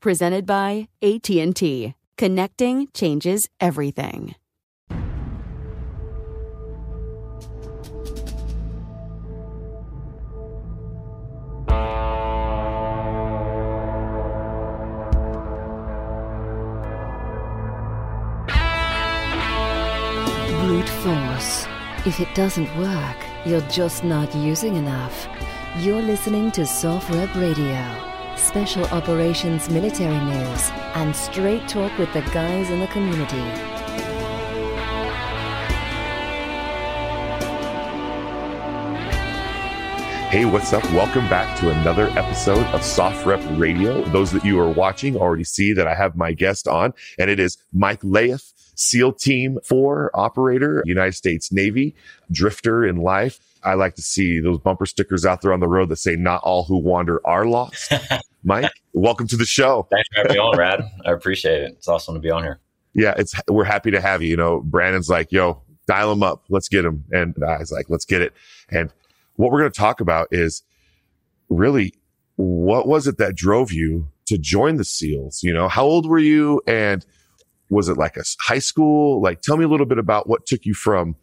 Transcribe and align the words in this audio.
Presented 0.00 0.46
by 0.46 0.86
AT&T. 1.02 1.94
Connecting 2.16 2.88
changes 2.94 3.48
everything. 3.58 4.36
Brute 20.60 20.88
force. 20.88 21.66
If 22.06 22.20
it 22.20 22.32
doesn't 22.36 22.72
work, 22.78 23.16
you're 23.44 23.60
just 23.62 24.04
not 24.04 24.32
using 24.36 24.76
enough. 24.76 25.26
You're 25.78 26.00
listening 26.02 26.52
to 26.52 26.60
SOFREP 26.60 27.34
Radio. 27.34 28.07
Special 28.38 28.84
Operations 28.86 29.68
Military 29.68 30.18
News, 30.24 30.70
and 30.94 31.14
straight 31.14 31.66
talk 31.68 31.98
with 31.98 32.10
the 32.12 32.20
guys 32.32 32.70
in 32.70 32.78
the 32.78 32.86
community. 32.86 33.36
Hey, 40.30 40.44
what's 40.44 40.72
up? 40.72 40.84
Welcome 40.92 41.28
back 41.28 41.58
to 41.58 41.70
another 41.70 42.08
episode 42.10 42.64
of 42.66 42.82
SOFREP 42.82 43.58
Radio. 43.58 44.04
Those 44.04 44.30
that 44.30 44.44
you 44.44 44.60
are 44.60 44.70
watching 44.70 45.16
already 45.16 45.44
see 45.44 45.72
that 45.72 45.88
I 45.88 45.94
have 45.94 46.16
my 46.16 46.32
guest 46.32 46.68
on, 46.68 46.94
and 47.18 47.28
it 47.28 47.40
is 47.40 47.58
Mike 47.72 48.02
Lahiff, 48.02 48.52
SEAL 48.76 49.14
Team 49.14 49.58
4 49.64 50.12
operator, 50.14 50.82
United 50.86 51.14
States 51.14 51.50
Navy, 51.50 51.96
drifter 52.30 52.86
in 52.86 52.96
life. 52.96 53.40
I 53.68 53.74
like 53.74 53.96
to 53.96 54.02
see 54.02 54.40
those 54.40 54.58
bumper 54.58 54.86
stickers 54.86 55.26
out 55.26 55.42
there 55.42 55.52
on 55.52 55.60
the 55.60 55.68
road 55.68 55.90
that 55.90 55.96
say, 55.96 56.16
not 56.16 56.42
all 56.42 56.64
who 56.64 56.78
wander 56.78 57.24
are 57.26 57.44
lost. 57.44 57.92
Mike, 58.44 58.72
welcome 58.94 59.26
to 59.28 59.36
the 59.36 59.44
show. 59.44 59.86
Thanks 59.90 60.08
for 60.08 60.22
having 60.22 60.32
me 60.32 60.38
on, 60.38 60.56
Rad. 60.56 60.82
I 61.04 61.12
appreciate 61.12 61.60
it. 61.62 61.72
It's 61.72 61.86
awesome 61.86 62.14
to 62.14 62.20
be 62.20 62.30
on 62.30 62.44
here. 62.44 62.60
Yeah, 62.94 63.12
it's 63.18 63.34
we're 63.46 63.64
happy 63.64 63.90
to 63.90 64.00
have 64.00 64.22
you. 64.22 64.30
You 64.30 64.36
know, 64.38 64.60
Brandon's 64.60 65.10
like, 65.10 65.30
yo, 65.30 65.62
dial 65.86 66.10
him 66.10 66.22
up. 66.22 66.44
Let's 66.48 66.70
get 66.70 66.86
him. 66.86 67.04
And 67.10 67.36
I 67.46 67.58
was 67.58 67.70
like, 67.70 67.90
let's 67.90 68.06
get 68.06 68.22
it. 68.22 68.32
And 68.70 68.90
what 69.36 69.52
we're 69.52 69.60
going 69.60 69.70
to 69.70 69.78
talk 69.78 70.00
about 70.00 70.28
is 70.30 70.62
really 71.50 71.92
what 72.36 72.88
was 72.88 73.06
it 73.06 73.18
that 73.18 73.34
drove 73.34 73.70
you 73.70 74.08
to 74.28 74.38
join 74.38 74.76
the 74.76 74.84
SEALs? 74.84 75.42
You 75.42 75.52
know, 75.52 75.68
how 75.68 75.84
old 75.84 76.08
were 76.08 76.18
you? 76.18 76.62
And 76.66 77.04
was 77.68 77.90
it 77.90 77.98
like 77.98 78.16
a 78.16 78.24
high 78.40 78.60
school? 78.60 79.20
Like, 79.20 79.42
tell 79.42 79.58
me 79.58 79.64
a 79.64 79.68
little 79.68 79.84
bit 79.84 79.98
about 79.98 80.26
what 80.26 80.46
took 80.46 80.64
you 80.64 80.72
from 80.72 81.16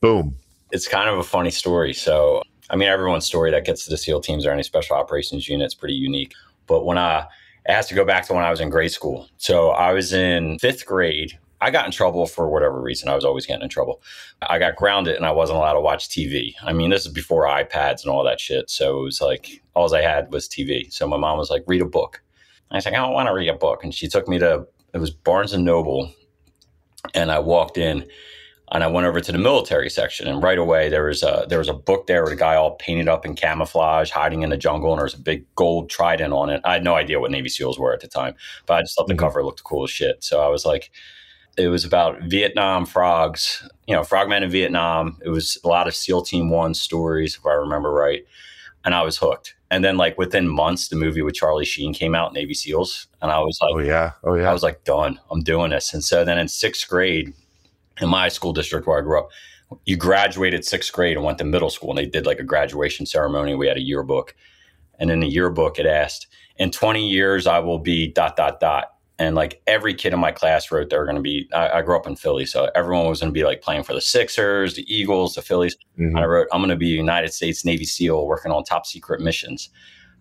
boom. 0.00 0.36
It's 0.72 0.88
kind 0.88 1.08
of 1.08 1.18
a 1.18 1.22
funny 1.22 1.50
story. 1.50 1.92
So, 1.92 2.42
I 2.70 2.76
mean, 2.76 2.88
everyone's 2.88 3.26
story 3.26 3.50
that 3.50 3.64
gets 3.64 3.84
to 3.84 3.90
the 3.90 3.98
SEAL 3.98 4.22
teams 4.22 4.46
or 4.46 4.50
any 4.50 4.62
special 4.62 4.96
operations 4.96 5.48
unit 5.48 5.66
is 5.66 5.74
pretty 5.74 5.94
unique. 5.94 6.32
But 6.66 6.84
when 6.84 6.98
I, 6.98 7.26
it 7.66 7.72
has 7.72 7.86
to 7.88 7.94
go 7.94 8.04
back 8.04 8.26
to 8.26 8.34
when 8.34 8.44
I 8.44 8.50
was 8.50 8.60
in 8.60 8.70
grade 8.70 8.90
school. 8.90 9.28
So 9.36 9.70
I 9.70 9.92
was 9.92 10.12
in 10.12 10.58
fifth 10.58 10.86
grade. 10.86 11.38
I 11.60 11.70
got 11.70 11.86
in 11.86 11.92
trouble 11.92 12.26
for 12.26 12.48
whatever 12.48 12.80
reason. 12.80 13.08
I 13.08 13.14
was 13.14 13.24
always 13.24 13.46
getting 13.46 13.62
in 13.62 13.68
trouble. 13.68 14.02
I 14.48 14.58
got 14.58 14.74
grounded 14.74 15.14
and 15.14 15.24
I 15.24 15.30
wasn't 15.30 15.58
allowed 15.58 15.74
to 15.74 15.80
watch 15.80 16.08
TV. 16.08 16.54
I 16.64 16.72
mean, 16.72 16.90
this 16.90 17.06
is 17.06 17.12
before 17.12 17.44
iPads 17.44 18.02
and 18.02 18.10
all 18.10 18.24
that 18.24 18.40
shit. 18.40 18.68
So 18.68 18.98
it 18.98 19.04
was 19.04 19.20
like, 19.20 19.62
all 19.74 19.94
I 19.94 20.02
had 20.02 20.32
was 20.32 20.48
TV. 20.48 20.92
So 20.92 21.06
my 21.06 21.16
mom 21.16 21.38
was 21.38 21.50
like, 21.50 21.62
read 21.68 21.82
a 21.82 21.86
book. 21.86 22.20
I 22.72 22.76
was 22.76 22.84
like, 22.84 22.94
I 22.94 22.98
don't 22.98 23.12
want 23.12 23.28
to 23.28 23.34
read 23.34 23.48
a 23.48 23.54
book. 23.54 23.84
And 23.84 23.94
she 23.94 24.08
took 24.08 24.26
me 24.26 24.38
to, 24.38 24.66
it 24.92 24.98
was 24.98 25.10
Barnes 25.10 25.52
and 25.52 25.64
Noble. 25.64 26.12
And 27.14 27.30
I 27.30 27.38
walked 27.38 27.78
in 27.78 28.06
and 28.72 28.82
I 28.82 28.86
went 28.86 29.06
over 29.06 29.20
to 29.20 29.32
the 29.32 29.38
military 29.38 29.90
section, 29.90 30.26
and 30.26 30.42
right 30.42 30.58
away 30.58 30.88
there 30.88 31.04
was 31.04 31.22
a 31.22 31.44
there 31.48 31.58
was 31.58 31.68
a 31.68 31.74
book 31.74 32.06
there 32.06 32.24
with 32.24 32.32
a 32.32 32.36
guy 32.36 32.56
all 32.56 32.72
painted 32.76 33.06
up 33.06 33.26
in 33.26 33.36
camouflage, 33.36 34.10
hiding 34.10 34.42
in 34.42 34.50
the 34.50 34.56
jungle, 34.56 34.90
and 34.90 34.98
there 34.98 35.04
was 35.04 35.14
a 35.14 35.20
big 35.20 35.44
gold 35.54 35.90
trident 35.90 36.32
on 36.32 36.48
it. 36.48 36.62
I 36.64 36.72
had 36.72 36.84
no 36.84 36.94
idea 36.94 37.20
what 37.20 37.30
Navy 37.30 37.50
SEALs 37.50 37.78
were 37.78 37.92
at 37.92 38.00
the 38.00 38.08
time, 38.08 38.34
but 38.66 38.74
I 38.74 38.80
just 38.80 38.96
thought 38.96 39.08
the 39.08 39.12
mm-hmm. 39.12 39.20
cover 39.20 39.44
looked 39.44 39.62
cool 39.62 39.84
as 39.84 39.90
shit. 39.90 40.24
So 40.24 40.40
I 40.40 40.48
was 40.48 40.64
like, 40.64 40.90
it 41.58 41.68
was 41.68 41.84
about 41.84 42.22
Vietnam 42.22 42.86
frogs, 42.86 43.68
you 43.86 43.94
know, 43.94 44.04
frogmen 44.04 44.42
in 44.42 44.50
Vietnam. 44.50 45.18
It 45.22 45.28
was 45.28 45.58
a 45.64 45.68
lot 45.68 45.86
of 45.86 45.94
SEAL 45.94 46.22
Team 46.22 46.48
One 46.48 46.72
stories, 46.72 47.36
if 47.36 47.44
I 47.44 47.52
remember 47.52 47.92
right, 47.92 48.24
and 48.86 48.94
I 48.94 49.02
was 49.02 49.18
hooked. 49.18 49.54
And 49.70 49.84
then, 49.84 49.98
like 49.98 50.16
within 50.16 50.48
months, 50.48 50.88
the 50.88 50.96
movie 50.96 51.22
with 51.22 51.34
Charlie 51.34 51.66
Sheen 51.66 51.92
came 51.92 52.14
out, 52.14 52.32
Navy 52.32 52.54
SEALs, 52.54 53.06
and 53.20 53.30
I 53.30 53.38
was 53.40 53.58
like, 53.60 53.70
"Oh 53.74 53.78
yeah, 53.80 54.12
oh 54.24 54.34
yeah." 54.34 54.48
I 54.48 54.52
was 54.54 54.62
like, 54.62 54.84
"Done, 54.84 55.20
I'm 55.30 55.42
doing 55.42 55.72
this." 55.72 55.92
And 55.92 56.02
so 56.02 56.24
then 56.24 56.38
in 56.38 56.48
sixth 56.48 56.88
grade, 56.88 57.34
in 58.00 58.08
my 58.08 58.28
school 58.28 58.52
district 58.52 58.86
where 58.86 58.98
I 58.98 59.02
grew 59.02 59.18
up, 59.18 59.28
you 59.84 59.96
graduated 59.96 60.64
sixth 60.64 60.92
grade 60.92 61.16
and 61.16 61.24
went 61.24 61.38
to 61.38 61.44
middle 61.44 61.70
school, 61.70 61.90
and 61.90 61.98
they 61.98 62.06
did 62.06 62.26
like 62.26 62.38
a 62.38 62.44
graduation 62.44 63.06
ceremony. 63.06 63.54
We 63.54 63.68
had 63.68 63.76
a 63.76 63.82
yearbook, 63.82 64.34
and 64.98 65.10
in 65.10 65.20
the 65.20 65.28
yearbook, 65.28 65.78
it 65.78 65.86
asked, 65.86 66.26
"In 66.56 66.70
20 66.70 67.08
years, 67.08 67.46
I 67.46 67.58
will 67.58 67.78
be 67.78 68.08
dot 68.08 68.36
dot 68.36 68.60
dot." 68.60 68.88
And 69.18 69.36
like 69.36 69.62
every 69.66 69.94
kid 69.94 70.12
in 70.12 70.20
my 70.20 70.32
class 70.32 70.70
wrote 70.70 70.90
they 70.90 70.98
were 70.98 71.04
going 71.04 71.16
to 71.16 71.22
be. 71.22 71.48
I, 71.52 71.78
I, 71.78 71.82
grew 71.82 71.96
up 71.96 72.06
in 72.06 72.16
Philly, 72.16 72.44
so 72.44 72.70
everyone 72.74 73.06
was 73.06 73.20
going 73.20 73.32
to 73.32 73.38
be 73.38 73.44
like 73.44 73.62
playing 73.62 73.84
for 73.84 73.94
the 73.94 74.00
Sixers, 74.00 74.74
the 74.74 74.92
Eagles, 74.92 75.34
the 75.34 75.42
Phillies. 75.42 75.76
Mm-hmm. 75.98 76.16
And 76.16 76.18
I 76.18 76.24
wrote, 76.24 76.48
"I'm 76.52 76.60
going 76.60 76.70
to 76.70 76.76
be 76.76 76.92
a 76.92 76.96
United 76.96 77.32
States 77.32 77.64
Navy 77.64 77.84
SEAL 77.84 78.26
working 78.26 78.52
on 78.52 78.64
top 78.64 78.86
secret 78.86 79.20
missions." 79.20 79.70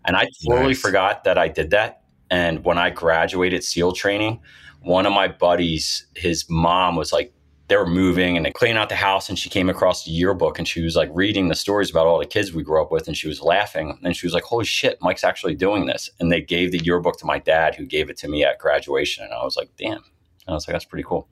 And 0.06 0.16
I 0.16 0.28
totally 0.48 0.70
nice. 0.70 0.82
forgot 0.82 1.24
that 1.26 1.38
I 1.38 1.48
did 1.48 1.70
that. 1.72 2.02
And 2.30 2.64
when 2.64 2.78
I 2.78 2.90
graduated 2.90 3.64
SEAL 3.64 3.92
training, 3.94 4.40
one 4.82 5.06
of 5.06 5.14
my 5.14 5.28
buddies, 5.28 6.08
his 6.16 6.50
mom 6.50 6.96
was 6.96 7.12
like 7.12 7.34
they 7.72 7.78
were 7.78 7.88
moving 7.88 8.36
and 8.36 8.46
they 8.46 8.52
cleaning 8.52 8.76
out 8.76 8.90
the 8.90 8.96
house 8.96 9.30
and 9.30 9.40
she 9.40 9.50
came 9.50 9.70
across 9.70 10.04
the 10.04 10.12
yearbook 10.12 10.60
and 10.60 10.68
she 10.68 10.82
was 10.82 10.98
like 10.98 11.10
reading 11.14 11.48
the 11.48 11.56
stories 11.56 11.90
about 11.90 12.06
all 12.06 12.20
the 12.20 12.26
kids 12.26 12.52
we 12.52 12.64
grew 12.64 12.82
up 12.82 12.92
with 12.92 13.08
and 13.08 13.16
she 13.16 13.30
was 13.30 13.42
laughing 13.42 13.98
and 14.04 14.14
she 14.14 14.26
was 14.26 14.34
like 14.34 14.44
holy 14.44 14.66
shit 14.66 14.98
mike's 15.02 15.24
actually 15.24 15.56
doing 15.56 15.86
this. 15.86 16.10
And 16.20 16.30
they 16.30 16.42
gave 16.42 16.74
the 16.74 16.80
yearbook 16.80 17.18
to 17.20 17.26
my 17.26 17.40
dad 17.40 17.76
who 17.76 17.86
gave 17.86 18.10
it 18.10 18.18
to 18.18 18.28
me 18.28 18.44
at 18.44 18.60
graduation 18.60 19.24
and 19.24 19.34
i 19.34 19.42
was 19.46 19.56
like 19.56 19.70
damn. 19.78 19.94
And 19.94 20.04
i 20.50 20.52
was 20.52 20.68
like 20.68 20.76
that's 20.76 20.84
pretty 20.84 21.06
cool. 21.08 21.30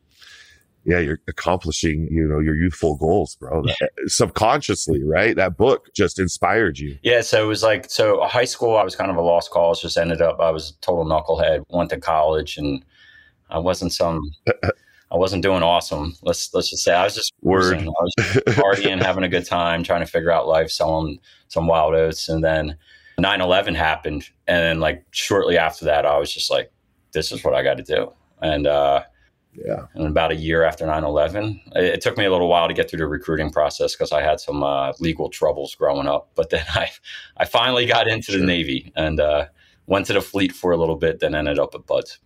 Yeah 0.85 0.99
you're 0.99 1.19
accomplishing 1.27 2.07
you 2.09 2.25
know 2.25 2.39
your 2.39 2.55
youthful 2.55 2.95
goals 2.95 3.35
bro. 3.35 3.61
Eh, 3.63 3.73
eh, 3.81 3.87
subconsciously 4.07 5.03
right? 5.03 5.35
That 5.35 5.57
book 5.57 5.93
just 5.93 6.19
inspired 6.19 6.79
you. 6.79 6.97
Yeah 7.03 7.19
so 7.19 7.43
it 7.43 7.47
was 7.47 7.63
like 7.63 7.91
so 7.91 8.19
uh, 8.21 8.29
high 8.29 8.45
school 8.45 8.77
i 8.77 8.83
was 8.85 8.95
kind 8.95 9.11
of 9.11 9.17
a 9.17 9.21
lost 9.21 9.51
cause 9.51 9.81
just 9.81 9.97
ended 9.97 10.21
up 10.21 10.39
i 10.39 10.51
was 10.51 10.69
a 10.69 10.79
total 10.79 11.03
knucklehead 11.03 11.65
went 11.67 11.89
to 11.89 11.99
college 11.99 12.57
and 12.57 12.85
i 13.49 13.59
wasn't 13.59 13.91
some 13.91 14.21
eh, 14.47 14.69
I 15.11 15.17
wasn't 15.17 15.41
doing 15.41 15.63
awesome. 15.63 16.15
Let's 16.21 16.53
let's 16.53 16.69
just 16.69 16.83
say 16.83 16.93
I 16.93 17.03
was 17.03 17.15
just 17.15 17.33
Word. 17.41 17.77
I 17.77 17.85
was 17.85 18.15
partying, 18.47 19.01
having 19.01 19.23
a 19.23 19.29
good 19.29 19.45
time, 19.45 19.83
trying 19.83 20.01
to 20.01 20.05
figure 20.05 20.31
out 20.31 20.47
life, 20.47 20.69
selling 20.69 21.19
some 21.47 21.67
wild 21.67 21.95
oats, 21.95 22.29
and 22.29 22.43
then 22.43 22.77
9/11 23.19 23.75
happened, 23.75 24.29
and 24.47 24.57
then 24.57 24.79
like 24.79 25.03
shortly 25.11 25.57
after 25.57 25.85
that, 25.85 26.05
I 26.05 26.17
was 26.17 26.31
just 26.31 26.51
like, 26.51 26.71
"This 27.11 27.31
is 27.31 27.43
what 27.43 27.55
I 27.55 27.63
got 27.63 27.77
to 27.77 27.83
do." 27.83 28.13
And 28.41 28.67
uh, 28.67 29.03
yeah, 29.53 29.87
and 29.95 30.05
about 30.05 30.31
a 30.31 30.35
year 30.35 30.63
after 30.63 30.85
9/11, 30.85 31.59
it, 31.75 31.83
it, 31.85 32.01
took 32.01 32.15
me 32.15 32.25
a 32.25 32.31
little 32.31 32.47
while 32.47 32.67
to 32.67 32.73
get 32.73 32.87
through 32.87 32.99
the 32.99 33.07
recruiting 33.07 33.49
process 33.49 33.95
because 33.95 34.11
I 34.11 34.21
had 34.21 34.39
some 34.39 34.63
uh, 34.63 34.93
legal 34.99 35.29
troubles 35.29 35.73
growing 35.73 36.07
up. 36.07 36.29
But 36.35 36.51
then 36.51 36.65
I 36.75 36.91
I 37.37 37.45
finally 37.45 37.87
got 37.87 38.07
into 38.07 38.31
sure. 38.31 38.41
the 38.41 38.45
Navy 38.45 38.93
and 38.95 39.19
uh, 39.19 39.47
went 39.87 40.05
to 40.05 40.13
the 40.13 40.21
fleet 40.21 40.51
for 40.51 40.71
a 40.71 40.77
little 40.77 40.97
bit, 40.97 41.19
then 41.19 41.33
ended 41.33 41.57
up 41.57 41.73
at 41.73 41.87
BUD/S 41.87 42.19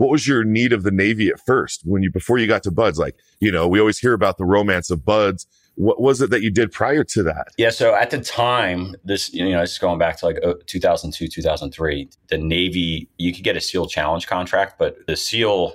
what 0.00 0.08
was 0.08 0.26
your 0.26 0.44
need 0.44 0.72
of 0.72 0.82
the 0.82 0.90
Navy 0.90 1.28
at 1.28 1.38
first 1.44 1.82
when 1.84 2.02
you, 2.02 2.10
before 2.10 2.38
you 2.38 2.46
got 2.46 2.62
to 2.62 2.70
BUD/S? 2.70 2.96
Like, 2.96 3.16
you 3.38 3.52
know, 3.52 3.68
we 3.68 3.78
always 3.78 3.98
hear 3.98 4.14
about 4.14 4.38
the 4.38 4.46
romance 4.46 4.90
of 4.90 5.04
BUD/S. 5.04 5.44
What 5.74 6.00
was 6.00 6.22
it 6.22 6.30
that 6.30 6.40
you 6.40 6.50
did 6.50 6.72
prior 6.72 7.04
to 7.04 7.22
that? 7.24 7.48
Yeah. 7.58 7.68
So 7.68 7.94
at 7.94 8.08
the 8.08 8.18
time, 8.18 8.96
this, 9.04 9.30
you 9.34 9.50
know, 9.50 9.60
it's 9.60 9.76
going 9.76 9.98
back 9.98 10.16
to 10.20 10.24
like 10.24 10.38
uh, 10.42 10.54
2002, 10.64 11.28
2003, 11.28 12.08
the 12.28 12.38
Navy, 12.38 13.10
you 13.18 13.34
could 13.34 13.44
get 13.44 13.58
a 13.58 13.60
SEAL 13.60 13.88
challenge 13.88 14.26
contract, 14.26 14.78
but 14.78 15.06
the 15.06 15.16
SEAL, 15.16 15.74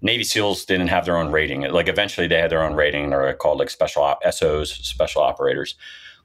Navy 0.00 0.24
SEALs 0.24 0.64
didn't 0.64 0.88
have 0.88 1.04
their 1.04 1.16
own 1.16 1.30
rating. 1.30 1.62
Like 1.70 1.86
eventually 1.86 2.26
they 2.26 2.40
had 2.40 2.50
their 2.50 2.64
own 2.64 2.74
rating. 2.74 3.10
They're 3.10 3.34
called 3.34 3.60
like 3.60 3.70
special 3.70 4.02
op- 4.02 4.20
SOs, 4.32 4.72
special 4.72 5.22
operators. 5.22 5.76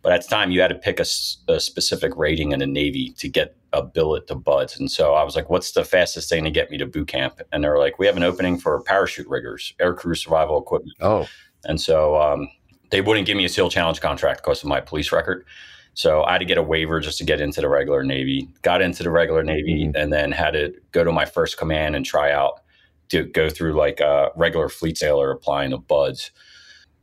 But 0.01 0.13
at 0.13 0.23
the 0.23 0.29
time, 0.29 0.50
you 0.50 0.61
had 0.61 0.69
to 0.69 0.75
pick 0.75 1.00
a, 1.00 1.05
a, 1.47 1.59
specific 1.59 2.15
rating 2.15 2.53
in 2.53 2.59
the 2.59 2.67
Navy 2.67 3.11
to 3.17 3.27
get 3.29 3.55
a 3.73 3.83
billet 3.83 4.27
to 4.27 4.35
BUD/S. 4.35 4.79
And 4.79 4.91
so 4.91 5.13
I 5.13 5.23
was 5.23 5.35
like, 5.35 5.49
what's 5.49 5.71
the 5.71 5.83
fastest 5.83 6.29
thing 6.29 6.43
to 6.43 6.51
get 6.51 6.71
me 6.71 6.77
to 6.77 6.85
boot 6.85 7.07
camp? 7.07 7.41
And 7.51 7.63
they 7.63 7.69
were 7.69 7.79
like, 7.79 7.99
we 7.99 8.05
have 8.05 8.17
an 8.17 8.23
opening 8.23 8.57
for 8.57 8.81
parachute 8.81 9.27
riggers, 9.27 9.73
air 9.79 9.93
crew 9.93 10.15
survival 10.15 10.61
equipment. 10.61 10.97
Oh. 11.01 11.27
And 11.65 11.79
so 11.79 12.19
um, 12.21 12.47
they 12.91 13.01
wouldn't 13.01 13.27
give 13.27 13.37
me 13.37 13.45
a 13.45 13.49
SEAL 13.49 13.69
challenge 13.69 14.01
contract 14.01 14.43
because 14.43 14.63
of 14.63 14.69
my 14.69 14.79
police 14.79 15.11
record. 15.11 15.45
So 15.93 16.23
I 16.23 16.33
had 16.33 16.39
to 16.39 16.45
get 16.45 16.57
a 16.57 16.63
waiver 16.63 16.99
just 16.99 17.17
to 17.17 17.23
get 17.23 17.41
into 17.41 17.59
the 17.59 17.69
regular 17.69 18.03
Navy. 18.03 18.47
Got 18.61 18.81
into 18.81 19.03
the 19.03 19.09
regular 19.09 19.43
Navy 19.43 19.85
mm-hmm. 19.85 19.95
and 19.95 20.13
then 20.13 20.31
had 20.31 20.51
to 20.51 20.73
go 20.91 21.03
to 21.03 21.11
my 21.11 21.25
first 21.25 21.57
command 21.57 21.95
and 21.95 22.05
try 22.05 22.31
out 22.31 22.61
to 23.09 23.23
go 23.23 23.49
through 23.49 23.73
like 23.73 23.99
a 23.99 24.29
regular 24.35 24.69
fleet 24.69 24.97
sailor 24.97 25.31
applying 25.31 25.71
to 25.71 25.77
BUD/S. 25.77 26.31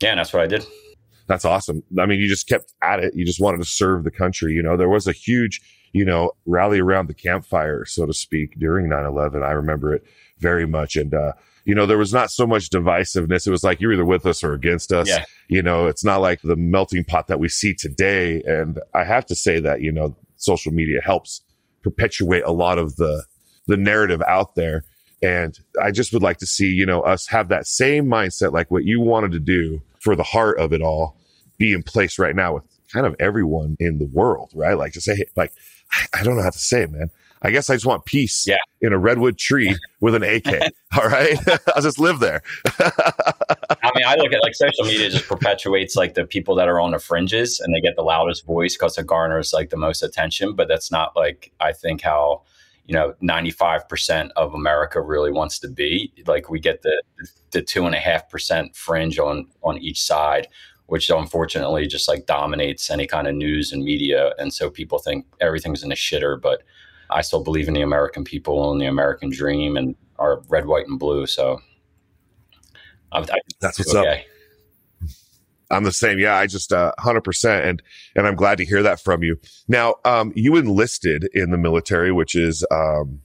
Yeah, 0.00 0.11
and 0.11 0.19
that's 0.19 0.32
what 0.32 0.43
I 0.43 0.46
did 0.46 0.66
that's 1.26 1.44
awesome. 1.44 1.82
I 1.99 2.06
mean, 2.06 2.20
you 2.20 2.28
just 2.28 2.49
kept 2.49 2.72
at 2.82 3.00
it. 3.00 3.14
You 3.14 3.25
just 3.25 3.40
wanted 3.40 3.58
to 3.58 3.64
serve 3.64 4.05
the 4.05 4.11
country. 4.11 4.52
You 4.52 4.62
know, 4.62 4.76
there 4.76 4.88
was 4.88 5.06
a 5.06 5.12
huge, 5.12 5.61
you 5.94 6.05
know, 6.05 6.32
rally 6.44 6.81
around 6.81 7.06
the 7.06 7.14
campfire, 7.14 7.85
so 7.85 8.05
to 8.05 8.12
speak, 8.12 8.58
during 8.58 8.88
9-11. 8.88 9.44
I 9.44 9.52
remember 9.52 9.94
it 9.94 10.05
very 10.38 10.67
much. 10.67 10.96
And, 10.96 11.14
uh, 11.14 11.32
you 11.64 11.75
know, 11.75 11.87
there 11.87 11.96
was 11.96 12.12
not 12.12 12.32
so 12.32 12.49
much 12.49 12.69
divisiveness. 12.69 13.46
It 13.46 13.52
was 13.52 13.62
like 13.62 13.81
you're 13.81 13.93
either 13.93 14.05
with 14.05 14.26
us 14.26 14.43
or 14.43 14.55
against 14.55 14.93
us. 14.93 15.08
Yeah. 15.08 15.25
You 15.49 15.62
know, 15.62 15.87
it's 15.87 16.05
not 16.05 16.20
like 16.20 16.43
the 16.43 16.56
melting 16.56 17.05
pot 17.05 17.29
that 17.29 17.38
we 17.38 17.49
see 17.49 17.75
today. 17.75 18.43
And 18.43 18.81
I 18.93 19.05
have 19.05 19.25
to 19.26 19.37
say 19.37 19.61
that, 19.61 19.82
you 19.82 19.93
know, 19.93 20.17
social 20.37 20.73
media 20.73 21.00
helps 21.00 21.43
perpetuate 21.82 22.43
a 22.44 22.50
lot 22.50 22.76
of 22.79 22.97
the, 22.97 23.25
the 23.69 23.76
narrative 23.76 24.20
out 24.26 24.56
there. 24.56 24.82
And 25.23 25.56
I 25.81 25.93
just 25.93 26.12
would 26.12 26.25
like 26.25 26.38
to 26.38 26.47
see, 26.47 26.67
you 26.67 26.87
know, 26.87 27.02
us 27.02 27.29
have 27.29 27.49
that 27.50 27.69
same 27.69 28.06
mindset, 28.06 28.52
like 28.52 28.69
what 28.73 28.85
you 28.85 29.00
wanted 29.00 29.31
to 29.31 29.40
do 29.40 29.81
for 30.00 30.17
the 30.17 30.25
heart 30.25 30.58
of 30.58 30.73
it 30.73 30.82
all 30.82 31.17
be 31.56 31.73
in 31.73 31.85
place 31.85 32.19
right 32.19 32.35
now 32.35 32.55
with 32.55 32.64
kind 32.93 33.06
of 33.06 33.14
everyone 33.20 33.76
in 33.79 33.99
the 33.99 34.06
world, 34.06 34.50
right? 34.55 34.76
Like 34.76 34.93
to 34.94 35.00
say, 35.00 35.25
like, 35.37 35.52
I 36.13 36.23
don't 36.23 36.37
know 36.37 36.43
how 36.43 36.51
to 36.51 36.59
say 36.59 36.83
it, 36.83 36.91
man. 36.91 37.11
I 37.45 37.51
guess 37.51 37.69
I 37.69 37.75
just 37.75 37.85
want 37.85 38.07
peace 38.07 38.47
yeah. 38.47 38.57
in 38.81 38.95
a 38.95 38.99
redwood 38.99 39.37
tree 39.37 39.77
with 40.01 40.15
an 40.15 40.23
AK. 40.23 40.47
all 40.97 41.09
right. 41.09 41.39
I'll 41.77 41.83
just 41.83 41.99
live 41.99 42.19
there. 42.19 42.43
I 42.81 43.91
mean, 43.95 44.05
I 44.07 44.17
look 44.17 44.33
at 44.33 44.41
like 44.43 44.55
social 44.55 44.85
media 44.85 45.11
just 45.11 45.29
perpetuates 45.29 45.95
like 45.95 46.15
the 46.15 46.25
people 46.25 46.55
that 46.55 46.69
are 46.69 46.81
on 46.81 46.93
the 46.93 46.99
fringes 46.99 47.61
and 47.61 47.75
they 47.75 47.83
get 47.83 47.97
the 47.97 48.03
loudest 48.03 48.47
voice 48.47 48.77
because 48.77 48.97
it 48.97 49.07
garners 49.07 49.53
like 49.53 49.69
the 49.69 49.77
most 49.77 50.03
attention. 50.03 50.55
But 50.55 50.69
that's 50.69 50.91
not 50.91 51.15
like, 51.15 51.53
I 51.61 51.73
think, 51.73 52.01
how 52.01 52.43
you 52.87 52.93
know 52.93 53.15
95% 53.23 54.31
of 54.37 54.53
america 54.53 55.01
really 55.01 55.33
wants 55.33 55.59
to 55.59 55.69
be 55.69 56.13
like 56.27 56.51
we 56.51 56.61
get 56.61 56.83
the 56.83 57.03
the 57.51 57.63
two 57.63 57.87
and 57.87 57.95
a 57.95 57.99
half 57.99 58.29
percent 58.29 58.77
fringe 58.77 59.19
on 59.19 59.47
on 59.63 59.79
each 59.79 60.03
side 60.03 60.49
which 60.87 61.11
unfortunately 61.11 61.87
just 61.87 62.09
like 62.09 62.27
dominates 62.27 62.91
any 62.91 63.07
kind 63.07 63.27
of 63.27 63.35
news 63.35 63.73
and 63.73 63.85
media 63.85 64.33
and 64.39 64.53
so 64.53 64.71
people 64.71 64.99
think 64.99 65.27
everything's 65.41 65.83
in 65.83 65.93
a 65.93 65.97
shitter 65.97 66.41
but 66.41 66.63
i 67.11 67.21
still 67.21 67.43
believe 67.43 67.69
in 67.69 67.75
the 67.75 67.83
american 67.83 68.25
people 68.25 68.71
and 68.71 68.81
the 68.81 68.87
american 68.87 69.31
dream 69.31 69.77
and 69.77 69.95
our 70.19 70.41
red 70.49 70.67
white 70.67 70.87
and 70.87 70.99
blue 70.99 71.27
so 71.27 71.61
I, 73.13 73.21
I, 73.21 73.39
that's 73.61 73.79
what's 73.79 73.95
okay. 73.95 74.21
up 74.21 74.25
I'm 75.71 75.85
the 75.85 75.93
same. 75.93 76.19
Yeah, 76.19 76.37
I 76.37 76.47
just 76.47 76.73
uh, 76.73 76.93
100% 77.01 77.67
and 77.67 77.83
and 78.15 78.27
I'm 78.27 78.37
glad 78.37 78.59
to 78.59 78.65
hear 78.65 78.83
that 78.83 79.01
from 79.01 79.23
you. 79.23 79.39
Now, 79.67 79.97
um, 80.05 80.33
you 80.35 80.57
enlisted 80.57 81.29
in 81.33 81.51
the 81.51 81.59
military, 81.59 82.13
which 82.13 82.35
is 82.35 82.65
um, 82.71 83.21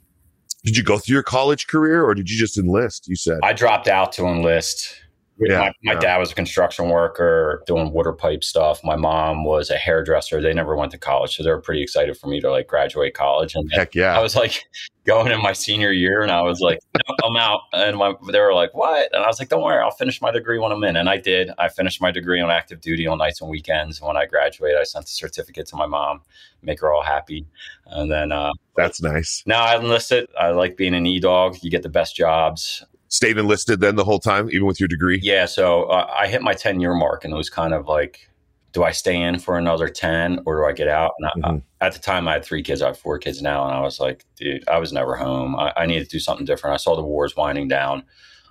did 0.63 0.75
you 0.75 0.83
go 0.83 0.97
through 0.97 1.13
your 1.13 1.23
college 1.23 1.67
career 1.67 2.03
or 2.03 2.13
did 2.13 2.29
you 2.29 2.37
just 2.37 2.57
enlist? 2.57 3.07
You 3.07 3.15
said 3.15 3.39
I 3.43 3.53
dropped 3.53 3.87
out 3.87 4.11
to 4.13 4.25
enlist. 4.25 4.95
Yeah, 5.39 5.59
my, 5.59 5.73
my 5.83 5.93
yeah. 5.93 5.99
dad 5.99 6.17
was 6.17 6.31
a 6.31 6.35
construction 6.35 6.89
worker 6.89 7.63
doing 7.65 7.91
water 7.91 8.11
pipe 8.11 8.43
stuff. 8.43 8.83
My 8.83 8.95
mom 8.95 9.45
was 9.45 9.69
a 9.69 9.77
hairdresser. 9.77 10.41
They 10.41 10.53
never 10.53 10.75
went 10.75 10.91
to 10.91 10.97
college, 10.97 11.35
so 11.37 11.43
they 11.43 11.49
were 11.49 11.61
pretty 11.61 11.81
excited 11.81 12.17
for 12.17 12.27
me 12.27 12.41
to 12.41 12.51
like 12.51 12.67
graduate 12.67 13.13
college. 13.13 13.55
And 13.55 13.71
heck 13.71 13.95
yeah, 13.95 14.17
I 14.17 14.21
was 14.21 14.35
like 14.35 14.65
going 15.05 15.31
in 15.31 15.41
my 15.41 15.53
senior 15.53 15.91
year, 15.91 16.21
and 16.21 16.31
I 16.31 16.41
was 16.41 16.59
like, 16.59 16.79
no, 16.95 17.15
I'm 17.23 17.37
out. 17.37 17.61
And 17.71 17.97
my, 17.97 18.13
they 18.31 18.39
were 18.39 18.53
like, 18.53 18.73
what? 18.73 19.13
And 19.13 19.23
I 19.23 19.27
was 19.27 19.39
like, 19.39 19.49
don't 19.49 19.63
worry, 19.63 19.81
I'll 19.81 19.91
finish 19.91 20.21
my 20.21 20.31
degree 20.31 20.59
when 20.59 20.71
I'm 20.71 20.83
in. 20.83 20.97
And 20.97 21.09
I 21.09 21.17
did. 21.17 21.51
I 21.57 21.69
finished 21.69 22.01
my 22.01 22.11
degree 22.11 22.41
on 22.41 22.51
active 22.51 22.81
duty 22.81 23.07
on 23.07 23.17
nights 23.17 23.39
and 23.39 23.49
weekends. 23.49 23.99
And 23.99 24.07
when 24.07 24.17
I 24.17 24.25
graduated, 24.25 24.77
I 24.77 24.83
sent 24.83 25.05
the 25.05 25.11
certificate 25.11 25.67
to 25.67 25.77
my 25.77 25.85
mom, 25.85 26.21
make 26.61 26.81
her 26.81 26.91
all 26.91 27.03
happy. 27.03 27.47
And 27.85 28.11
then 28.11 28.33
uh, 28.33 28.51
that's 28.75 29.01
nice. 29.01 29.41
Now 29.45 29.63
I 29.63 29.77
enlisted. 29.77 30.27
I 30.37 30.49
like 30.49 30.75
being 30.75 30.93
an 30.93 31.05
e 31.05 31.19
dog. 31.19 31.57
You 31.61 31.71
get 31.71 31.83
the 31.83 31.89
best 31.89 32.15
jobs 32.15 32.83
stayed 33.09 33.37
enlisted 33.37 33.81
then 33.81 33.95
the 33.95 34.03
whole 34.03 34.19
time, 34.19 34.49
even 34.51 34.65
with 34.65 34.79
your 34.79 34.87
degree? 34.87 35.19
Yeah. 35.21 35.45
So 35.45 35.83
uh, 35.83 36.11
I 36.17 36.27
hit 36.27 36.41
my 36.41 36.53
10 36.53 36.79
year 36.79 36.93
mark 36.93 37.25
and 37.25 37.33
it 37.33 37.37
was 37.37 37.49
kind 37.49 37.73
of 37.73 37.87
like, 37.87 38.29
do 38.71 38.83
I 38.83 38.91
stay 38.91 39.19
in 39.19 39.39
for 39.39 39.57
another 39.57 39.89
10 39.89 40.41
or 40.45 40.57
do 40.57 40.65
I 40.65 40.73
get 40.73 40.87
out? 40.87 41.13
And 41.19 41.43
mm-hmm. 41.43 41.57
I, 41.81 41.85
at 41.85 41.93
the 41.93 41.99
time, 41.99 42.27
I 42.27 42.33
had 42.33 42.45
three 42.45 42.61
kids. 42.61 42.81
I 42.81 42.87
have 42.87 42.99
four 42.99 43.17
kids 43.17 43.41
now. 43.41 43.65
And 43.65 43.75
I 43.75 43.81
was 43.81 43.99
like, 43.99 44.25
dude, 44.35 44.67
I 44.69 44.77
was 44.77 44.93
never 44.93 45.15
home. 45.15 45.55
I, 45.55 45.73
I 45.75 45.85
needed 45.85 46.05
to 46.05 46.09
do 46.09 46.19
something 46.19 46.45
different. 46.45 46.75
I 46.75 46.77
saw 46.77 46.95
the 46.95 47.03
wars 47.03 47.35
winding 47.35 47.67
down. 47.67 48.03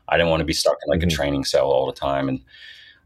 I 0.08 0.16
didn't 0.16 0.30
want 0.30 0.40
to 0.40 0.46
be 0.46 0.52
stuck 0.52 0.76
in 0.84 0.90
like 0.90 1.00
mm-hmm. 1.00 1.08
a 1.08 1.12
training 1.12 1.44
cell 1.44 1.66
all 1.66 1.86
the 1.86 1.92
time. 1.92 2.28
And 2.28 2.40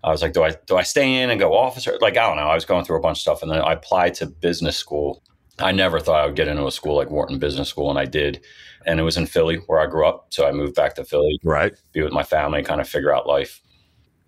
I 0.04 0.10
was 0.10 0.22
like, 0.22 0.32
do 0.32 0.42
I 0.42 0.54
do 0.66 0.76
I 0.76 0.82
stay 0.82 1.20
in 1.20 1.30
and 1.30 1.38
go 1.38 1.56
officer? 1.56 1.98
Like, 2.00 2.16
I 2.16 2.26
don't 2.26 2.36
know. 2.36 2.48
I 2.48 2.54
was 2.54 2.64
going 2.64 2.84
through 2.84 2.96
a 2.96 3.00
bunch 3.00 3.18
of 3.18 3.22
stuff. 3.22 3.42
And 3.42 3.50
then 3.50 3.60
I 3.60 3.72
applied 3.72 4.14
to 4.14 4.26
business 4.26 4.76
school. 4.76 5.22
I 5.58 5.72
never 5.72 6.00
thought 6.00 6.22
I 6.22 6.26
would 6.26 6.36
get 6.36 6.48
into 6.48 6.66
a 6.66 6.72
school 6.72 6.96
like 6.96 7.10
Wharton 7.10 7.38
Business 7.38 7.68
School, 7.68 7.90
and 7.90 7.98
I 7.98 8.06
did 8.06 8.42
and 8.86 9.00
it 9.00 9.02
was 9.02 9.16
in 9.16 9.26
Philly 9.26 9.56
where 9.66 9.80
I 9.80 9.86
grew 9.86 10.06
up. 10.06 10.26
So 10.30 10.46
I 10.46 10.52
moved 10.52 10.74
back 10.74 10.94
to 10.96 11.04
Philly, 11.04 11.38
right? 11.44 11.72
Be 11.92 12.02
with 12.02 12.12
my 12.12 12.22
family, 12.22 12.62
kind 12.62 12.80
of 12.80 12.88
figure 12.88 13.14
out 13.14 13.26
life. 13.26 13.60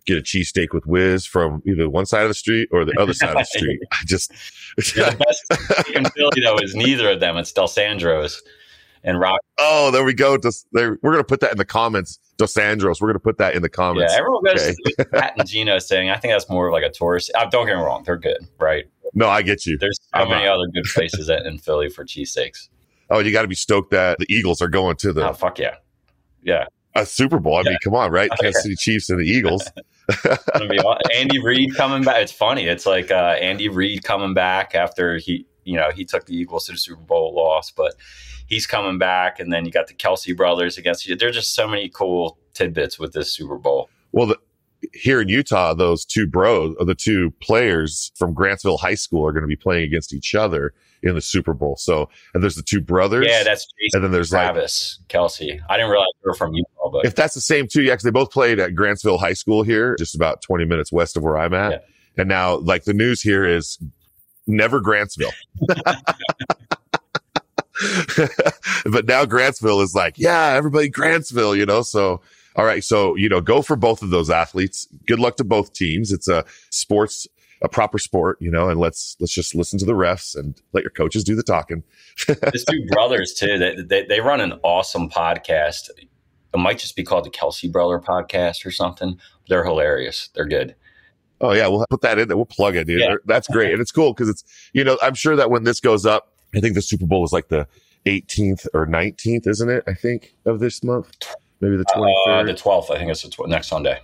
Get 0.07 0.19
a 0.19 0.23
cheesesteak 0.23 0.69
with 0.73 0.87
whiz 0.87 1.25
from 1.25 1.63
either 1.67 1.89
one 1.89 2.05
side 2.05 2.23
of 2.23 2.29
the 2.29 2.35
street 2.35 2.69
or 2.73 2.85
the 2.85 2.95
other 3.01 3.15
side 3.15 3.31
of 3.31 3.37
the 3.37 3.45
street. 3.59 3.81
I 3.91 3.99
just 4.05 4.33
yeah, 4.97 5.11
the 5.11 5.17
best 5.17 5.89
in 5.95 6.05
Philly 6.11 6.41
though 6.43 6.59
is 6.59 6.75
neither 6.75 7.11
of 7.11 7.21
them. 7.21 7.37
It's 7.37 7.53
Dalessandro's 7.53 8.43
and 9.03 9.19
Rock. 9.21 9.41
Oh, 9.59 9.91
there 9.91 10.05
we 10.05 10.15
go. 10.15 10.39
We're 10.73 10.97
going 10.97 11.17
to 11.19 11.25
put 11.25 11.41
that 11.41 11.53
in 11.53 11.59
the 11.59 11.65
comments. 11.65 12.19
Dalessandro's. 12.39 13.01
We're 13.01 13.09
going 13.09 13.15
to 13.15 13.21
put 13.21 13.39
that 13.39 13.55
in 13.55 13.63
the 13.63 13.69
comments. 13.69 14.13
Yeah, 14.13 14.19
everyone 14.19 14.45
goes 14.45 14.63
okay. 14.63 14.75
to 14.99 15.05
Pat 15.05 15.35
and 15.39 15.47
Geno 15.47 15.79
saying. 15.79 16.11
I 16.11 16.17
think 16.17 16.33
that's 16.33 16.49
more 16.49 16.69
of 16.69 16.73
like 16.73 16.85
a 16.85 16.91
tourist. 16.91 17.31
Uh, 17.35 17.47
don't 17.47 17.67
get 17.67 17.77
me 17.77 17.83
wrong, 17.83 18.03
they're 18.05 18.17
good, 18.17 18.47
right? 18.59 18.87
No, 19.13 19.29
I 19.29 19.43
get 19.43 19.67
you. 19.67 19.77
There's 19.79 19.99
so 20.03 20.21
I'm 20.21 20.29
many 20.29 20.47
not. 20.47 20.55
other 20.55 20.67
good 20.73 20.85
places 20.85 21.29
in 21.29 21.59
Philly 21.59 21.89
for 21.89 22.05
cheesesteaks. 22.05 22.69
Oh, 23.11 23.19
you 23.19 23.33
got 23.33 23.43
to 23.43 23.49
be 23.49 23.55
stoked 23.55 23.91
that 23.91 24.19
the 24.19 24.27
Eagles 24.33 24.63
are 24.63 24.69
going 24.69 24.97
to 24.97 25.13
the. 25.13 25.29
Oh, 25.29 25.33
fuck 25.33 25.59
yeah. 25.59 25.77
Yeah. 26.43 26.67
A 26.97 27.05
Super 27.05 27.39
Bowl. 27.39 27.57
I 27.57 27.63
yeah. 27.63 27.71
mean, 27.71 27.79
come 27.83 27.95
on, 27.95 28.11
right? 28.11 28.31
Kansas 28.41 28.63
City 28.63 28.77
Chiefs 28.77 29.11
and 29.11 29.21
the 29.21 29.25
Eagles. 29.25 29.71
Andy 31.15 31.39
Reid 31.43 31.75
coming 31.75 32.03
back. 32.03 32.23
It's 32.23 32.33
funny. 32.33 32.67
It's 32.67 32.87
like 32.87 33.11
uh, 33.11 33.37
Andy 33.41 33.69
Reid 33.69 34.05
coming 34.05 34.35
back 34.35 34.75
after 34.75 35.19
he, 35.19 35.47
you 35.65 35.77
know, 35.77 35.91
he 35.91 36.05
took 36.05 36.27
the 36.27 36.37
Eagles 36.37 36.67
to 36.67 36.73
the 36.73 36.79
Super 36.79 37.01
Bowl 37.01 37.35
loss, 37.35 37.71
but 37.71 37.95
he's 38.47 38.67
coming 38.67 38.99
back. 38.99 39.41
And 39.41 39.53
then 39.53 39.65
you 39.65 39.73
got 39.73 39.89
the 39.89 39.95
Kelce 39.95 40.37
brothers 40.37 40.79
against 40.79 41.07
you. 41.07 41.17
There's 41.17 41.37
just 41.37 41.55
so 41.55 41.67
many 41.67 41.89
cool 41.89 42.39
tidbits 42.53 42.99
with 42.99 43.13
this 43.13 43.35
Super 43.35 43.57
Bowl. 43.57 43.89
Well, 44.13 44.27
the, 44.27 44.39
here 44.93 45.21
in 45.21 45.29
Utah, 45.29 45.75
those 45.75 46.05
two 46.05 46.27
bros, 46.27 46.75
or 46.79 46.85
the 46.85 46.95
two 46.95 47.33
players 47.41 48.13
from 48.17 48.35
Grantsville 48.35 48.79
High 48.79 48.95
School 48.95 49.27
are 49.27 49.33
going 49.33 49.43
to 49.43 49.49
be 49.49 49.57
playing 49.57 49.85
against 49.85 50.13
each 50.13 50.35
other 50.35 50.75
in 51.03 51.15
the 51.15 51.21
Super 51.21 51.53
Bowl. 51.55 51.77
So, 51.77 52.09
and 52.33 52.43
there's 52.43 52.57
the 52.57 52.63
two 52.63 52.81
brothers. 52.81 53.27
Yeah, 53.29 53.43
that's 53.43 53.67
Jason 53.67 53.99
and 53.99 54.05
then 54.05 54.13
there's 54.13 54.31
Travis 54.31 54.99
like, 55.01 55.09
Kelce. 55.09 55.61
I 55.69 55.77
didn't 55.77 55.91
realize 55.91 56.09
they 56.23 56.29
were 56.29 56.35
from 56.35 56.55
Utah, 56.55 56.91
but 56.91 57.05
if 57.05 57.15
that's 57.15 57.35
the 57.35 57.41
same 57.41 57.69
two, 57.69 57.83
yeah, 57.83 57.93
because 57.93 58.05
they 58.05 58.11
both 58.11 58.31
played 58.31 58.59
at 58.59 58.73
Grantsville 58.73 59.21
High 59.21 59.35
School 59.35 59.63
here, 59.63 59.97
just 59.97 60.15
about 60.15 60.43
20 60.43 60.65
minutes 60.65 60.93
west 60.93 61.17
of 61.17 61.23
where 61.23 61.37
I'm 61.37 61.55
at. 61.55 61.73
Yeah. 61.73 61.79
And 62.17 62.29
now, 62.29 62.57
like 62.57 62.85
the 62.85 62.95
news 62.95 63.21
here 63.21 63.45
is 63.45 63.79
never 64.47 64.81
Grantsville. 64.81 65.33
but 68.87 69.07
now 69.07 69.25
Grantsville 69.25 69.83
is 69.83 69.95
like, 69.95 70.15
yeah, 70.17 70.55
everybody 70.55 70.91
Grantsville, 70.91 71.57
you 71.57 71.67
know, 71.67 71.83
so 71.83 72.21
all 72.57 72.65
right. 72.65 72.85
So, 72.85 73.17
you 73.17 73.29
know, 73.29 73.41
go 73.41 73.63
for 73.63 73.77
both 73.77 74.03
of 74.03 74.11
those 74.11 74.31
athletes. 74.31 74.87
Good 75.07 75.19
luck 75.19 75.37
to 75.37 75.45
both 75.45 75.73
teams. 75.73 76.13
It's 76.13 76.29
a 76.29 76.45
sports, 76.71 77.27
a 77.63 77.69
proper 77.69 77.99
sport, 77.99 78.39
you 78.41 78.51
know, 78.51 78.69
and 78.69 78.79
let's, 78.79 79.17
let's 79.19 79.33
just 79.33 79.55
listen 79.55 79.79
to 79.81 79.85
the 79.85 79.93
refs 79.93 80.37
and 80.37 80.61
let 80.73 80.83
your 80.83 80.91
coaches 80.91 81.25
do 81.25 81.35
the 81.35 81.43
talking. 81.43 81.83
There's 82.27 82.65
two 82.65 82.87
brothers 82.87 83.35
too. 83.35 83.59
They, 83.59 83.77
they, 83.83 84.07
they 84.07 84.21
run 84.21 84.41
an 84.41 84.61
awesome 84.63 85.11
podcast. 85.11 85.91
It 85.99 86.59
might 86.59 86.79
just 86.79 86.95
be 86.95 87.03
called 87.03 87.25
the 87.25 87.31
Kelce 87.31 87.71
Brother 87.71 87.99
podcast 87.99 88.65
or 88.65 88.71
something. 88.71 89.19
They're 89.49 89.65
hilarious. 89.65 90.29
They're 90.35 90.47
good. 90.47 90.77
Oh 91.41 91.53
yeah. 91.53 91.67
We'll 91.67 91.85
put 91.91 92.03
that 92.03 92.19
in 92.21 92.29
there. 92.29 92.37
We'll 92.37 92.47
plug 92.47 92.77
it, 92.77 92.87
dude. 92.87 93.01
Yeah. 93.01 93.17
That's 93.25 93.49
great. 93.49 93.73
And 93.73 93.81
it's 93.81 93.91
cool 93.91 94.13
because 94.13 94.29
it's, 94.29 94.45
you 94.73 94.85
know, 94.85 94.97
I'm 95.03 95.15
sure 95.15 95.35
that 95.35 95.51
when 95.51 95.65
this 95.65 95.81
goes 95.81 96.07
up, 96.07 96.33
I 96.55 96.61
think 96.61 96.75
the 96.75 96.83
Super 96.83 97.07
Bowl 97.07 97.25
is 97.25 97.33
like 97.33 97.49
the 97.49 97.67
18th 98.07 98.69
or 98.73 98.87
19th, 98.87 99.49
isn't 99.49 99.69
it? 99.69 99.83
I 99.89 99.95
think 99.95 100.37
of 100.47 100.61
this 100.61 100.85
month 100.85 101.17
maybe 101.65 101.77
the 101.77 101.85
23rd? 101.85 102.29
Uh, 102.29 102.43
the 102.45 102.55
12th. 102.55 102.91
I 102.91 102.99
think 102.99 103.11
it's 103.11 103.23
the 103.23 103.31
tw- 103.31 103.49
next 103.49 103.69
Sunday. 103.69 103.99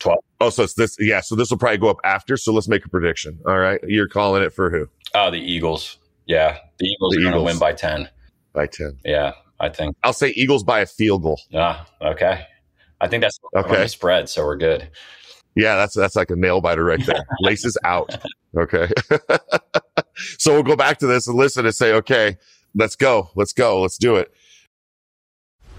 12th. 0.00 0.16
Oh, 0.40 0.50
so 0.50 0.62
it's 0.62 0.74
this. 0.74 0.96
Yeah. 0.98 1.20
So 1.20 1.34
this 1.34 1.50
will 1.50 1.58
probably 1.58 1.78
go 1.78 1.88
up 1.88 1.98
after. 2.04 2.36
So 2.36 2.52
let's 2.52 2.68
make 2.68 2.84
a 2.84 2.88
prediction. 2.88 3.38
All 3.46 3.58
right. 3.58 3.80
You're 3.86 4.08
calling 4.08 4.42
it 4.42 4.52
for 4.52 4.70
who? 4.70 4.88
Oh, 5.14 5.30
the 5.30 5.38
Eagles. 5.38 5.98
Yeah. 6.26 6.58
The 6.78 6.86
Eagles 6.86 7.14
the 7.14 7.20
are 7.20 7.22
going 7.22 7.34
to 7.34 7.42
win 7.42 7.58
by 7.58 7.72
10. 7.72 8.08
By 8.52 8.66
10. 8.66 8.98
Yeah. 9.04 9.32
I 9.62 9.68
think. 9.68 9.96
I'll 10.02 10.12
say 10.12 10.30
Eagles 10.30 10.64
by 10.64 10.80
a 10.80 10.86
field 10.86 11.22
goal. 11.22 11.40
Ah, 11.54 11.86
okay. 12.02 12.46
I 13.00 13.08
think 13.08 13.22
that's 13.22 13.38
okay. 13.56 13.86
spread. 13.86 14.28
So 14.28 14.44
we're 14.44 14.56
good. 14.56 14.90
Yeah, 15.54 15.76
that's 15.76 15.94
that's 15.94 16.16
like 16.16 16.30
a 16.30 16.36
nail 16.36 16.60
biter 16.60 16.84
right 16.84 17.04
there. 17.06 17.24
Laces 17.40 17.78
out. 17.84 18.14
Okay. 18.56 18.88
so 20.38 20.52
we'll 20.52 20.62
go 20.62 20.76
back 20.76 20.98
to 20.98 21.06
this 21.06 21.28
and 21.28 21.36
listen 21.36 21.64
and 21.64 21.74
say, 21.74 21.92
okay, 21.94 22.36
let's 22.74 22.96
go. 22.96 23.30
Let's 23.36 23.52
go. 23.52 23.80
Let's 23.80 23.98
do 23.98 24.16
it. 24.16 24.32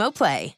Xumo 0.00 0.14
Play. 0.14 0.56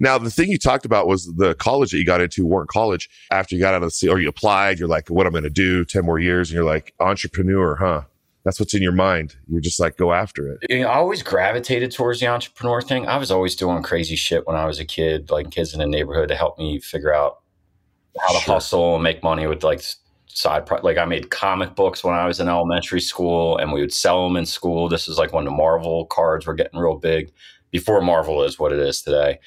Now, 0.00 0.16
the 0.16 0.30
thing 0.30 0.48
you 0.48 0.58
talked 0.58 0.84
about 0.84 1.08
was 1.08 1.26
the 1.34 1.56
college 1.56 1.90
that 1.90 1.98
you 1.98 2.04
got 2.04 2.20
into, 2.20 2.46
Wharton 2.46 2.68
College. 2.70 3.08
After 3.32 3.56
you 3.56 3.60
got 3.60 3.74
out 3.74 3.82
of 3.82 3.92
the, 3.92 4.08
or 4.08 4.20
you 4.20 4.28
applied, 4.28 4.78
you're 4.78 4.88
like, 4.88 5.08
what 5.08 5.26
am 5.26 5.34
I 5.34 5.40
going 5.40 5.44
to 5.44 5.50
do? 5.50 5.84
10 5.84 6.04
more 6.04 6.20
years. 6.20 6.50
And 6.50 6.54
you're 6.54 6.64
like, 6.64 6.94
entrepreneur, 7.00 7.74
huh? 7.74 8.02
That's 8.44 8.60
what's 8.60 8.74
in 8.74 8.82
your 8.82 8.92
mind. 8.92 9.34
You're 9.48 9.60
just 9.60 9.80
like, 9.80 9.96
go 9.96 10.12
after 10.12 10.52
it. 10.52 10.58
You 10.70 10.82
know, 10.82 10.88
I 10.88 10.94
always 10.94 11.24
gravitated 11.24 11.90
towards 11.90 12.20
the 12.20 12.28
entrepreneur 12.28 12.80
thing. 12.80 13.08
I 13.08 13.16
was 13.16 13.32
always 13.32 13.56
doing 13.56 13.82
crazy 13.82 14.14
shit 14.14 14.46
when 14.46 14.54
I 14.54 14.66
was 14.66 14.78
a 14.78 14.84
kid, 14.84 15.30
like 15.30 15.50
kids 15.50 15.72
in 15.72 15.80
the 15.80 15.86
neighborhood 15.86 16.28
to 16.28 16.36
help 16.36 16.58
me 16.58 16.78
figure 16.78 17.12
out 17.12 17.40
how 18.20 18.32
to 18.32 18.40
sure. 18.40 18.54
hustle 18.54 18.94
and 18.94 19.02
make 19.02 19.24
money 19.24 19.48
with 19.48 19.64
like 19.64 19.82
side 20.28 20.64
pro- 20.64 20.80
like 20.82 20.96
I 20.96 21.04
made 21.04 21.30
comic 21.30 21.74
books 21.74 22.04
when 22.04 22.14
I 22.14 22.26
was 22.26 22.38
in 22.38 22.48
elementary 22.48 23.00
school 23.00 23.58
and 23.58 23.72
we 23.72 23.80
would 23.80 23.92
sell 23.92 24.26
them 24.26 24.36
in 24.36 24.46
school. 24.46 24.88
This 24.88 25.08
is 25.08 25.18
like 25.18 25.32
when 25.32 25.44
the 25.44 25.50
Marvel 25.50 26.06
cards 26.06 26.46
were 26.46 26.54
getting 26.54 26.78
real 26.78 26.96
big 26.96 27.32
before 27.70 28.00
Marvel 28.00 28.42
is 28.42 28.58
what 28.58 28.72
it 28.72 28.78
is 28.78 29.02
today. 29.02 29.38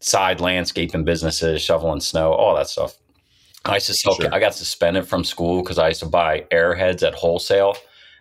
Side 0.00 0.40
landscaping 0.40 1.04
businesses, 1.04 1.62
shoveling 1.62 2.00
snow, 2.00 2.32
all 2.32 2.54
that 2.56 2.68
stuff. 2.68 2.96
I 3.64 3.74
used 3.74 3.86
to 3.86 3.94
sell, 3.94 4.14
sure. 4.16 4.34
I 4.34 4.40
got 4.40 4.54
suspended 4.54 5.08
from 5.08 5.24
school 5.24 5.62
because 5.62 5.78
I 5.78 5.88
used 5.88 6.00
to 6.00 6.06
buy 6.06 6.46
airheads 6.50 7.02
at 7.06 7.14
wholesale 7.14 7.76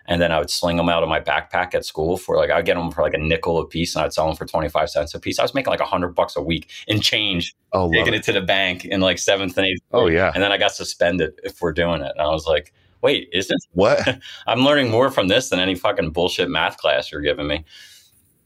and 0.06 0.22
then 0.22 0.32
I 0.32 0.40
would 0.40 0.50
sling 0.50 0.78
them 0.78 0.90
out 0.90 1.04
of 1.04 1.10
my 1.10 1.20
backpack 1.20 1.74
at 1.74 1.86
school 1.86 2.18
for 2.18 2.36
like 2.36 2.52
I'd 2.52 2.66
get 2.66 2.76
them 2.76 2.92
for 2.92 3.02
like 3.02 3.14
a 3.14 3.18
nickel 3.18 3.60
a 3.60 3.66
piece, 3.66 3.96
and 3.96 4.04
I'd 4.04 4.14
sell 4.14 4.28
them 4.28 4.36
for 4.36 4.46
twenty 4.46 4.70
five 4.70 4.90
cents 4.90 5.14
a 5.14 5.20
piece. 5.20 5.40
I 5.40 5.44
was 5.44 5.54
making 5.54 5.72
like 5.72 5.80
a 5.80 5.86
hundred 5.86 6.10
bucks 6.10 6.36
a 6.36 6.42
week 6.42 6.70
in 6.88 7.02
change, 7.02 7.56
oh, 7.72 7.92
taking 7.92 8.14
it. 8.14 8.18
it. 8.18 8.24
to 8.24 8.34
the 8.34 8.42
bank 8.42 8.86
in 8.86 9.02
like 9.02 9.18
seventh 9.18 9.58
and 9.58 9.68
eighth. 9.68 9.82
Oh 9.92 10.08
yeah, 10.08 10.32
and 10.34 10.44
then 10.44 10.52
I 10.52 10.58
got 10.58 10.74
suspended 10.74 11.40
for 11.56 11.72
doing 11.72 12.02
it, 12.02 12.12
and 12.12 12.22
I 12.22 12.30
was 12.30 12.46
like, 12.46 12.74
wait, 13.02 13.30
is 13.32 13.48
this 13.48 13.62
what? 13.72 14.20
I'm 14.48 14.62
learning 14.62 14.92
more 14.92 15.10
from 15.10 15.28
this 15.28 15.50
than 15.50 15.60
any 15.60 15.76
fucking 15.76 16.12
bullshit 16.12 16.50
math 16.50 16.78
class 16.78 17.12
you're 17.12 17.22
giving 17.22 17.48
me. 17.48 17.64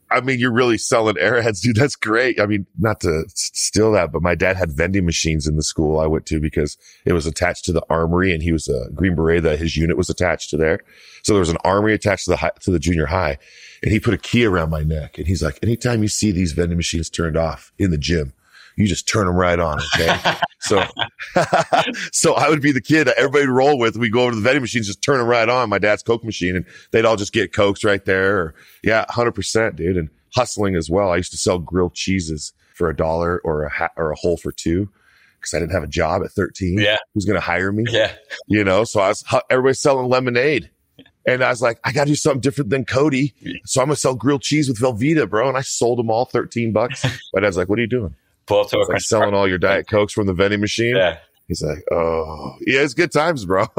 I 0.09 0.21
mean, 0.21 0.39
you're 0.39 0.53
really 0.53 0.77
selling 0.77 1.15
airheads, 1.15 1.61
dude. 1.61 1.75
That's 1.75 1.95
great. 1.95 2.39
I 2.39 2.45
mean, 2.45 2.65
not 2.79 3.01
to 3.01 3.25
steal 3.33 3.91
that, 3.91 4.11
but 4.11 4.21
my 4.21 4.35
dad 4.35 4.55
had 4.55 4.71
vending 4.71 5.05
machines 5.05 5.47
in 5.47 5.55
the 5.55 5.63
school 5.63 5.99
I 5.99 6.07
went 6.07 6.25
to 6.27 6.39
because 6.39 6.77
it 7.05 7.13
was 7.13 7.25
attached 7.25 7.65
to 7.65 7.73
the 7.73 7.83
armory 7.89 8.33
and 8.33 8.41
he 8.41 8.51
was 8.51 8.67
a 8.67 8.89
Green 8.93 9.15
Beret 9.15 9.43
that 9.43 9.59
his 9.59 9.75
unit 9.75 9.97
was 9.97 10.09
attached 10.09 10.49
to 10.51 10.57
there. 10.57 10.79
So 11.23 11.33
there 11.33 11.41
was 11.41 11.49
an 11.49 11.57
armory 11.65 11.93
attached 11.93 12.25
to 12.25 12.31
the 12.31 12.37
high, 12.37 12.51
to 12.61 12.71
the 12.71 12.79
junior 12.79 13.07
high 13.07 13.37
and 13.83 13.91
he 13.91 13.99
put 13.99 14.13
a 14.13 14.17
key 14.17 14.45
around 14.45 14.69
my 14.69 14.83
neck 14.83 15.17
and 15.17 15.27
he's 15.27 15.43
like, 15.43 15.59
anytime 15.61 16.01
you 16.01 16.07
see 16.07 16.31
these 16.31 16.53
vending 16.53 16.77
machines 16.77 17.09
turned 17.09 17.37
off 17.37 17.71
in 17.77 17.91
the 17.91 17.97
gym, 17.97 18.33
you 18.77 18.87
just 18.87 19.07
turn 19.07 19.25
them 19.25 19.35
right 19.35 19.59
on. 19.59 19.79
Okay. 19.95 20.15
so, 20.61 20.83
so 22.11 22.33
I 22.35 22.49
would 22.49 22.61
be 22.61 22.71
the 22.71 22.81
kid 22.81 23.05
that 23.05 23.17
everybody 23.17 23.47
would 23.47 23.53
roll 23.53 23.77
with. 23.77 23.97
We 23.97 24.09
go 24.09 24.21
over 24.21 24.31
to 24.31 24.35
the 24.35 24.41
vending 24.41 24.61
machines, 24.61 24.87
just 24.87 25.01
turn 25.01 25.17
them 25.17 25.27
right 25.27 25.49
on. 25.49 25.69
My 25.69 25.79
dad's 25.79 26.03
Coke 26.03 26.23
machine 26.23 26.55
and 26.55 26.65
they'd 26.91 27.05
all 27.05 27.15
just 27.17 27.33
get 27.33 27.53
Cokes 27.53 27.83
right 27.83 28.03
there. 28.05 28.39
Or, 28.39 28.55
yeah, 28.83 29.05
hundred 29.09 29.33
percent, 29.33 29.75
dude. 29.75 29.97
And 29.97 30.09
hustling 30.35 30.75
as 30.75 30.89
well. 30.89 31.11
I 31.11 31.17
used 31.17 31.31
to 31.31 31.37
sell 31.37 31.57
grilled 31.59 31.95
cheeses 31.95 32.53
for 32.75 32.89
a 32.89 32.95
dollar 32.95 33.39
or 33.43 33.63
a 33.63 33.71
hat 33.71 33.91
or 33.97 34.11
a 34.11 34.15
whole 34.15 34.37
for 34.37 34.51
two. 34.51 34.89
because 35.39 35.53
I 35.53 35.59
didn't 35.59 35.71
have 35.73 35.83
a 35.83 35.87
job 35.87 36.21
at 36.23 36.31
13. 36.31 36.77
Yeah. 36.79 36.97
Who's 37.13 37.25
going 37.25 37.35
to 37.39 37.41
hire 37.45 37.71
me? 37.71 37.85
Yeah. 37.89 38.13
You 38.47 38.63
know, 38.63 38.83
so 38.83 38.99
I 38.99 39.07
was, 39.09 39.23
everybody's 39.49 39.81
selling 39.81 40.09
lemonade. 40.09 40.69
And 41.25 41.43
I 41.43 41.49
was 41.49 41.61
like, 41.61 41.79
I 41.83 41.91
got 41.91 42.05
to 42.05 42.11
do 42.11 42.15
something 42.15 42.39
different 42.39 42.69
than 42.69 42.85
Cody. 42.85 43.33
So 43.65 43.81
I'm 43.81 43.87
going 43.87 43.95
to 43.95 43.99
sell 43.99 44.15
grilled 44.15 44.43
cheese 44.43 44.69
with 44.69 44.79
Velveeta, 44.79 45.29
bro. 45.29 45.49
And 45.49 45.57
I 45.57 45.61
sold 45.61 45.99
them 45.99 46.09
all 46.09 46.25
13 46.25 46.71
bucks. 46.71 47.05
But 47.33 47.43
I 47.43 47.47
was 47.47 47.57
like, 47.57 47.67
what 47.67 47.77
are 47.79 47.81
you 47.81 47.87
doing? 47.87 48.15
Pull 48.47 48.61
up 48.61 48.69
to 48.69 48.77
a 48.77 48.85
Like 48.87 49.01
selling 49.01 49.33
all 49.33 49.47
your 49.47 49.57
Diet 49.57 49.87
Cokes 49.87 50.13
from 50.13 50.27
the 50.27 50.33
vending 50.33 50.61
machine. 50.61 50.95
Yeah. 50.95 51.19
He's 51.47 51.61
like, 51.61 51.83
oh, 51.91 52.55
yeah, 52.61 52.81
it's 52.81 52.93
good 52.93 53.11
times, 53.11 53.45
bro. 53.45 53.67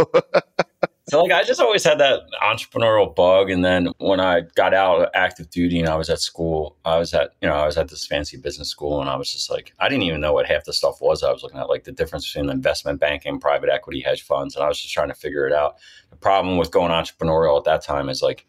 So 1.08 1.22
like 1.22 1.32
I 1.32 1.42
just 1.42 1.60
always 1.60 1.84
had 1.84 1.98
that 2.00 2.20
entrepreneurial 2.42 3.14
bug, 3.14 3.48
and 3.48 3.64
then 3.64 3.88
when 3.96 4.20
I 4.20 4.42
got 4.56 4.74
out 4.74 5.00
of 5.00 5.08
active 5.14 5.48
duty 5.48 5.80
and 5.80 5.88
I 5.88 5.96
was 5.96 6.10
at 6.10 6.20
school, 6.20 6.76
I 6.84 6.98
was 6.98 7.14
at 7.14 7.30
you 7.40 7.48
know 7.48 7.54
I 7.54 7.64
was 7.64 7.78
at 7.78 7.88
this 7.88 8.06
fancy 8.06 8.36
business 8.36 8.68
school, 8.68 9.00
and 9.00 9.08
I 9.08 9.16
was 9.16 9.32
just 9.32 9.50
like 9.50 9.72
I 9.78 9.88
didn't 9.88 10.02
even 10.02 10.20
know 10.20 10.34
what 10.34 10.46
half 10.46 10.64
the 10.64 10.72
stuff 10.74 11.00
was. 11.00 11.22
I 11.22 11.32
was 11.32 11.42
looking 11.42 11.60
at 11.60 11.70
like 11.70 11.84
the 11.84 11.92
difference 11.92 12.30
between 12.30 12.50
investment 12.50 13.00
banking, 13.00 13.40
private 13.40 13.70
equity, 13.70 14.02
hedge 14.02 14.22
funds, 14.22 14.54
and 14.54 14.62
I 14.62 14.68
was 14.68 14.82
just 14.82 14.92
trying 14.92 15.08
to 15.08 15.14
figure 15.14 15.46
it 15.46 15.52
out. 15.54 15.76
The 16.10 16.16
problem 16.16 16.58
with 16.58 16.70
going 16.70 16.92
entrepreneurial 16.92 17.56
at 17.56 17.64
that 17.64 17.82
time 17.82 18.10
is 18.10 18.20
like 18.20 18.46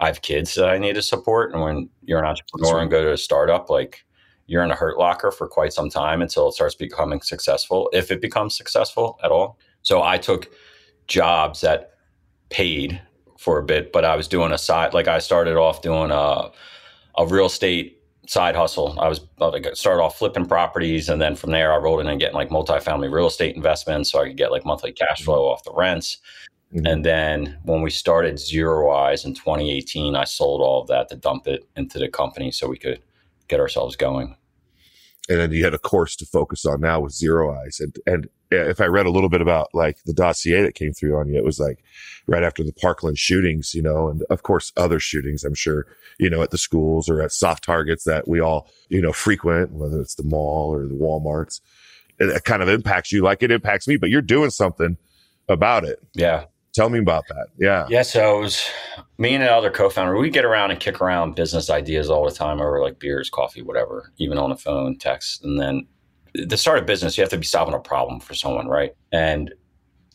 I 0.00 0.06
have 0.06 0.22
kids 0.22 0.54
that 0.54 0.70
I 0.70 0.78
need 0.78 0.94
to 0.94 1.02
support, 1.02 1.52
and 1.52 1.60
when 1.60 1.90
you're 2.04 2.20
an 2.20 2.24
entrepreneur 2.24 2.80
and 2.80 2.90
go 2.90 3.02
to 3.02 3.12
a 3.12 3.18
startup, 3.18 3.68
like 3.68 4.02
you're 4.46 4.62
in 4.62 4.70
a 4.70 4.76
hurt 4.76 4.98
locker 4.98 5.30
for 5.30 5.48
quite 5.48 5.72
some 5.72 5.90
time 5.90 6.22
until 6.22 6.48
it 6.48 6.52
starts 6.52 6.74
becoming 6.74 7.20
successful, 7.20 7.88
if 7.92 8.10
it 8.10 8.20
becomes 8.20 8.56
successful 8.56 9.18
at 9.22 9.30
all. 9.30 9.58
So 9.82 10.02
I 10.02 10.18
took 10.18 10.50
jobs 11.06 11.60
that 11.60 11.92
paid 12.50 13.00
for 13.38 13.58
a 13.58 13.62
bit, 13.62 13.92
but 13.92 14.04
I 14.04 14.16
was 14.16 14.28
doing 14.28 14.52
a 14.52 14.58
side, 14.58 14.94
like 14.94 15.08
I 15.08 15.18
started 15.18 15.56
off 15.56 15.82
doing 15.82 16.10
a, 16.10 16.50
a 17.18 17.26
real 17.26 17.46
estate 17.46 18.02
side 18.28 18.54
hustle. 18.54 18.98
I 19.00 19.08
was 19.08 19.20
like, 19.38 19.66
started 19.74 20.02
off 20.02 20.18
flipping 20.18 20.46
properties. 20.46 21.08
And 21.08 21.20
then 21.20 21.34
from 21.34 21.50
there, 21.50 21.72
I 21.72 21.76
rolled 21.76 22.00
in 22.00 22.06
and 22.06 22.20
getting 22.20 22.36
like 22.36 22.50
multifamily 22.50 23.12
real 23.12 23.26
estate 23.26 23.56
investments 23.56 24.10
so 24.10 24.20
I 24.20 24.28
could 24.28 24.36
get 24.36 24.52
like 24.52 24.64
monthly 24.64 24.92
cash 24.92 25.22
flow 25.22 25.48
off 25.48 25.64
the 25.64 25.72
rents. 25.74 26.18
Mm-hmm. 26.72 26.86
And 26.86 27.04
then 27.04 27.58
when 27.64 27.82
we 27.82 27.90
started 27.90 28.36
ZeroEyes 28.36 29.24
in 29.24 29.34
2018, 29.34 30.14
I 30.14 30.24
sold 30.24 30.62
all 30.62 30.82
of 30.82 30.88
that 30.88 31.08
to 31.08 31.16
dump 31.16 31.46
it 31.46 31.68
into 31.76 31.98
the 31.98 32.08
company 32.08 32.50
so 32.50 32.68
we 32.68 32.78
could 32.78 33.02
get 33.52 33.60
ourselves 33.60 33.96
going. 33.96 34.36
and 35.28 35.38
then 35.38 35.52
you 35.52 35.64
had 35.64 35.74
a 35.74 35.78
course 35.78 36.16
to 36.16 36.26
focus 36.26 36.64
on 36.66 36.80
now 36.80 37.00
with 37.00 37.12
ZeroEyes. 37.12 37.80
And 37.80 37.96
and 38.06 38.28
if 38.50 38.80
I 38.80 38.86
read 38.86 39.06
a 39.06 39.10
little 39.10 39.28
bit 39.28 39.40
about 39.40 39.68
like 39.72 39.98
the 40.04 40.12
dossier 40.12 40.62
that 40.62 40.74
came 40.74 40.92
through 40.92 41.16
on 41.16 41.28
you, 41.28 41.36
it 41.38 41.44
was 41.44 41.60
like 41.60 41.82
right 42.26 42.42
after 42.42 42.64
the 42.64 42.72
Parkland 42.72 43.18
shootings, 43.18 43.72
you 43.74 43.82
know, 43.82 44.08
and 44.08 44.22
of 44.30 44.42
course 44.42 44.72
other 44.76 44.98
shootings, 44.98 45.44
I'm 45.44 45.54
sure, 45.54 45.86
you 46.18 46.28
know, 46.28 46.42
at 46.42 46.50
the 46.50 46.58
schools 46.58 47.08
or 47.08 47.22
at 47.22 47.32
soft 47.32 47.64
targets 47.64 48.04
that 48.04 48.26
we 48.26 48.40
all, 48.40 48.68
you 48.88 49.00
know, 49.00 49.12
frequent, 49.12 49.72
whether 49.72 50.00
it's 50.00 50.16
the 50.16 50.24
mall 50.24 50.74
or 50.74 50.86
the 50.86 50.94
Walmarts. 50.94 51.60
It, 52.18 52.28
it 52.28 52.44
kind 52.44 52.62
of 52.62 52.68
impacts 52.68 53.12
you 53.12 53.22
like 53.22 53.42
it 53.42 53.50
impacts 53.52 53.86
me, 53.88 53.96
but 53.96 54.10
you're 54.10 54.22
doing 54.22 54.50
something 54.50 54.96
about 55.48 55.84
it. 55.84 56.00
Yeah. 56.14 56.46
Tell 56.74 56.88
me 56.88 56.98
about 56.98 57.24
that. 57.28 57.48
Yeah. 57.58 57.86
Yeah, 57.90 58.02
so 58.02 58.38
it 58.38 58.40
was 58.40 58.66
me 59.18 59.34
and 59.34 59.42
another 59.42 59.70
co-founder. 59.70 60.16
We 60.16 60.30
get 60.30 60.44
around 60.44 60.70
and 60.70 60.80
kick 60.80 61.02
around 61.02 61.34
business 61.34 61.68
ideas 61.68 62.08
all 62.08 62.24
the 62.24 62.34
time 62.34 62.60
over 62.60 62.80
like 62.80 62.98
beers, 62.98 63.28
coffee, 63.28 63.60
whatever, 63.60 64.12
even 64.16 64.38
on 64.38 64.50
the 64.50 64.56
phone, 64.56 64.96
text. 64.96 65.44
And 65.44 65.60
then 65.60 65.86
to 66.48 66.56
start 66.56 66.78
a 66.78 66.82
business, 66.82 67.18
you 67.18 67.22
have 67.22 67.30
to 67.30 67.36
be 67.36 67.44
solving 67.44 67.74
a 67.74 67.78
problem 67.78 68.20
for 68.20 68.32
someone, 68.32 68.68
right? 68.68 68.92
And 69.12 69.52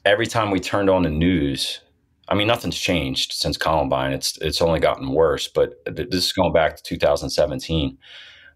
every 0.03 0.25
time 0.25 0.49
we 0.49 0.59
turned 0.59 0.89
on 0.89 1.03
the 1.03 1.11
news, 1.11 1.81
I 2.27 2.33
mean, 2.33 2.47
nothing's 2.47 2.77
changed 2.77 3.33
since 3.33 3.55
Columbine. 3.55 4.11
It's 4.11 4.37
it's 4.39 4.61
only 4.61 4.79
gotten 4.79 5.11
worse. 5.11 5.47
But 5.47 5.85
th- 5.85 6.09
this 6.09 6.25
is 6.25 6.33
going 6.33 6.53
back 6.53 6.75
to 6.75 6.83
2017, 6.83 7.97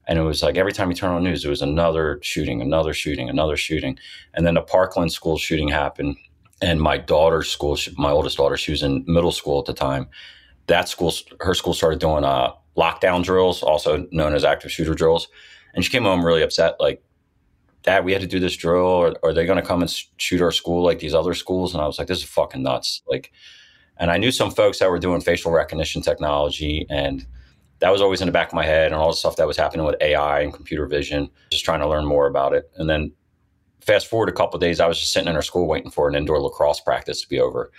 and 0.07 0.19
it 0.19 0.23
was 0.23 0.41
like 0.41 0.57
every 0.57 0.73
time 0.73 0.89
you 0.89 0.95
turn 0.95 1.11
on 1.11 1.23
news, 1.23 1.43
there 1.43 1.51
was 1.51 1.61
another 1.61 2.19
shooting, 2.23 2.61
another 2.61 2.93
shooting, 2.93 3.29
another 3.29 3.55
shooting, 3.55 3.97
and 4.33 4.45
then 4.45 4.55
the 4.55 4.61
Parkland 4.61 5.13
school 5.13 5.37
shooting 5.37 5.69
happened 5.69 6.17
and 6.61 6.79
my 6.79 6.97
daughter's 6.97 7.49
school, 7.49 7.75
she, 7.75 7.91
my 7.97 8.11
oldest 8.11 8.37
daughter, 8.37 8.57
she 8.57 8.71
was 8.71 8.83
in 8.83 9.03
middle 9.07 9.31
school 9.31 9.59
at 9.59 9.65
the 9.65 9.73
time. 9.73 10.07
That 10.67 10.87
school, 10.87 11.13
her 11.39 11.53
school 11.53 11.73
started 11.73 11.99
doing 11.99 12.23
uh, 12.23 12.51
lockdown 12.77 13.23
drills, 13.23 13.63
also 13.63 14.07
known 14.11 14.33
as 14.33 14.45
active 14.45 14.71
shooter 14.71 14.93
drills. 14.93 15.27
And 15.73 15.83
she 15.83 15.91
came 15.91 16.03
home 16.03 16.25
really 16.25 16.43
upset, 16.43 16.75
like, 16.79 17.03
Dad, 17.83 18.05
we 18.05 18.11
had 18.11 18.21
to 18.21 18.27
do 18.27 18.39
this 18.39 18.55
drill. 18.55 18.85
Or, 18.85 19.15
are 19.23 19.33
they 19.33 19.45
going 19.45 19.59
to 19.59 19.65
come 19.65 19.81
and 19.81 19.91
shoot 20.17 20.41
our 20.41 20.51
school 20.51 20.83
like 20.83 20.99
these 20.99 21.15
other 21.15 21.33
schools? 21.33 21.73
And 21.73 21.81
I 21.81 21.87
was 21.87 21.97
like, 21.97 22.07
this 22.07 22.19
is 22.19 22.25
fucking 22.25 22.61
nuts. 22.61 23.01
Like, 23.07 23.31
and 23.97 24.11
I 24.11 24.17
knew 24.17 24.31
some 24.31 24.51
folks 24.51 24.79
that 24.79 24.89
were 24.89 24.99
doing 24.99 25.21
facial 25.21 25.51
recognition 25.51 26.01
technology, 26.01 26.85
and 26.89 27.25
that 27.79 27.91
was 27.91 28.01
always 28.01 28.21
in 28.21 28.27
the 28.27 28.31
back 28.31 28.49
of 28.49 28.53
my 28.53 28.65
head, 28.65 28.91
and 28.91 28.95
all 28.95 29.09
the 29.09 29.17
stuff 29.17 29.35
that 29.37 29.47
was 29.47 29.57
happening 29.57 29.85
with 29.85 29.95
AI 30.01 30.41
and 30.41 30.53
computer 30.53 30.85
vision. 30.85 31.29
Just 31.51 31.65
trying 31.65 31.79
to 31.79 31.89
learn 31.89 32.05
more 32.05 32.27
about 32.27 32.53
it, 32.53 32.69
and 32.75 32.89
then 32.89 33.11
fast 33.81 34.07
forward 34.07 34.29
a 34.29 34.33
couple 34.33 34.59
days, 34.59 34.79
I 34.79 34.87
was 34.87 34.99
just 34.99 35.13
sitting 35.13 35.29
in 35.29 35.35
our 35.35 35.41
school 35.41 35.67
waiting 35.67 35.91
for 35.91 36.07
an 36.07 36.15
indoor 36.15 36.39
lacrosse 36.39 36.79
practice 36.79 37.21
to 37.21 37.29
be 37.29 37.39
over. 37.39 37.71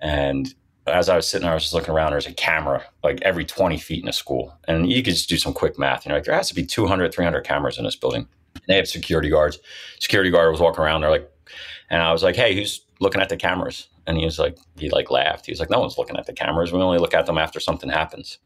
And 0.00 0.52
as 0.86 1.08
I 1.08 1.16
was 1.16 1.28
sitting 1.28 1.44
there, 1.44 1.52
I 1.52 1.54
was 1.54 1.64
just 1.64 1.74
looking 1.74 1.94
around, 1.94 2.12
there's 2.12 2.26
a 2.26 2.32
camera 2.32 2.84
like 3.04 3.20
every 3.22 3.44
20 3.44 3.78
feet 3.78 4.02
in 4.02 4.08
a 4.08 4.12
school. 4.12 4.56
And 4.66 4.90
you 4.90 5.02
could 5.02 5.14
just 5.14 5.28
do 5.28 5.36
some 5.36 5.52
quick 5.52 5.78
math. 5.78 6.04
You 6.04 6.10
know, 6.10 6.16
like 6.16 6.24
there 6.24 6.34
has 6.34 6.48
to 6.48 6.54
be 6.54 6.64
200, 6.64 7.12
300 7.12 7.42
cameras 7.42 7.78
in 7.78 7.84
this 7.84 7.96
building. 7.96 8.26
They 8.66 8.76
have 8.76 8.88
security 8.88 9.28
guards. 9.28 9.58
Security 10.00 10.30
guard 10.30 10.50
was 10.50 10.60
walking 10.60 10.82
around. 10.82 11.02
They're 11.02 11.10
like, 11.10 11.30
and 11.90 12.02
I 12.02 12.12
was 12.12 12.22
like, 12.22 12.36
hey, 12.36 12.54
who's 12.54 12.80
looking 13.00 13.20
at 13.20 13.28
the 13.28 13.36
cameras? 13.36 13.88
And 14.06 14.16
he 14.16 14.24
was 14.24 14.38
like, 14.38 14.58
he 14.76 14.90
like 14.90 15.10
laughed. 15.10 15.46
He 15.46 15.52
was 15.52 15.60
like, 15.60 15.70
no 15.70 15.80
one's 15.80 15.98
looking 15.98 16.16
at 16.16 16.26
the 16.26 16.32
cameras. 16.32 16.72
We 16.72 16.80
only 16.80 16.98
look 16.98 17.14
at 17.14 17.26
them 17.26 17.38
after 17.38 17.60
something 17.60 17.90
happens. 17.90 18.38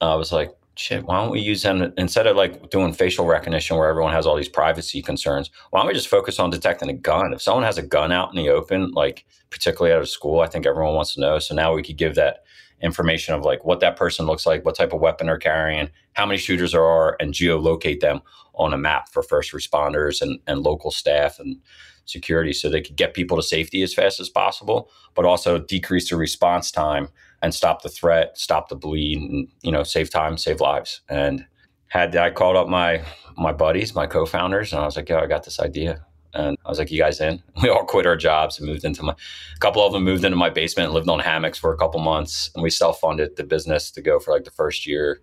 I 0.00 0.14
was 0.14 0.32
like, 0.32 0.52
shit, 0.76 1.04
why 1.04 1.20
don't 1.20 1.30
we 1.30 1.40
use 1.40 1.62
them 1.62 1.92
instead 1.96 2.26
of 2.26 2.36
like 2.36 2.70
doing 2.70 2.92
facial 2.92 3.26
recognition 3.26 3.76
where 3.76 3.88
everyone 3.88 4.12
has 4.12 4.26
all 4.26 4.36
these 4.36 4.48
privacy 4.48 5.02
concerns? 5.02 5.50
Why 5.70 5.80
don't 5.80 5.88
we 5.88 5.94
just 5.94 6.08
focus 6.08 6.38
on 6.38 6.50
detecting 6.50 6.88
a 6.88 6.94
gun? 6.94 7.32
If 7.32 7.42
someone 7.42 7.64
has 7.64 7.78
a 7.78 7.82
gun 7.82 8.12
out 8.12 8.30
in 8.30 8.36
the 8.36 8.50
open, 8.50 8.90
like 8.92 9.24
particularly 9.50 9.94
out 9.94 10.02
of 10.02 10.08
school, 10.08 10.40
I 10.40 10.46
think 10.46 10.66
everyone 10.66 10.94
wants 10.94 11.14
to 11.14 11.20
know. 11.20 11.38
So 11.38 11.54
now 11.54 11.74
we 11.74 11.82
could 11.82 11.98
give 11.98 12.14
that 12.14 12.44
information 12.80 13.34
of 13.34 13.42
like 13.42 13.64
what 13.64 13.80
that 13.80 13.96
person 13.96 14.26
looks 14.26 14.46
like, 14.46 14.64
what 14.64 14.76
type 14.76 14.92
of 14.92 15.00
weapon 15.00 15.26
they're 15.26 15.38
carrying, 15.38 15.88
how 16.14 16.26
many 16.26 16.38
shooters 16.38 16.72
there 16.72 16.84
are, 16.84 17.16
and 17.20 17.34
geolocate 17.34 18.00
them 18.00 18.20
on 18.54 18.72
a 18.72 18.78
map 18.78 19.08
for 19.08 19.22
first 19.22 19.52
responders 19.52 20.20
and, 20.20 20.40
and 20.46 20.60
local 20.60 20.90
staff 20.90 21.38
and 21.38 21.58
security 22.04 22.52
so 22.52 22.68
they 22.68 22.80
could 22.80 22.96
get 22.96 23.14
people 23.14 23.36
to 23.36 23.42
safety 23.42 23.82
as 23.82 23.94
fast 23.94 24.18
as 24.20 24.28
possible, 24.28 24.90
but 25.14 25.24
also 25.24 25.58
decrease 25.58 26.10
the 26.10 26.16
response 26.16 26.70
time 26.70 27.08
and 27.42 27.52
stop 27.52 27.82
the 27.82 27.88
threat, 27.88 28.38
stop 28.38 28.68
the 28.68 28.76
bleed, 28.76 29.18
and 29.18 29.48
you 29.62 29.72
know, 29.72 29.82
save 29.82 30.10
time, 30.10 30.38
save 30.38 30.60
lives. 30.60 31.00
And 31.08 31.44
had 31.88 32.16
I 32.16 32.30
called 32.30 32.56
up 32.56 32.68
my 32.68 33.02
my 33.36 33.52
buddies, 33.52 33.94
my 33.94 34.06
co-founders, 34.06 34.72
and 34.72 34.80
I 34.80 34.84
was 34.84 34.96
like, 34.96 35.08
"Yo, 35.08 35.18
I 35.18 35.26
got 35.26 35.44
this 35.44 35.60
idea." 35.60 36.06
And 36.34 36.56
I 36.64 36.68
was 36.70 36.78
like, 36.78 36.90
"You 36.90 36.98
guys 36.98 37.20
in?" 37.20 37.42
We 37.62 37.68
all 37.68 37.84
quit 37.84 38.06
our 38.06 38.16
jobs 38.16 38.58
and 38.58 38.68
moved 38.68 38.84
into 38.84 39.02
my. 39.02 39.12
A 39.12 39.58
couple 39.58 39.84
of 39.84 39.92
them 39.92 40.04
moved 40.04 40.24
into 40.24 40.36
my 40.36 40.50
basement 40.50 40.86
and 40.86 40.94
lived 40.94 41.08
on 41.08 41.18
hammocks 41.18 41.58
for 41.58 41.72
a 41.72 41.76
couple 41.76 42.00
months, 42.00 42.50
and 42.54 42.62
we 42.62 42.70
self-funded 42.70 43.36
the 43.36 43.44
business 43.44 43.90
to 43.90 44.00
go 44.00 44.18
for 44.18 44.32
like 44.32 44.44
the 44.44 44.50
first 44.50 44.86
year. 44.86 45.20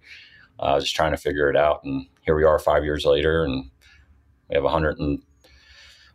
Uh, 0.60 0.79
just 0.79 0.95
trying 0.95 1.12
to 1.12 1.17
figure 1.17 1.49
it 1.49 1.55
out, 1.55 1.84
and 1.86 2.05
here 2.21 2.36
we 2.36 2.43
are, 2.43 2.60
five 2.60 2.84
years 2.84 3.05
later, 3.05 3.45
and 3.45 3.71
we 4.49 4.55
have 4.55 4.63
100 4.63 4.99
and 4.99 5.21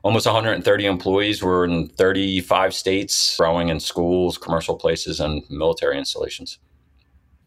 almost 0.05 0.27
130 0.27 0.87
employees. 0.87 1.43
We're 1.43 1.65
in 1.65 1.89
35 1.89 2.75
states, 2.75 3.37
growing 3.37 3.71
in 3.71 3.81
schools, 3.81 4.39
commercial 4.39 4.77
places, 4.77 5.19
and 5.19 5.43
military 5.51 5.99
installations. 5.99 6.59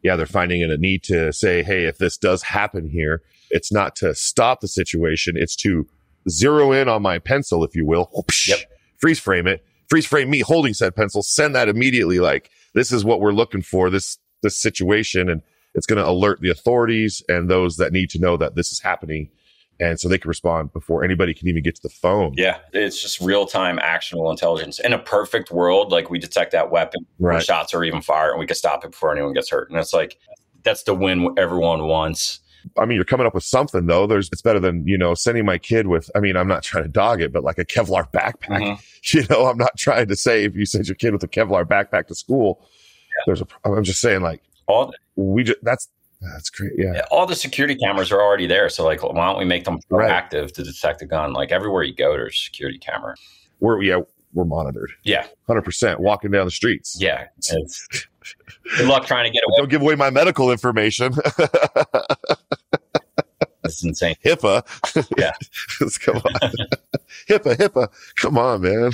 Yeah, 0.03 0.15
they're 0.15 0.25
finding 0.25 0.63
a 0.63 0.75
need 0.75 1.03
to 1.03 1.31
say, 1.31 1.63
hey, 1.63 1.85
if 1.85 1.99
this 1.99 2.17
does 2.17 2.43
happen 2.43 2.89
here, 2.89 3.21
it's 3.51 3.71
not 3.71 3.95
to 3.97 4.13
stop 4.13 4.59
the 4.59 4.67
situation, 4.67 5.35
it's 5.37 5.55
to 5.57 5.87
zero 6.29 6.71
in 6.71 6.89
on 6.89 7.01
my 7.01 7.19
pencil, 7.19 7.63
if 7.63 7.75
you 7.75 7.85
will. 7.85 8.11
Yep. 8.47 8.59
Freeze 8.97 9.19
frame 9.19 9.47
it, 9.47 9.63
freeze 9.89 10.05
frame 10.05 10.29
me 10.29 10.39
holding 10.39 10.73
said 10.73 10.95
pencil, 10.95 11.21
send 11.21 11.55
that 11.55 11.69
immediately. 11.69 12.19
Like, 12.19 12.49
this 12.73 12.91
is 12.91 13.05
what 13.05 13.21
we're 13.21 13.31
looking 13.31 13.61
for, 13.61 13.89
this, 13.89 14.17
this 14.41 14.57
situation. 14.57 15.29
And 15.29 15.41
it's 15.75 15.85
going 15.85 16.03
to 16.03 16.09
alert 16.09 16.41
the 16.41 16.49
authorities 16.49 17.21
and 17.29 17.49
those 17.49 17.77
that 17.77 17.93
need 17.93 18.09
to 18.11 18.19
know 18.19 18.35
that 18.37 18.55
this 18.55 18.71
is 18.71 18.79
happening 18.79 19.29
and 19.79 19.99
so 19.99 20.09
they 20.09 20.17
can 20.17 20.29
respond 20.29 20.73
before 20.73 21.03
anybody 21.03 21.33
can 21.33 21.47
even 21.47 21.63
get 21.63 21.75
to 21.75 21.81
the 21.81 21.89
phone. 21.89 22.33
Yeah, 22.35 22.57
it's 22.73 23.01
just 23.01 23.21
real 23.21 23.45
time 23.45 23.79
actionable 23.79 24.31
intelligence. 24.31 24.79
In 24.79 24.93
a 24.93 24.99
perfect 24.99 25.51
world, 25.51 25.91
like 25.91 26.09
we 26.09 26.19
detect 26.19 26.51
that 26.51 26.71
weapon, 26.71 27.05
right. 27.19 27.43
shots 27.43 27.73
are 27.73 27.83
even 27.83 28.01
fired, 28.01 28.31
and 28.31 28.39
we 28.39 28.47
can 28.47 28.55
stop 28.55 28.83
it 28.83 28.91
before 28.91 29.11
anyone 29.11 29.33
gets 29.33 29.49
hurt. 29.49 29.69
And 29.69 29.79
it's 29.79 29.93
like 29.93 30.17
that's 30.63 30.83
the 30.83 30.93
win 30.93 31.29
everyone 31.37 31.85
wants. 31.87 32.39
I 32.77 32.85
mean, 32.85 32.95
you're 32.95 33.05
coming 33.05 33.25
up 33.25 33.33
with 33.33 33.43
something 33.43 33.85
though. 33.85 34.07
There's 34.07 34.29
it's 34.31 34.41
better 34.41 34.59
than 34.59 34.85
you 34.85 34.97
know 34.97 35.13
sending 35.13 35.45
my 35.45 35.57
kid 35.57 35.87
with. 35.87 36.09
I 36.15 36.19
mean, 36.19 36.35
I'm 36.35 36.47
not 36.47 36.63
trying 36.63 36.83
to 36.83 36.89
dog 36.89 37.21
it, 37.21 37.31
but 37.31 37.43
like 37.43 37.57
a 37.57 37.65
Kevlar 37.65 38.11
backpack. 38.11 38.61
Mm-hmm. 38.61 38.81
You 39.13 39.23
know, 39.29 39.45
I'm 39.45 39.57
not 39.57 39.77
trying 39.77 40.09
to 40.09 40.17
say 40.17 40.43
if 40.43 40.53
you 40.53 40.65
send 40.65 40.85
your 40.85 40.95
kid 40.95 41.13
with 41.13 41.23
a 41.23 41.29
Kevlar 41.29 41.63
backpack 41.63 42.07
to 42.07 42.15
school, 42.15 42.59
yeah. 42.61 43.23
there's 43.25 43.39
a. 43.39 43.47
I'm 43.63 43.85
just 43.85 44.01
saying 44.01 44.21
like 44.21 44.41
all 44.67 44.93
we 45.15 45.43
just 45.43 45.59
that's 45.63 45.87
that's 46.21 46.49
great. 46.49 46.73
Yeah. 46.77 47.01
All 47.11 47.25
the 47.25 47.35
security 47.35 47.75
cameras 47.75 48.11
are 48.11 48.21
already 48.21 48.47
there. 48.47 48.69
So 48.69 48.83
like, 48.83 49.03
why 49.03 49.25
don't 49.25 49.37
we 49.37 49.45
make 49.45 49.65
them 49.65 49.79
proactive 49.91 50.41
right. 50.41 50.53
to 50.53 50.63
detect 50.63 51.01
a 51.01 51.05
gun? 51.05 51.33
Like 51.33 51.51
everywhere 51.51 51.83
you 51.83 51.93
go, 51.93 52.11
there's 52.11 52.33
a 52.33 52.37
security 52.37 52.79
camera. 52.79 53.15
We're, 53.59 53.81
yeah, 53.81 53.99
we're 54.33 54.45
monitored. 54.45 54.91
Yeah. 55.03 55.27
100% 55.47 55.99
walking 55.99 56.31
down 56.31 56.45
the 56.45 56.51
streets. 56.51 56.97
Yeah. 56.99 57.27
good 58.77 58.87
luck 58.87 59.05
trying 59.05 59.25
to 59.25 59.31
get 59.31 59.43
away. 59.47 59.57
Don't 59.57 59.69
give 59.69 59.81
away 59.81 59.95
my 59.95 60.09
medical 60.09 60.51
information. 60.51 61.13
It's 63.67 63.83
insane. 63.83 64.15
HIPAA. 64.23 64.63
Yeah. 65.17 65.33
come 65.99 66.17
on. 66.17 66.51
HIPAA, 67.29 67.55
HIPAA. 67.57 67.87
Come 68.15 68.37
on, 68.37 68.61
man. 68.61 68.91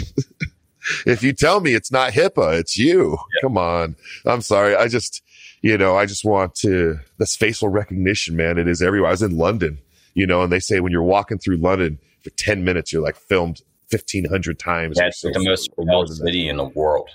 if 1.05 1.23
you 1.23 1.33
tell 1.33 1.59
me 1.59 1.73
it's 1.73 1.91
not 1.91 2.13
HIPAA, 2.13 2.59
it's 2.59 2.77
you. 2.77 3.11
Yeah. 3.11 3.41
Come 3.41 3.57
on. 3.57 3.95
I'm 4.25 4.41
sorry. 4.41 4.75
I 4.75 4.87
just, 4.87 5.21
you 5.63 5.75
know, 5.77 5.97
I 5.97 6.05
just 6.05 6.23
want 6.25 6.55
to, 6.55 6.99
this 7.17 7.37
facial 7.37 7.69
recognition, 7.69 8.35
man. 8.35 8.57
It 8.57 8.67
is 8.67 8.81
everywhere. 8.81 9.07
I 9.07 9.11
was 9.11 9.21
in 9.23 9.37
London, 9.37 9.79
you 10.13 10.27
know, 10.27 10.41
and 10.43 10.51
they 10.51 10.59
say 10.59 10.81
when 10.81 10.91
you're 10.91 11.01
walking 11.01 11.37
through 11.39 11.55
London 11.57 11.99
for 12.21 12.31
10 12.31 12.65
minutes, 12.65 12.91
you're 12.91 13.01
like 13.01 13.15
filmed 13.15 13.61
1500 13.89 14.59
times. 14.59 14.97
That's 14.97 15.21
so, 15.21 15.29
the 15.31 15.39
most 15.39 15.71
surveilled 15.71 16.09
city 16.09 16.49
in 16.49 16.57
the 16.57 16.65
world. 16.65 17.09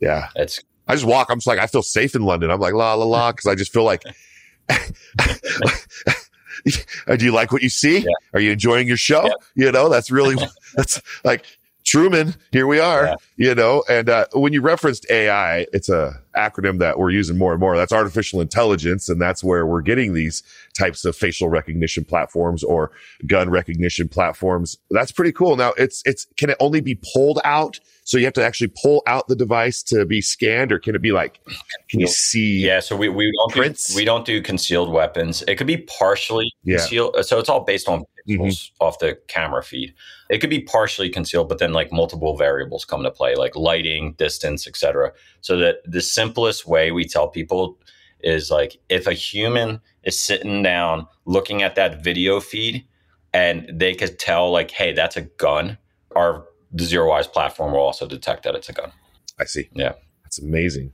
Yeah. 0.00 0.28
It's, 0.34 0.58
I 0.88 0.94
just 0.94 1.04
walk. 1.04 1.28
I'm 1.30 1.36
just 1.36 1.46
like, 1.46 1.58
I 1.58 1.66
feel 1.66 1.82
safe 1.82 2.14
in 2.14 2.22
London. 2.22 2.50
I'm 2.50 2.60
like, 2.60 2.72
la, 2.72 2.94
la, 2.94 3.04
la. 3.04 3.30
Cause 3.30 3.44
I 3.46 3.54
just 3.54 3.74
feel 3.74 3.84
like, 3.84 4.02
do 4.70 4.76
you 7.18 7.32
like 7.32 7.52
what 7.52 7.60
you 7.60 7.68
see? 7.68 7.98
Yeah. 7.98 8.08
Are 8.32 8.40
you 8.40 8.52
enjoying 8.52 8.88
your 8.88 8.96
show? 8.96 9.26
Yeah. 9.26 9.66
You 9.66 9.70
know, 9.70 9.90
that's 9.90 10.10
really, 10.10 10.36
that's 10.74 10.98
like, 11.24 11.44
Truman, 11.84 12.34
here 12.52 12.66
we 12.66 12.78
are, 12.78 13.06
yeah. 13.06 13.14
you 13.36 13.54
know, 13.54 13.84
and, 13.88 14.08
uh, 14.08 14.26
when 14.32 14.52
you 14.52 14.60
referenced 14.60 15.06
AI, 15.10 15.66
it's 15.72 15.88
a 15.88 16.20
acronym 16.36 16.78
that 16.78 16.98
we're 16.98 17.10
using 17.10 17.38
more 17.38 17.52
and 17.52 17.60
more. 17.60 17.76
That's 17.76 17.92
artificial 17.92 18.40
intelligence. 18.40 19.08
And 19.08 19.20
that's 19.20 19.44
where 19.44 19.66
we're 19.66 19.82
getting 19.82 20.14
these 20.14 20.42
types 20.76 21.04
of 21.04 21.16
facial 21.16 21.48
recognition 21.48 22.04
platforms 22.04 22.62
or 22.62 22.90
gun 23.26 23.50
recognition 23.50 24.08
platforms. 24.08 24.78
That's 24.90 25.12
pretty 25.12 25.32
cool. 25.32 25.56
Now 25.56 25.72
it's, 25.76 26.02
it's, 26.04 26.26
can 26.36 26.50
it 26.50 26.56
only 26.60 26.80
be 26.80 26.98
pulled 27.12 27.40
out? 27.44 27.80
So 28.04 28.18
you 28.18 28.24
have 28.24 28.34
to 28.34 28.44
actually 28.44 28.72
pull 28.82 29.02
out 29.06 29.28
the 29.28 29.36
device 29.36 29.82
to 29.84 30.04
be 30.04 30.20
scanned 30.20 30.72
or 30.72 30.78
can 30.78 30.94
it 30.94 31.02
be 31.02 31.12
like, 31.12 31.40
can 31.88 32.00
you 32.00 32.08
see? 32.08 32.64
Yeah. 32.64 32.80
So 32.80 32.96
we, 32.96 33.08
we 33.08 33.30
don't, 33.38 33.52
prints? 33.52 33.88
Do, 33.88 33.96
we 33.96 34.04
don't 34.04 34.24
do 34.24 34.42
concealed 34.42 34.90
weapons. 34.90 35.42
It 35.46 35.56
could 35.56 35.68
be 35.68 35.76
partially 35.76 36.52
yeah. 36.64 36.78
concealed. 36.78 37.16
So 37.24 37.38
it's 37.38 37.48
all 37.48 37.64
based 37.64 37.88
on 37.88 38.04
mm-hmm. 38.28 38.84
off 38.84 38.98
the 38.98 39.18
camera 39.28 39.62
feed. 39.62 39.94
It 40.30 40.38
could 40.38 40.50
be 40.50 40.62
partially 40.62 41.10
concealed, 41.10 41.48
but 41.48 41.58
then 41.58 41.72
like 41.72 41.92
multiple 41.92 42.36
variables 42.36 42.84
come 42.84 43.00
into 43.00 43.12
play, 43.12 43.36
like 43.36 43.54
lighting, 43.54 44.14
distance, 44.14 44.66
etc. 44.66 45.12
So 45.40 45.56
that 45.58 45.76
the 45.84 46.00
simplest 46.00 46.66
way 46.66 46.90
we 46.90 47.06
tell 47.06 47.28
people 47.28 47.78
is 48.20 48.50
like 48.50 48.78
if 48.88 49.06
a 49.06 49.12
human 49.12 49.80
is 50.04 50.20
sitting 50.20 50.62
down 50.62 51.06
looking 51.24 51.62
at 51.62 51.74
that 51.76 52.02
video 52.02 52.40
feed 52.40 52.84
and 53.32 53.68
they 53.72 53.94
could 53.94 54.18
tell 54.18 54.50
like, 54.50 54.70
hey, 54.70 54.92
that's 54.92 55.16
a 55.16 55.22
gun, 55.22 55.78
our 56.14 56.44
ZeroEyes 56.76 57.32
platform 57.32 57.72
will 57.72 57.80
also 57.80 58.06
detect 58.06 58.44
that 58.44 58.54
it's 58.54 58.68
a 58.68 58.72
gun. 58.72 58.92
I 59.38 59.44
see. 59.44 59.68
Yeah. 59.72 59.92
That's 60.24 60.40
amazing 60.40 60.92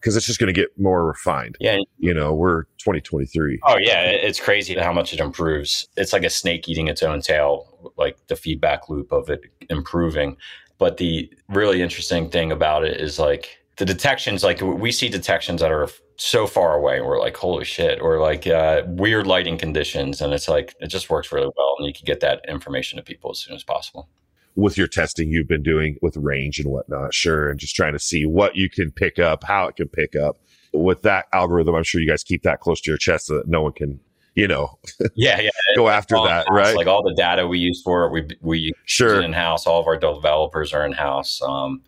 because 0.00 0.16
it's 0.16 0.26
just 0.26 0.38
going 0.38 0.52
to 0.52 0.58
get 0.60 0.68
more 0.78 1.06
refined. 1.06 1.56
Yeah. 1.58 1.78
You 1.98 2.14
know, 2.14 2.34
we're 2.34 2.64
2023. 2.78 3.60
Oh, 3.64 3.76
yeah. 3.78 4.02
It's 4.02 4.38
crazy 4.38 4.74
how 4.74 4.92
much 4.92 5.12
it 5.12 5.20
improves. 5.20 5.88
It's 5.96 6.12
like 6.12 6.24
a 6.24 6.30
snake 6.30 6.68
eating 6.68 6.88
its 6.88 7.02
own 7.02 7.20
tail, 7.20 7.92
like 7.96 8.16
the 8.28 8.36
feedback 8.36 8.88
loop 8.88 9.12
of 9.12 9.28
it 9.30 9.40
improving. 9.70 10.36
But 10.78 10.98
the 10.98 11.32
really 11.48 11.82
interesting 11.82 12.30
thing 12.30 12.52
about 12.52 12.84
it 12.84 13.00
is 13.00 13.18
like 13.18 13.58
the 13.78 13.84
detections, 13.84 14.44
like 14.44 14.60
we 14.60 14.92
see 14.92 15.08
detections 15.08 15.60
that 15.60 15.72
are 15.72 15.88
so 16.18 16.46
far 16.46 16.74
away. 16.74 17.00
We're 17.00 17.18
like, 17.18 17.36
holy 17.36 17.64
shit, 17.64 18.00
or 18.00 18.20
like 18.20 18.46
uh, 18.46 18.82
weird 18.86 19.26
lighting 19.26 19.58
conditions. 19.58 20.20
And 20.20 20.32
it's 20.32 20.48
like, 20.48 20.74
it 20.80 20.88
just 20.88 21.10
works 21.10 21.32
really 21.32 21.50
well. 21.56 21.74
And 21.78 21.86
you 21.86 21.92
can 21.92 22.04
get 22.04 22.20
that 22.20 22.42
information 22.48 22.98
to 22.98 23.02
people 23.02 23.30
as 23.30 23.38
soon 23.38 23.54
as 23.54 23.64
possible 23.64 24.08
with 24.56 24.78
your 24.78 24.88
testing 24.88 25.30
you've 25.30 25.46
been 25.46 25.62
doing 25.62 25.96
with 26.02 26.16
range 26.16 26.58
and 26.58 26.70
whatnot. 26.70 27.14
Sure. 27.14 27.50
And 27.50 27.60
just 27.60 27.76
trying 27.76 27.92
to 27.92 27.98
see 27.98 28.24
what 28.24 28.56
you 28.56 28.68
can 28.68 28.90
pick 28.90 29.18
up, 29.18 29.44
how 29.44 29.68
it 29.68 29.76
can 29.76 29.88
pick 29.88 30.16
up. 30.16 30.38
With 30.72 31.02
that 31.02 31.26
algorithm, 31.32 31.74
I'm 31.74 31.84
sure 31.84 32.00
you 32.00 32.08
guys 32.08 32.24
keep 32.24 32.42
that 32.42 32.60
close 32.60 32.80
to 32.82 32.90
your 32.90 32.98
chest 32.98 33.26
so 33.26 33.36
that 33.36 33.48
no 33.48 33.62
one 33.62 33.72
can, 33.72 34.00
you 34.34 34.48
know, 34.48 34.78
yeah, 35.14 35.40
yeah, 35.40 35.50
go 35.76 35.88
after 35.88 36.16
that, 36.16 36.46
right? 36.50 36.74
Like 36.74 36.86
all 36.86 37.02
the 37.02 37.14
data 37.14 37.46
we 37.46 37.58
use 37.58 37.80
for 37.82 38.04
it, 38.04 38.12
we 38.12 38.36
we 38.42 38.72
sure 38.84 39.22
in 39.22 39.32
house. 39.32 39.66
All 39.66 39.80
of 39.80 39.86
our 39.86 39.96
developers 39.96 40.74
are 40.74 40.84
in 40.84 40.92
house. 40.92 41.40
Um, 41.40 41.82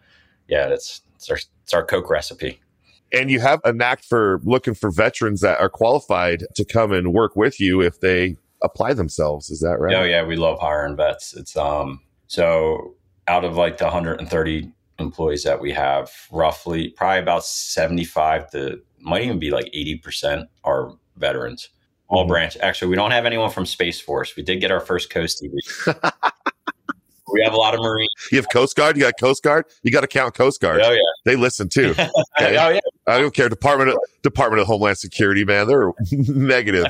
yeah, 0.47 0.69
it's 0.69 1.03
it's 1.17 1.29
our 1.29 1.39
it's 1.65 1.75
our 1.75 1.85
Coke 1.85 2.09
recipe. 2.09 2.61
And 3.13 3.31
you 3.31 3.41
have 3.41 3.61
a 3.65 3.73
knack 3.73 4.03
for 4.03 4.41
looking 4.45 4.75
for 4.75 4.91
veterans 4.91 5.41
that 5.43 5.61
are 5.61 5.69
qualified 5.69 6.45
to 6.55 6.65
come 6.65 6.93
and 6.93 7.13
work 7.13 7.37
with 7.37 7.61
you 7.61 7.83
if 7.83 8.01
they 8.01 8.37
apply 8.63 8.95
themselves. 8.95 9.51
Is 9.51 9.61
that 9.61 9.79
right? 9.79 9.95
Oh 9.95 10.05
yeah, 10.05 10.25
we 10.25 10.37
love 10.37 10.59
hiring 10.61 10.97
vets. 10.97 11.37
It's 11.37 11.57
um 11.59 12.01
so 12.29 12.95
out 13.27 13.45
of 13.45 13.57
like 13.57 13.79
the 13.79 13.85
130 13.85 14.73
employees 14.99 15.43
that 15.45 15.61
we 15.61 15.73
have, 15.73 16.11
roughly 16.31 16.91
probably 16.91 17.21
about 17.21 17.45
75 17.45 18.51
to 18.51 18.81
might 19.01 19.23
even 19.23 19.39
be 19.39 19.51
like 19.51 19.67
80% 19.73 20.47
are 20.65 20.93
veterans. 21.17 21.71
All 22.09 22.23
mm-hmm. 22.23 22.29
branch. 22.29 22.57
Actually, 22.59 22.89
we 22.89 22.97
don't 22.97 23.11
have 23.11 23.27
anyone 23.27 23.51
from 23.51 23.67
Space 23.67 24.01
Force. 24.01 24.35
We 24.37 24.43
did 24.43 24.61
get 24.61 24.71
our 24.71 24.81
first 24.81 25.11
Coast 25.11 25.43
TV. 25.43 25.93
we 27.33 27.43
have 27.43 27.53
a 27.53 27.57
lot 27.57 27.75
of 27.75 27.81
Marines. 27.81 28.09
You 28.33 28.39
have 28.39 28.49
Coast 28.51 28.77
Guard. 28.77 28.97
You 28.97 29.03
got 29.03 29.19
Coast 29.21 29.43
Guard. 29.43 29.67
You 29.83 29.93
got 29.93 30.01
to 30.01 30.07
count 30.07 30.35
Coast 30.35 30.61
Guard. 30.61 30.81
Oh 30.83 30.91
yeah, 30.91 31.01
they 31.27 31.37
listen 31.37 31.69
too. 31.69 31.95
Okay? 32.41 32.57
oh 32.57 32.69
yeah. 32.69 32.81
I 33.07 33.21
don't 33.21 33.35
care. 33.35 33.49
Department 33.49 33.91
of 33.91 33.99
Department 34.23 34.61
of 34.61 34.67
Homeland 34.69 34.97
Security, 34.97 35.45
man, 35.45 35.67
they're 35.67 35.93
negative. 36.13 36.87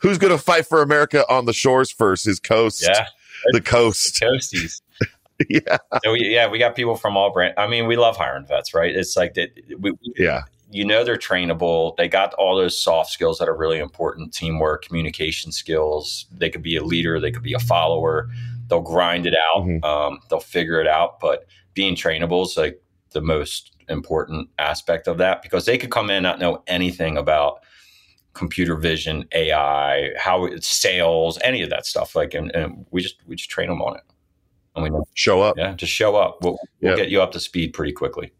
Who's 0.00 0.18
going 0.18 0.32
to 0.32 0.38
fight 0.38 0.66
for 0.66 0.82
America 0.82 1.24
on 1.28 1.44
the 1.44 1.52
shores 1.52 1.90
first? 1.90 2.26
Is 2.26 2.40
Coast. 2.40 2.82
Yeah 2.82 3.06
the 3.52 3.60
coast. 3.60 4.18
The 4.20 4.26
coasties. 4.26 4.80
yeah. 5.48 5.78
So 6.04 6.12
we, 6.12 6.28
yeah, 6.28 6.48
we 6.48 6.58
got 6.58 6.74
people 6.74 6.96
from 6.96 7.16
all 7.16 7.32
brand. 7.32 7.54
I 7.56 7.66
mean, 7.66 7.86
we 7.86 7.96
love 7.96 8.16
hiring 8.16 8.46
vets, 8.46 8.74
right? 8.74 8.94
It's 8.94 9.16
like 9.16 9.34
that. 9.34 9.50
We, 9.78 9.92
yeah. 10.16 10.42
You 10.70 10.86
know 10.86 11.04
they're 11.04 11.18
trainable. 11.18 11.96
They 11.96 12.08
got 12.08 12.32
all 12.34 12.56
those 12.56 12.80
soft 12.80 13.10
skills 13.10 13.38
that 13.38 13.48
are 13.48 13.56
really 13.56 13.78
important: 13.78 14.32
teamwork, 14.32 14.86
communication 14.86 15.52
skills. 15.52 16.26
They 16.32 16.48
could 16.48 16.62
be 16.62 16.76
a 16.76 16.84
leader. 16.84 17.20
They 17.20 17.30
could 17.30 17.42
be 17.42 17.52
a 17.52 17.58
follower. 17.58 18.30
They'll 18.68 18.80
grind 18.80 19.26
it 19.26 19.34
out. 19.34 19.64
Mm-hmm. 19.64 19.84
Um, 19.84 20.20
they'll 20.30 20.40
figure 20.40 20.80
it 20.80 20.86
out. 20.86 21.20
But 21.20 21.46
being 21.74 21.94
trainable 21.94 22.46
is 22.46 22.56
like 22.56 22.82
the 23.10 23.20
most 23.20 23.72
important 23.88 24.48
aspect 24.58 25.06
of 25.06 25.18
that 25.18 25.42
because 25.42 25.66
they 25.66 25.76
could 25.76 25.90
come 25.90 26.08
in 26.08 26.22
not 26.22 26.38
know 26.38 26.62
anything 26.66 27.16
about 27.18 27.60
computer 28.34 28.76
vision, 28.76 29.26
AI, 29.32 30.10
how 30.16 30.44
it's 30.44 30.68
sales, 30.68 31.38
any 31.42 31.62
of 31.62 31.70
that 31.70 31.86
stuff. 31.86 32.14
Like, 32.14 32.34
and, 32.34 32.54
and 32.54 32.86
we 32.90 33.02
just 33.02 33.16
we 33.26 33.36
just 33.36 33.50
train 33.50 33.68
them 33.68 33.82
on 33.82 33.96
it. 33.96 34.02
And 34.74 34.84
we 34.84 34.90
know 34.90 35.04
show 35.14 35.42
up. 35.42 35.56
Yeah, 35.58 35.74
just 35.74 35.92
show 35.92 36.16
up. 36.16 36.38
We'll, 36.40 36.58
we'll 36.80 36.96
get 36.96 37.10
you 37.10 37.20
up 37.20 37.32
to 37.32 37.40
speed 37.40 37.74
pretty 37.74 37.92
quickly. 37.92 38.32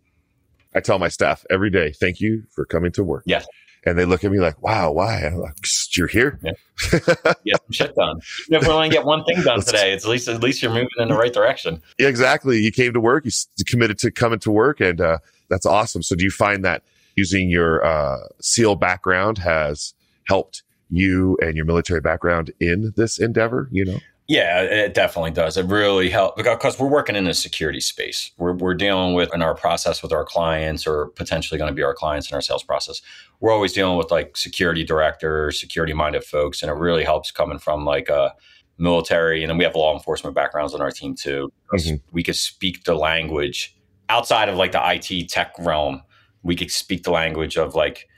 I 0.74 0.80
tell 0.80 0.98
my 0.98 1.08
staff 1.08 1.44
every 1.50 1.70
day, 1.70 1.92
thank 1.92 2.20
you 2.20 2.44
for 2.50 2.64
coming 2.64 2.92
to 2.92 3.04
work. 3.04 3.24
Yes. 3.26 3.46
And 3.84 3.98
they 3.98 4.04
look 4.04 4.22
at 4.22 4.30
me 4.30 4.38
like, 4.38 4.62
wow, 4.62 4.92
why? 4.92 5.22
I'm 5.22 5.36
like, 5.36 5.56
you're 5.96 6.06
here. 6.06 6.38
Yeah. 6.42 6.52
get 7.44 7.60
some 7.62 7.72
shit 7.72 7.94
done. 7.96 8.20
Even 8.48 8.62
if 8.62 8.68
we 8.68 8.72
only 8.72 8.88
get 8.88 9.04
one 9.04 9.24
thing 9.24 9.42
done 9.42 9.60
today, 9.60 9.92
it's 9.92 10.04
at 10.04 10.10
least, 10.10 10.28
at 10.28 10.40
least 10.40 10.62
you're 10.62 10.72
moving 10.72 10.88
in 10.98 11.08
the 11.08 11.16
right 11.16 11.32
direction. 11.32 11.82
Yeah, 11.98 12.06
exactly. 12.06 12.58
You 12.58 12.70
came 12.70 12.92
to 12.92 13.00
work, 13.00 13.24
you 13.24 13.32
committed 13.66 13.98
to 13.98 14.10
coming 14.12 14.38
to 14.40 14.52
work 14.52 14.80
and, 14.80 15.00
uh, 15.00 15.18
that's 15.48 15.66
awesome. 15.66 16.02
So 16.02 16.14
do 16.14 16.24
you 16.24 16.30
find 16.30 16.64
that 16.64 16.82
using 17.16 17.50
your 17.50 17.84
uh, 17.84 18.18
SEAL 18.40 18.76
background 18.76 19.38
has 19.38 19.94
helped 20.26 20.62
you 20.90 21.38
and 21.40 21.56
your 21.56 21.64
military 21.64 22.00
background 22.00 22.52
in 22.60 22.92
this 22.96 23.18
endeavor? 23.18 23.68
You 23.70 23.84
know. 23.84 23.98
Yeah, 24.28 24.62
it 24.62 24.94
definitely 24.94 25.32
does. 25.32 25.56
It 25.56 25.66
really 25.66 26.08
helps 26.08 26.40
because 26.40 26.78
we're 26.78 26.88
working 26.88 27.16
in 27.16 27.26
a 27.26 27.34
security 27.34 27.80
space. 27.80 28.30
We're, 28.38 28.54
we're 28.54 28.74
dealing 28.74 29.14
with 29.14 29.34
in 29.34 29.42
our 29.42 29.54
process 29.54 30.02
with 30.02 30.12
our 30.12 30.24
clients 30.24 30.86
or 30.86 31.08
potentially 31.08 31.58
going 31.58 31.70
to 31.70 31.74
be 31.74 31.82
our 31.82 31.92
clients 31.92 32.30
in 32.30 32.34
our 32.34 32.40
sales 32.40 32.62
process. 32.62 33.02
We're 33.40 33.52
always 33.52 33.72
dealing 33.72 33.98
with 33.98 34.10
like 34.10 34.36
security 34.36 34.84
directors, 34.84 35.60
security 35.60 35.92
minded 35.92 36.24
folks, 36.24 36.62
and 36.62 36.70
it 36.70 36.74
really 36.74 37.04
helps 37.04 37.30
coming 37.30 37.58
from 37.58 37.84
like 37.84 38.08
a 38.08 38.32
military. 38.78 39.42
And 39.42 39.50
then 39.50 39.58
we 39.58 39.64
have 39.64 39.74
law 39.74 39.92
enforcement 39.92 40.36
backgrounds 40.36 40.72
on 40.72 40.80
our 40.80 40.90
team 40.90 41.14
too. 41.14 41.52
Mm-hmm. 41.74 41.96
We 42.12 42.22
could 42.22 42.36
speak 42.36 42.84
the 42.84 42.94
language 42.94 43.76
outside 44.08 44.48
of 44.48 44.56
like 44.56 44.72
the 44.72 44.80
IT 44.82 45.28
tech 45.28 45.52
realm. 45.58 46.02
We 46.42 46.56
could 46.56 46.70
speak 46.70 47.04
the 47.04 47.10
language 47.12 47.56
of 47.56 47.74
like 47.74 48.08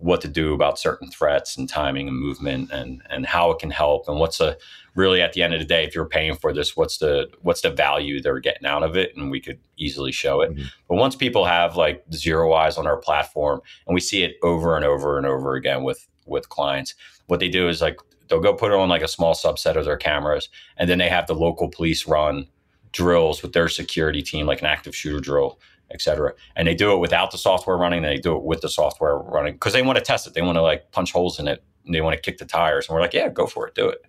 what 0.00 0.22
to 0.22 0.28
do 0.28 0.54
about 0.54 0.78
certain 0.78 1.10
threats 1.10 1.56
and 1.58 1.68
timing 1.68 2.08
and 2.08 2.18
movement 2.18 2.70
and 2.72 3.02
and 3.10 3.26
how 3.26 3.50
it 3.50 3.58
can 3.58 3.70
help 3.70 4.08
and 4.08 4.18
what's 4.18 4.40
a 4.40 4.56
really 4.94 5.20
at 5.20 5.34
the 5.34 5.42
end 5.42 5.52
of 5.52 5.60
the 5.60 5.66
day 5.66 5.84
if 5.84 5.94
you're 5.94 6.06
paying 6.06 6.34
for 6.34 6.52
this 6.54 6.74
what's 6.74 6.98
the 6.98 7.28
what's 7.42 7.60
the 7.60 7.70
value 7.70 8.20
they're 8.20 8.40
getting 8.40 8.66
out 8.66 8.82
of 8.82 8.96
it 8.96 9.14
and 9.14 9.30
we 9.30 9.40
could 9.40 9.58
easily 9.76 10.10
show 10.10 10.40
it 10.40 10.50
mm-hmm. 10.50 10.64
but 10.88 10.96
once 10.96 11.14
people 11.14 11.44
have 11.44 11.76
like 11.76 12.02
zero 12.14 12.54
eyes 12.54 12.78
on 12.78 12.86
our 12.86 12.96
platform 12.96 13.60
and 13.86 13.94
we 13.94 14.00
see 14.00 14.22
it 14.22 14.36
over 14.42 14.74
and 14.74 14.86
over 14.86 15.18
and 15.18 15.26
over 15.26 15.54
again 15.54 15.84
with 15.84 16.08
with 16.26 16.48
clients 16.48 16.94
what 17.26 17.38
they 17.38 17.48
do 17.48 17.68
is 17.68 17.82
like 17.82 17.98
they'll 18.28 18.40
go 18.40 18.54
put 18.54 18.72
it 18.72 18.78
on 18.78 18.88
like 18.88 19.02
a 19.02 19.08
small 19.08 19.34
subset 19.34 19.76
of 19.76 19.84
their 19.84 19.98
cameras 19.98 20.48
and 20.78 20.88
then 20.88 20.98
they 20.98 21.10
have 21.10 21.26
the 21.26 21.34
local 21.34 21.68
police 21.68 22.06
run 22.06 22.46
drills 22.92 23.42
with 23.42 23.52
their 23.52 23.68
security 23.68 24.22
team 24.22 24.46
like 24.46 24.60
an 24.60 24.66
active 24.66 24.96
shooter 24.96 25.20
drill 25.20 25.60
etc. 25.90 26.32
And 26.56 26.66
they 26.66 26.74
do 26.74 26.92
it 26.92 26.98
without 26.98 27.30
the 27.30 27.38
software 27.38 27.76
running. 27.76 28.02
They 28.02 28.16
do 28.16 28.36
it 28.36 28.42
with 28.42 28.60
the 28.60 28.68
software 28.68 29.16
running 29.18 29.54
because 29.54 29.72
they 29.72 29.82
want 29.82 29.98
to 29.98 30.04
test 30.04 30.26
it. 30.26 30.34
They 30.34 30.42
want 30.42 30.56
to 30.56 30.62
like 30.62 30.90
punch 30.92 31.12
holes 31.12 31.38
in 31.38 31.48
it. 31.48 31.62
And 31.86 31.94
they 31.94 32.00
want 32.00 32.14
to 32.14 32.22
kick 32.22 32.38
the 32.38 32.44
tires. 32.44 32.88
And 32.88 32.94
we're 32.94 33.00
like, 33.00 33.14
yeah, 33.14 33.28
go 33.28 33.46
for 33.46 33.66
it, 33.66 33.74
do 33.74 33.88
it. 33.88 34.04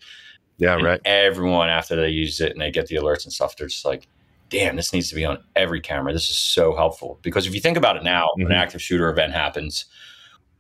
Yeah, 0.58 0.76
and 0.76 0.84
right. 0.84 1.02
Everyone 1.06 1.70
after 1.70 1.96
they 1.96 2.10
use 2.10 2.40
it 2.40 2.52
and 2.52 2.62
they 2.62 2.70
get 2.70 2.88
the 2.88 2.96
alerts 2.96 3.24
and 3.24 3.34
stuff, 3.34 3.58
they're 3.58 3.68
just 3.68 3.86
like, 3.86 4.08
damn, 4.50 4.76
this 4.76 4.94
needs 4.94 5.10
to 5.10 5.16
be 5.16 5.26
on 5.26 5.42
every 5.56 5.82
camera. 5.82 6.14
This 6.14 6.30
is 6.30 6.38
so 6.38 6.76
helpful 6.76 7.20
because 7.24 7.48
if 7.48 7.56
you 7.56 7.62
think 7.62 7.78
about 7.78 7.98
it 7.98 8.04
now, 8.04 8.26
mm-hmm. 8.26 8.44
when 8.44 8.52
an 8.52 8.58
active 8.58 8.82
shooter 8.82 9.10
event 9.10 9.34
happens, 9.34 9.86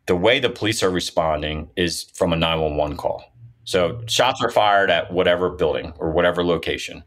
the 0.07 0.15
way 0.15 0.39
the 0.39 0.49
police 0.49 0.81
are 0.81 0.89
responding 0.89 1.69
is 1.75 2.03
from 2.13 2.33
a 2.33 2.35
911 2.35 2.97
call. 2.97 3.23
So 3.63 4.01
shots 4.07 4.41
are 4.41 4.49
fired 4.49 4.89
at 4.89 5.13
whatever 5.13 5.49
building 5.49 5.93
or 5.99 6.11
whatever 6.11 6.43
location. 6.43 7.03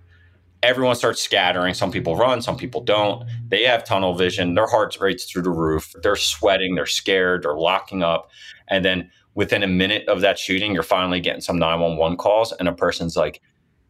Everyone 0.64 0.96
starts 0.96 1.22
scattering. 1.22 1.74
Some 1.74 1.90
people 1.90 2.16
run, 2.16 2.40
some 2.40 2.56
people 2.56 2.82
don't. 2.82 3.22
They 3.48 3.64
have 3.64 3.84
tunnel 3.84 4.14
vision. 4.14 4.54
Their 4.54 4.66
heart 4.66 4.96
rate's 4.98 5.30
through 5.30 5.42
the 5.42 5.50
roof. 5.50 5.92
They're 6.02 6.16
sweating. 6.16 6.74
They're 6.74 6.86
scared. 6.86 7.42
They're 7.42 7.54
locking 7.54 8.02
up. 8.02 8.30
And 8.68 8.82
then 8.82 9.10
within 9.34 9.62
a 9.62 9.66
minute 9.66 10.08
of 10.08 10.22
that 10.22 10.38
shooting, 10.38 10.72
you're 10.72 10.82
finally 10.82 11.20
getting 11.20 11.42
some 11.42 11.58
911 11.58 12.16
calls, 12.16 12.52
and 12.52 12.66
a 12.66 12.72
person's 12.72 13.14
like, 13.14 13.42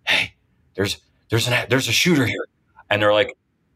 "Hey, 0.08 0.34
there's 0.74 0.98
there's 1.30 1.46
an 1.46 1.66
there's 1.70 1.86
a 1.86 1.92
shooter 1.92 2.26
here," 2.26 2.44
and 2.90 3.00
they're 3.00 3.12
like, 3.12 3.32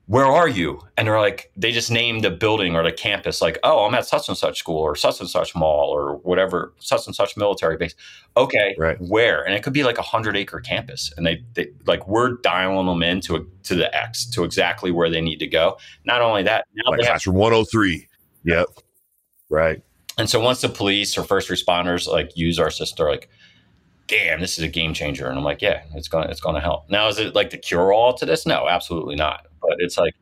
where 0.08 0.24
are 0.24 0.48
you? 0.48 0.80
And 0.96 1.06
they're 1.06 1.20
like, 1.20 1.52
they 1.54 1.70
just 1.70 1.90
named 1.90 2.24
the 2.24 2.30
building 2.30 2.74
or 2.74 2.82
the 2.82 2.90
campus, 2.92 3.42
like, 3.42 3.58
oh, 3.62 3.84
I'm 3.84 3.94
at 3.94 4.06
such 4.06 4.26
and 4.28 4.36
such 4.36 4.58
school 4.58 4.78
or 4.78 4.96
such 4.96 5.20
and 5.20 5.28
such 5.28 5.54
mall 5.54 5.90
or 5.90 6.16
whatever, 6.18 6.72
such 6.78 7.06
and 7.06 7.14
such 7.14 7.36
military 7.36 7.76
base. 7.76 7.94
Okay, 8.36 8.74
Right. 8.78 8.96
where? 9.00 9.42
And 9.42 9.54
it 9.54 9.62
could 9.62 9.74
be 9.74 9.84
like 9.84 9.98
a 9.98 10.02
hundred 10.02 10.34
acre 10.36 10.60
campus, 10.60 11.12
and 11.16 11.26
they, 11.26 11.44
they 11.54 11.68
like 11.86 12.08
we're 12.08 12.36
dialing 12.42 12.86
them 12.86 13.02
in 13.02 13.20
to 13.22 13.46
to 13.64 13.74
the 13.74 13.94
X 13.94 14.24
to 14.30 14.44
exactly 14.44 14.90
where 14.90 15.10
they 15.10 15.20
need 15.20 15.40
to 15.40 15.46
go. 15.46 15.76
Not 16.04 16.22
only 16.22 16.42
that, 16.44 16.64
now 16.74 16.90
Like 16.90 17.00
they 17.00 17.06
have 17.06 17.12
classroom 17.12 17.36
103. 17.36 18.08
Yep. 18.44 18.66
Right. 19.50 19.82
and 20.16 20.28
so 20.30 20.40
once 20.40 20.60
the 20.62 20.68
police 20.70 21.18
or 21.18 21.22
first 21.24 21.48
responders 21.50 22.06
like 22.10 22.34
use 22.34 22.58
our 22.58 22.70
system, 22.70 23.04
they're 23.04 23.12
like, 23.12 23.28
damn, 24.06 24.40
this 24.40 24.56
is 24.56 24.64
a 24.64 24.68
game 24.68 24.94
changer. 24.94 25.26
And 25.28 25.36
I'm 25.38 25.44
like, 25.44 25.60
yeah, 25.60 25.82
it's 25.94 26.08
gonna 26.08 26.28
it's 26.30 26.40
gonna 26.40 26.60
help. 26.62 26.88
Now 26.88 27.08
is 27.08 27.18
it 27.18 27.34
like 27.34 27.50
the 27.50 27.58
cure 27.58 27.92
all 27.92 28.14
to 28.14 28.24
this? 28.24 28.46
No, 28.46 28.66
absolutely 28.68 29.14
not. 29.16 29.44
But 29.60 29.76
it's 29.78 29.98
like 29.98 30.14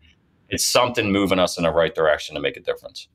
it's 0.49 0.65
something 0.67 1.11
moving 1.13 1.39
us 1.39 1.57
in 1.59 1.65
the 1.65 1.71
right 1.73 1.95
direction 1.95 2.35
to 2.35 2.41
make 2.41 2.57
a 2.57 2.61
difference. 2.61 3.09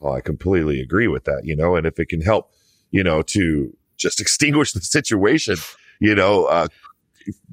Well, 0.00 0.14
I 0.14 0.20
completely 0.20 0.80
agree 0.80 1.08
with 1.08 1.24
that, 1.24 1.42
you 1.44 1.54
know, 1.56 1.76
and 1.76 1.86
if 1.86 1.98
it 1.98 2.08
can 2.08 2.20
help, 2.20 2.50
you 2.90 3.02
know, 3.04 3.22
to 3.22 3.76
just 3.96 4.20
extinguish 4.24 4.72
the 4.72 4.80
situation, 4.80 5.56
you 6.00 6.14
know, 6.14 6.44
uh, 6.46 6.66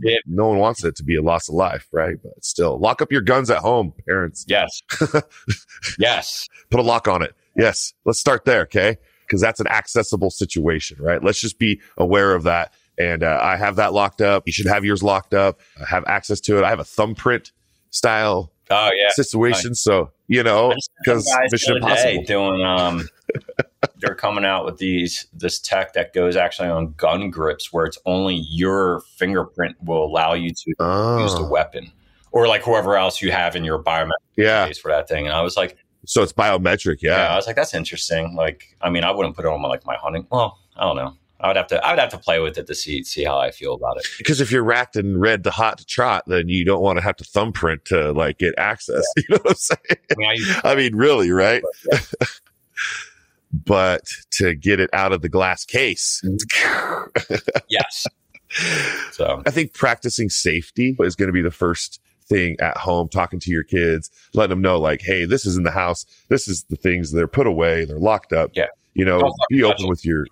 Yeah. 0.02 0.18
no 0.26 0.48
one 0.48 0.58
wants 0.58 0.84
it 0.84 0.96
to 0.96 1.04
be 1.04 1.16
a 1.16 1.22
loss 1.22 1.48
of 1.50 1.56
life, 1.56 1.88
right? 1.92 2.16
But 2.22 2.44
still, 2.44 2.80
lock 2.80 3.02
up 3.02 3.12
your 3.12 3.22
guns 3.22 3.50
at 3.52 3.60
home, 3.60 3.94
parents. 4.08 4.46
Yes. 4.48 4.82
yes. 6.00 6.48
Put 6.70 6.80
a 6.80 6.84
lock 6.84 7.08
on 7.08 7.22
it. 7.22 7.36
Yes. 7.56 7.94
Let's 8.06 8.20
start 8.20 8.46
there, 8.46 8.62
okay? 8.62 8.98
Because 9.28 9.42
that's 9.42 9.60
an 9.60 9.68
accessible 9.68 10.32
situation, 10.32 10.98
right? 11.00 11.24
Let's 11.24 11.40
just 11.40 11.60
be 11.60 11.80
aware 11.98 12.34
of 12.34 12.44
that. 12.44 12.74
And 12.98 13.24
uh, 13.24 13.40
I 13.42 13.56
have 13.58 13.76
that 13.78 13.94
locked 13.94 14.22
up. 14.22 14.44
You 14.46 14.52
should 14.54 14.66
have 14.66 14.84
yours 14.84 15.04
locked 15.04 15.34
up. 15.34 15.62
I 15.80 15.86
have 15.86 16.04
access 16.08 16.40
to 16.42 16.58
it. 16.58 16.64
I 16.64 16.70
have 16.70 16.80
a 16.80 16.84
thumbprint 16.86 17.52
style 17.92 18.52
Oh 18.72 18.90
yeah. 18.96 19.10
situation. 19.10 19.74
So, 19.74 20.12
you 20.28 20.44
know, 20.44 20.74
because 21.04 21.26
Mission 21.52 21.80
the 21.80 21.86
other 21.88 21.96
day 21.96 22.16
Impossible. 22.18 22.24
doing 22.26 22.64
um 22.64 23.10
they're 24.00 24.16
coming 24.16 24.46
out 24.46 24.66
with 24.66 24.78
these 24.78 25.26
this 25.34 25.60
tech 25.60 25.94
that 25.94 26.14
goes 26.14 26.36
actually 26.36 26.70
on 26.70 26.94
gun 26.98 27.30
grips 27.32 27.72
where 27.74 27.86
it's 27.86 27.98
only 28.06 28.36
your 28.36 29.02
fingerprint 29.18 29.76
will 29.84 30.04
allow 30.06 30.34
you 30.34 30.50
to 30.50 30.64
use 30.68 30.76
the 30.78 31.44
Oh, 31.46 31.50
weapon 31.50 31.92
or 32.32 32.48
like 32.48 32.62
whoever 32.64 32.96
else 32.96 33.22
you 33.22 33.32
have 33.32 33.56
in 33.56 33.64
your 33.64 33.82
biometric 33.82 34.12
yeah. 34.38 34.68
case 34.68 34.78
for 34.78 34.92
that 34.92 35.08
thing. 35.10 35.26
And 35.26 35.36
I 35.36 35.42
was 35.42 35.58
like, 35.58 35.78
So 36.06 36.22
it's 36.22 36.34
biometric. 36.34 36.98
yeah. 37.02 37.28
I 37.34 37.36
was 37.36 37.48
like, 37.48 37.56
that's 37.56 37.74
interesting. 37.74 38.36
Like, 38.36 38.76
I 38.82 38.90
mean, 38.92 39.04
I 39.04 39.10
wouldn't 39.12 39.36
put 39.36 39.46
it 39.46 39.48
on 39.52 39.60
my, 39.62 39.68
like 39.68 39.86
my 39.86 39.96
hunting. 39.96 40.28
Well, 40.32 40.60
I 40.78 40.84
don't 40.84 40.96
know. 40.96 41.14
I 41.42 41.48
would 41.48 41.56
have 41.56 41.68
to. 41.68 41.86
I 41.86 41.92
would 41.92 42.00
have 42.00 42.10
to 42.10 42.18
play 42.18 42.40
with 42.40 42.58
it 42.58 42.68
to 42.68 42.76
see 42.76 43.04
see 43.04 43.24
how 43.24 43.38
I 43.38 43.52
feel 43.52 43.74
about 43.74 43.98
it. 43.98 44.06
Because 44.18 44.42
if 44.42 44.52
you're 44.52 44.64
racked 44.64 44.96
and 44.98 45.20
red 45.20 45.44
to 45.46 45.52
hot 45.52 45.78
to 45.78 45.86
trot, 45.86 46.24
then 46.28 46.50
you 46.50 46.66
don't 46.66 46.82
want 46.82 46.98
to 46.98 47.04
have 47.04 47.16
to 47.18 47.24
thumbprint 47.24 47.86
to 47.86 48.12
like 48.12 48.40
get 48.40 48.54
access. 48.58 49.06
You 49.18 49.24
know 49.30 49.40
what 49.44 49.52
I'm 49.52 49.56
saying? 49.56 50.00
I 50.12 50.16
mean, 50.18 50.56
I 50.64 50.72
I 50.72 50.76
mean, 50.76 50.96
really, 50.96 51.32
right? 51.32 51.64
but 53.54 54.02
to 54.32 54.56
get 54.56 54.80
it 54.80 54.90
out 54.94 55.14
of 55.14 55.22
the 55.22 55.30
glass 55.30 55.66
case, 55.66 56.22
mm-hmm. 56.26 57.36
yes. 57.70 58.06
So 59.12 59.44
I 59.46 59.52
think 59.52 59.74
practicing 59.74 60.30
safety 60.30 60.96
is 61.02 61.16
going 61.16 61.28
to 61.28 61.34
be 61.34 61.44
the 61.44 61.52
first 61.52 62.02
thing 62.30 62.56
at 62.60 62.78
home, 62.78 63.08
talking 63.08 63.40
to 63.42 63.52
your 63.52 63.64
kids, 63.64 64.10
letting 64.34 64.50
them 64.50 64.62
know, 64.62 64.80
like, 64.80 65.02
hey, 65.02 65.26
this 65.26 65.46
is 65.46 65.56
in 65.56 65.64
the 65.64 65.72
house. 65.72 66.06
This 66.30 66.48
is 66.48 66.64
the 66.64 66.76
things 66.76 67.12
they're 67.12 67.28
put 67.28 67.46
away. 67.46 67.86
They're 67.86 68.00
locked 68.00 68.34
up. 68.34 68.50
Yeah. 68.56 68.68
You 68.96 69.06
know, 69.06 69.32
be 69.50 69.64
open 69.64 69.88
with 69.88 70.04
your. 70.04 70.26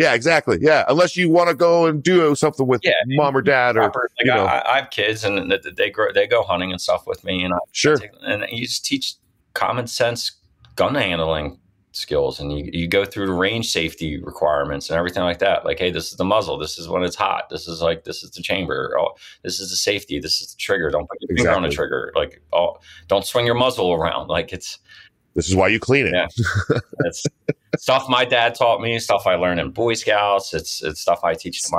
Yeah, 0.00 0.14
exactly. 0.14 0.58
Yeah. 0.60 0.84
Unless 0.88 1.16
you 1.16 1.28
want 1.28 1.50
to 1.50 1.54
go 1.54 1.84
and 1.86 2.02
do 2.02 2.34
something 2.34 2.66
with 2.66 2.80
Yeah, 2.82 2.92
mom 3.06 3.36
or 3.36 3.42
dad 3.42 3.76
or, 3.76 3.82
proper, 3.82 4.10
like 4.18 4.26
you 4.26 4.32
know, 4.32 4.46
I, 4.46 4.72
I 4.72 4.80
have 4.80 4.90
kids 4.90 5.24
and 5.24 5.52
they 5.76 5.90
grow, 5.90 6.10
they 6.12 6.26
go 6.26 6.42
hunting 6.42 6.72
and 6.72 6.80
stuff 6.80 7.06
with 7.06 7.22
me, 7.22 7.42
and 7.44 7.52
I 7.52 7.58
sure. 7.72 7.96
take- 7.96 8.10
and 8.22 8.44
you 8.50 8.66
just 8.66 8.84
teach 8.84 9.14
common 9.52 9.86
sense 9.86 10.32
gun 10.76 10.94
handling 10.94 11.58
skills, 11.92 12.40
and 12.40 12.50
you 12.50 12.70
you 12.72 12.88
go 12.88 13.04
through 13.04 13.26
the 13.26 13.32
range 13.32 13.70
safety 13.70 14.22
requirements 14.22 14.88
and 14.88 14.96
everything 14.96 15.22
like 15.22 15.40
that. 15.40 15.64
Like, 15.66 15.78
hey, 15.78 15.90
this 15.90 16.10
is 16.12 16.16
the 16.16 16.24
muzzle. 16.24 16.56
This 16.56 16.78
is 16.78 16.88
when 16.88 17.02
it's 17.02 17.16
hot. 17.16 17.50
This 17.50 17.68
is 17.68 17.82
like 17.82 18.04
this 18.04 18.22
is 18.22 18.30
the 18.30 18.42
chamber. 18.42 18.96
Oh, 18.98 19.10
this 19.42 19.60
is 19.60 19.68
the 19.68 19.76
safety. 19.76 20.18
This 20.18 20.40
is 20.40 20.52
the 20.52 20.56
trigger. 20.56 20.88
Don't 20.88 21.08
put 21.08 21.18
your 21.20 21.36
finger 21.36 21.50
on 21.50 21.62
the 21.62 21.68
trigger. 21.68 22.12
Like, 22.14 22.40
oh, 22.54 22.78
don't 23.08 23.26
swing 23.26 23.44
your 23.44 23.56
muzzle 23.56 23.92
around. 23.92 24.28
Like 24.28 24.52
it's 24.52 24.78
This 25.34 25.48
is 25.48 25.54
why 25.54 25.68
you 25.68 25.78
clean 25.78 26.06
it. 26.06 26.14
Yeah. 26.14 26.28
it's 27.00 27.24
stuff 27.78 28.08
my 28.08 28.24
dad 28.24 28.54
taught 28.54 28.80
me. 28.80 28.98
Stuff 28.98 29.26
I 29.26 29.36
learned 29.36 29.60
in 29.60 29.70
Boy 29.70 29.94
Scouts. 29.94 30.54
It's 30.54 30.82
it's 30.82 31.00
stuff 31.00 31.22
I 31.22 31.34
teach 31.34 31.62
to 31.62 31.68
my 31.72 31.78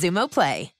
Xumo 0.00 0.30
Play. 0.30 0.72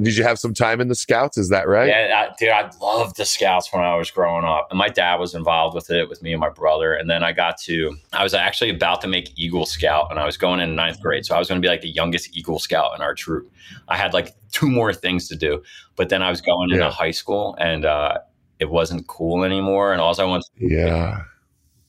did 0.00 0.16
you 0.16 0.24
have 0.24 0.38
some 0.38 0.54
time 0.54 0.80
in 0.80 0.88
the 0.88 0.94
scouts? 0.94 1.36
Is 1.36 1.50
that 1.50 1.68
right? 1.68 1.86
Yeah, 1.88 2.28
I, 2.30 2.34
dude, 2.38 2.48
I 2.48 2.70
loved 2.80 3.16
the 3.18 3.26
scouts 3.26 3.72
when 3.72 3.82
I 3.84 3.94
was 3.94 4.10
growing 4.10 4.44
up, 4.44 4.68
and 4.70 4.78
my 4.78 4.88
dad 4.88 5.16
was 5.20 5.34
involved 5.34 5.74
with 5.74 5.90
it 5.90 6.08
with 6.08 6.22
me 6.22 6.32
and 6.32 6.40
my 6.40 6.48
brother. 6.48 6.94
And 6.94 7.10
then 7.10 7.22
I 7.22 7.32
got 7.32 7.58
to, 7.64 7.94
I 8.12 8.22
was 8.22 8.32
actually 8.32 8.70
about 8.70 9.02
to 9.02 9.06
make 9.06 9.38
Eagle 9.38 9.66
Scout, 9.66 10.06
and 10.10 10.18
I 10.18 10.24
was 10.24 10.36
going 10.38 10.60
in 10.60 10.74
ninth 10.74 11.00
grade, 11.00 11.26
so 11.26 11.34
I 11.36 11.38
was 11.38 11.46
going 11.48 11.60
to 11.60 11.64
be 11.64 11.68
like 11.68 11.82
the 11.82 11.90
youngest 11.90 12.34
Eagle 12.36 12.58
Scout 12.58 12.92
in 12.96 13.02
our 13.02 13.14
troop. 13.14 13.52
I 13.88 13.96
had 13.98 14.14
like 14.14 14.34
two 14.50 14.70
more 14.70 14.94
things 14.94 15.28
to 15.28 15.36
do, 15.36 15.62
but 15.94 16.08
then 16.08 16.22
I 16.22 16.30
was 16.30 16.40
going 16.40 16.70
into 16.70 16.84
Yeah. 16.84 16.90
high 16.90 17.10
school, 17.10 17.54
and 17.60 17.84
uh, 17.84 18.18
it 18.58 18.70
wasn't 18.70 19.06
cool 19.08 19.44
anymore. 19.44 19.92
And 19.92 20.00
all 20.00 20.18
I 20.18 20.24
wanted 20.24 20.44
to 20.58 20.68
do 20.68 20.74
Yeah. 20.74 21.24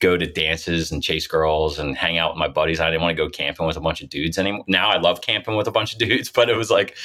Go 0.04 0.16
to 0.16 0.26
dances 0.26 0.92
and 0.92 1.02
chase 1.02 1.26
girls 1.26 1.78
and 1.78 1.96
hang 1.96 2.18
out 2.18 2.32
with 2.32 2.38
my 2.38 2.48
buddies. 2.48 2.80
I 2.80 2.90
didn't 2.90 3.02
want 3.02 3.16
to 3.16 3.22
go 3.22 3.28
camping 3.30 3.66
with 3.66 3.76
a 3.76 3.80
bunch 3.80 4.02
of 4.02 4.08
dudes 4.10 4.38
anymore. 4.38 4.64
Now 4.68 4.90
I 4.90 4.98
love 4.98 5.20
camping 5.20 5.56
with 5.56 5.66
a 5.66 5.70
bunch 5.72 5.92
of 5.92 5.98
dudes, 5.98 6.30
but 6.34 6.48
it 6.50 6.56
was 6.56 6.70
like, 6.70 6.96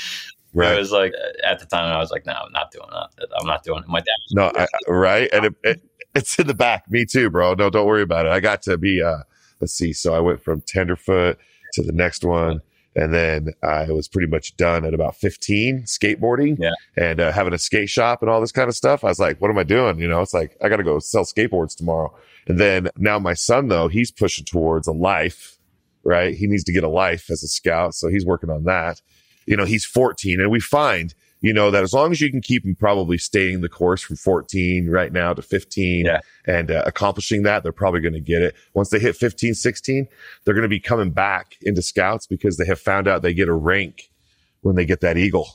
Right. 0.51 0.73
it 0.73 0.79
was 0.79 0.91
like 0.91 1.13
at 1.45 1.59
the 1.59 1.67
time 1.67 1.85
I 1.93 1.99
was 1.99 2.09
like, 2.09 2.25
no, 2.25 2.33
I'm 2.33 2.51
not 2.51 2.71
doing 2.71 2.87
that. 2.91 3.27
I'm 3.39 3.45
not 3.45 3.63
doing 3.63 3.83
it. 3.83 3.87
My 3.87 3.99
dad. 3.99 4.07
No, 4.31 4.51
I- 4.57 4.67
right. 4.87 5.29
And 5.31 5.45
it, 5.45 5.55
it, 5.63 5.81
it's 6.15 6.39
in 6.39 6.47
the 6.47 6.55
back. 6.55 6.89
Me 6.89 7.05
too, 7.05 7.29
bro. 7.29 7.53
No, 7.53 7.69
don't 7.69 7.85
worry 7.85 8.01
about 8.01 8.25
it. 8.25 8.31
I 8.31 8.39
got 8.39 8.63
to 8.63 8.75
be, 8.77 8.99
uh, 9.01 9.19
let's 9.61 9.73
see. 9.73 9.93
So 9.93 10.15
I 10.15 10.19
went 10.19 10.41
from 10.41 10.61
tenderfoot 10.61 11.37
to 11.73 11.83
the 11.83 11.91
next 11.91 12.23
one. 12.25 12.61
And 12.95 13.13
then 13.13 13.49
I 13.63 13.91
was 13.91 14.07
pretty 14.07 14.27
much 14.27 14.57
done 14.57 14.83
at 14.83 14.93
about 14.93 15.15
15 15.15 15.83
skateboarding 15.83 16.57
Yeah. 16.59 16.71
and 16.97 17.19
uh, 17.19 17.31
having 17.31 17.53
a 17.53 17.57
skate 17.59 17.89
shop 17.89 18.21
and 18.21 18.29
all 18.29 18.41
this 18.41 18.51
kind 18.51 18.67
of 18.67 18.75
stuff. 18.75 19.03
I 19.03 19.07
was 19.07 19.19
like, 19.19 19.39
what 19.39 19.51
am 19.51 19.57
I 19.57 19.63
doing? 19.63 19.99
You 19.99 20.07
know, 20.07 20.21
it's 20.21 20.33
like, 20.33 20.57
I 20.61 20.69
got 20.69 20.77
to 20.77 20.83
go 20.83 20.99
sell 20.99 21.23
skateboards 21.23 21.75
tomorrow. 21.77 22.13
And 22.47 22.59
then 22.59 22.89
now 22.97 23.19
my 23.19 23.35
son, 23.35 23.67
though, 23.67 23.87
he's 23.89 24.11
pushing 24.11 24.43
towards 24.43 24.87
a 24.87 24.91
life, 24.91 25.59
right? 26.03 26.35
He 26.35 26.47
needs 26.47 26.63
to 26.63 26.73
get 26.73 26.83
a 26.83 26.89
life 26.89 27.29
as 27.29 27.43
a 27.43 27.47
scout. 27.47 27.93
So 27.93 28.07
he's 28.09 28.25
working 28.25 28.49
on 28.49 28.63
that. 28.63 29.01
You 29.45 29.55
know, 29.55 29.65
he's 29.65 29.85
14 29.85 30.39
and 30.41 30.49
we 30.51 30.59
find, 30.59 31.13
you 31.41 31.53
know, 31.53 31.71
that 31.71 31.83
as 31.83 31.93
long 31.93 32.11
as 32.11 32.19
you 32.19 32.29
can 32.29 32.41
keep 32.41 32.63
them 32.63 32.75
probably 32.75 33.17
staying 33.17 33.61
the 33.61 33.69
course 33.69 34.01
from 34.01 34.15
14 34.17 34.89
right 34.89 35.11
now 35.13 35.33
to 35.33 35.41
15 35.41 36.05
Yeah. 36.05 36.19
and 36.45 36.69
uh, 36.71 36.83
accomplishing 36.85 37.43
that, 37.43 37.63
they're 37.63 37.71
probably 37.71 38.01
going 38.01 38.13
to 38.13 38.19
get 38.19 38.41
it. 38.41 38.55
Once 38.73 38.89
they 38.89 38.99
hit 38.99 39.15
15, 39.15 39.53
16, 39.53 40.07
they're 40.43 40.53
going 40.53 40.63
to 40.63 40.67
be 40.67 40.79
coming 40.79 41.11
back 41.11 41.55
into 41.61 41.81
scouts 41.81 42.27
because 42.27 42.57
they 42.57 42.65
have 42.65 42.79
found 42.79 43.07
out 43.07 43.21
they 43.21 43.33
get 43.33 43.47
a 43.47 43.53
rank 43.53 44.09
when 44.61 44.75
they 44.75 44.85
get 44.85 44.99
that 45.01 45.17
eagle 45.17 45.47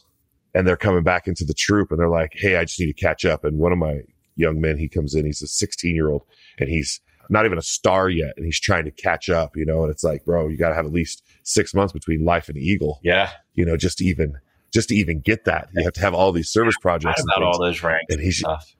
and 0.54 0.66
they're 0.66 0.76
coming 0.76 1.02
back 1.02 1.26
into 1.28 1.44
the 1.44 1.52
troop 1.54 1.90
and 1.90 2.00
they're 2.00 2.08
like, 2.08 2.32
Hey, 2.34 2.56
I 2.56 2.64
just 2.64 2.80
need 2.80 2.86
to 2.86 2.92
catch 2.94 3.24
up. 3.26 3.44
And 3.44 3.58
one 3.58 3.72
of 3.72 3.78
my 3.78 4.00
young 4.36 4.60
men, 4.60 4.78
he 4.78 4.88
comes 4.88 5.14
in, 5.14 5.26
he's 5.26 5.42
a 5.42 5.46
16 5.48 5.94
year 5.94 6.08
old 6.08 6.22
and 6.58 6.68
he's 6.70 7.00
not 7.28 7.44
even 7.44 7.58
a 7.58 7.62
star 7.62 8.08
yet. 8.08 8.32
And 8.36 8.44
he's 8.46 8.60
trying 8.60 8.84
to 8.84 8.90
catch 8.90 9.28
up, 9.28 9.56
you 9.56 9.64
know, 9.66 9.82
and 9.82 9.90
it's 9.90 10.04
like, 10.04 10.24
bro, 10.24 10.48
you 10.48 10.56
got 10.56 10.70
to 10.70 10.74
have 10.74 10.86
at 10.86 10.92
least 10.92 11.22
six 11.42 11.74
months 11.74 11.92
between 11.92 12.24
life 12.24 12.48
and 12.48 12.56
eagle, 12.56 13.00
Yeah. 13.02 13.30
you 13.54 13.64
know, 13.66 13.76
just 13.76 14.00
even, 14.02 14.36
just 14.74 14.88
to 14.90 14.94
even 14.96 15.20
get 15.20 15.44
that. 15.46 15.68
You 15.74 15.84
have 15.84 15.94
to 15.94 16.00
have 16.00 16.12
all 16.14 16.32
these 16.32 16.50
service 16.50 16.74
projects. 16.82 17.20
and 17.20 17.28
about 17.34 17.42
all 17.46 17.58
those 17.64 17.82
ranks 17.82 18.04
And 18.10 18.16
and 18.18 18.22
he's- 18.22 18.38
stuff. 18.38 18.74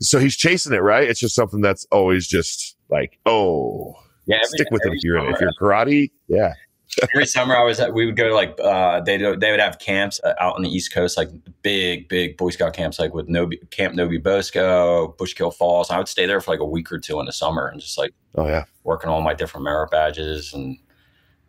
So 0.00 0.18
he's 0.18 0.36
chasing 0.36 0.72
it, 0.74 0.82
right? 0.82 1.08
It's 1.08 1.18
just 1.20 1.34
something 1.34 1.62
that's 1.62 1.86
always 1.90 2.26
just 2.28 2.76
like, 2.90 3.18
oh, 3.26 3.94
Yeah. 4.26 4.36
Every, 4.36 4.46
stick 4.48 4.68
with 4.70 4.84
it 4.84 4.92
if 4.92 5.02
you're 5.02 5.16
in. 5.18 5.32
If 5.34 5.40
you're 5.40 5.52
karate, 5.60 6.10
yeah. 6.28 6.52
every 7.14 7.26
summer 7.26 7.56
I 7.56 7.62
was 7.64 7.80
at, 7.80 7.92
we 7.94 8.04
would 8.06 8.14
go 8.16 8.28
to 8.28 8.34
like 8.34 8.58
uh, 8.62 9.00
they 9.00 9.16
they 9.16 9.50
would 9.50 9.60
have 9.60 9.78
camps 9.78 10.20
uh, 10.22 10.34
out 10.38 10.54
on 10.56 10.62
the 10.62 10.68
East 10.68 10.92
Coast, 10.92 11.16
like 11.16 11.28
big 11.62 12.08
big 12.08 12.36
Boy 12.36 12.50
Scout 12.50 12.74
camps, 12.74 12.98
like 12.98 13.12
with 13.14 13.26
Nobi, 13.28 13.58
Camp 13.70 13.94
Nobi 13.94 14.22
Bosco, 14.22 15.14
Bushkill 15.18 15.52
Falls. 15.52 15.90
I 15.90 15.96
would 15.98 16.08
stay 16.08 16.26
there 16.26 16.40
for 16.40 16.50
like 16.52 16.60
a 16.60 16.64
week 16.66 16.92
or 16.92 16.98
two 16.98 17.18
in 17.18 17.26
the 17.26 17.32
summer 17.32 17.66
and 17.66 17.80
just 17.80 17.96
like 17.98 18.12
Oh 18.36 18.46
yeah. 18.46 18.64
working 18.84 19.08
on 19.08 19.14
all 19.16 19.22
my 19.22 19.34
different 19.34 19.64
merit 19.64 19.90
badges 19.90 20.52
and 20.54 20.78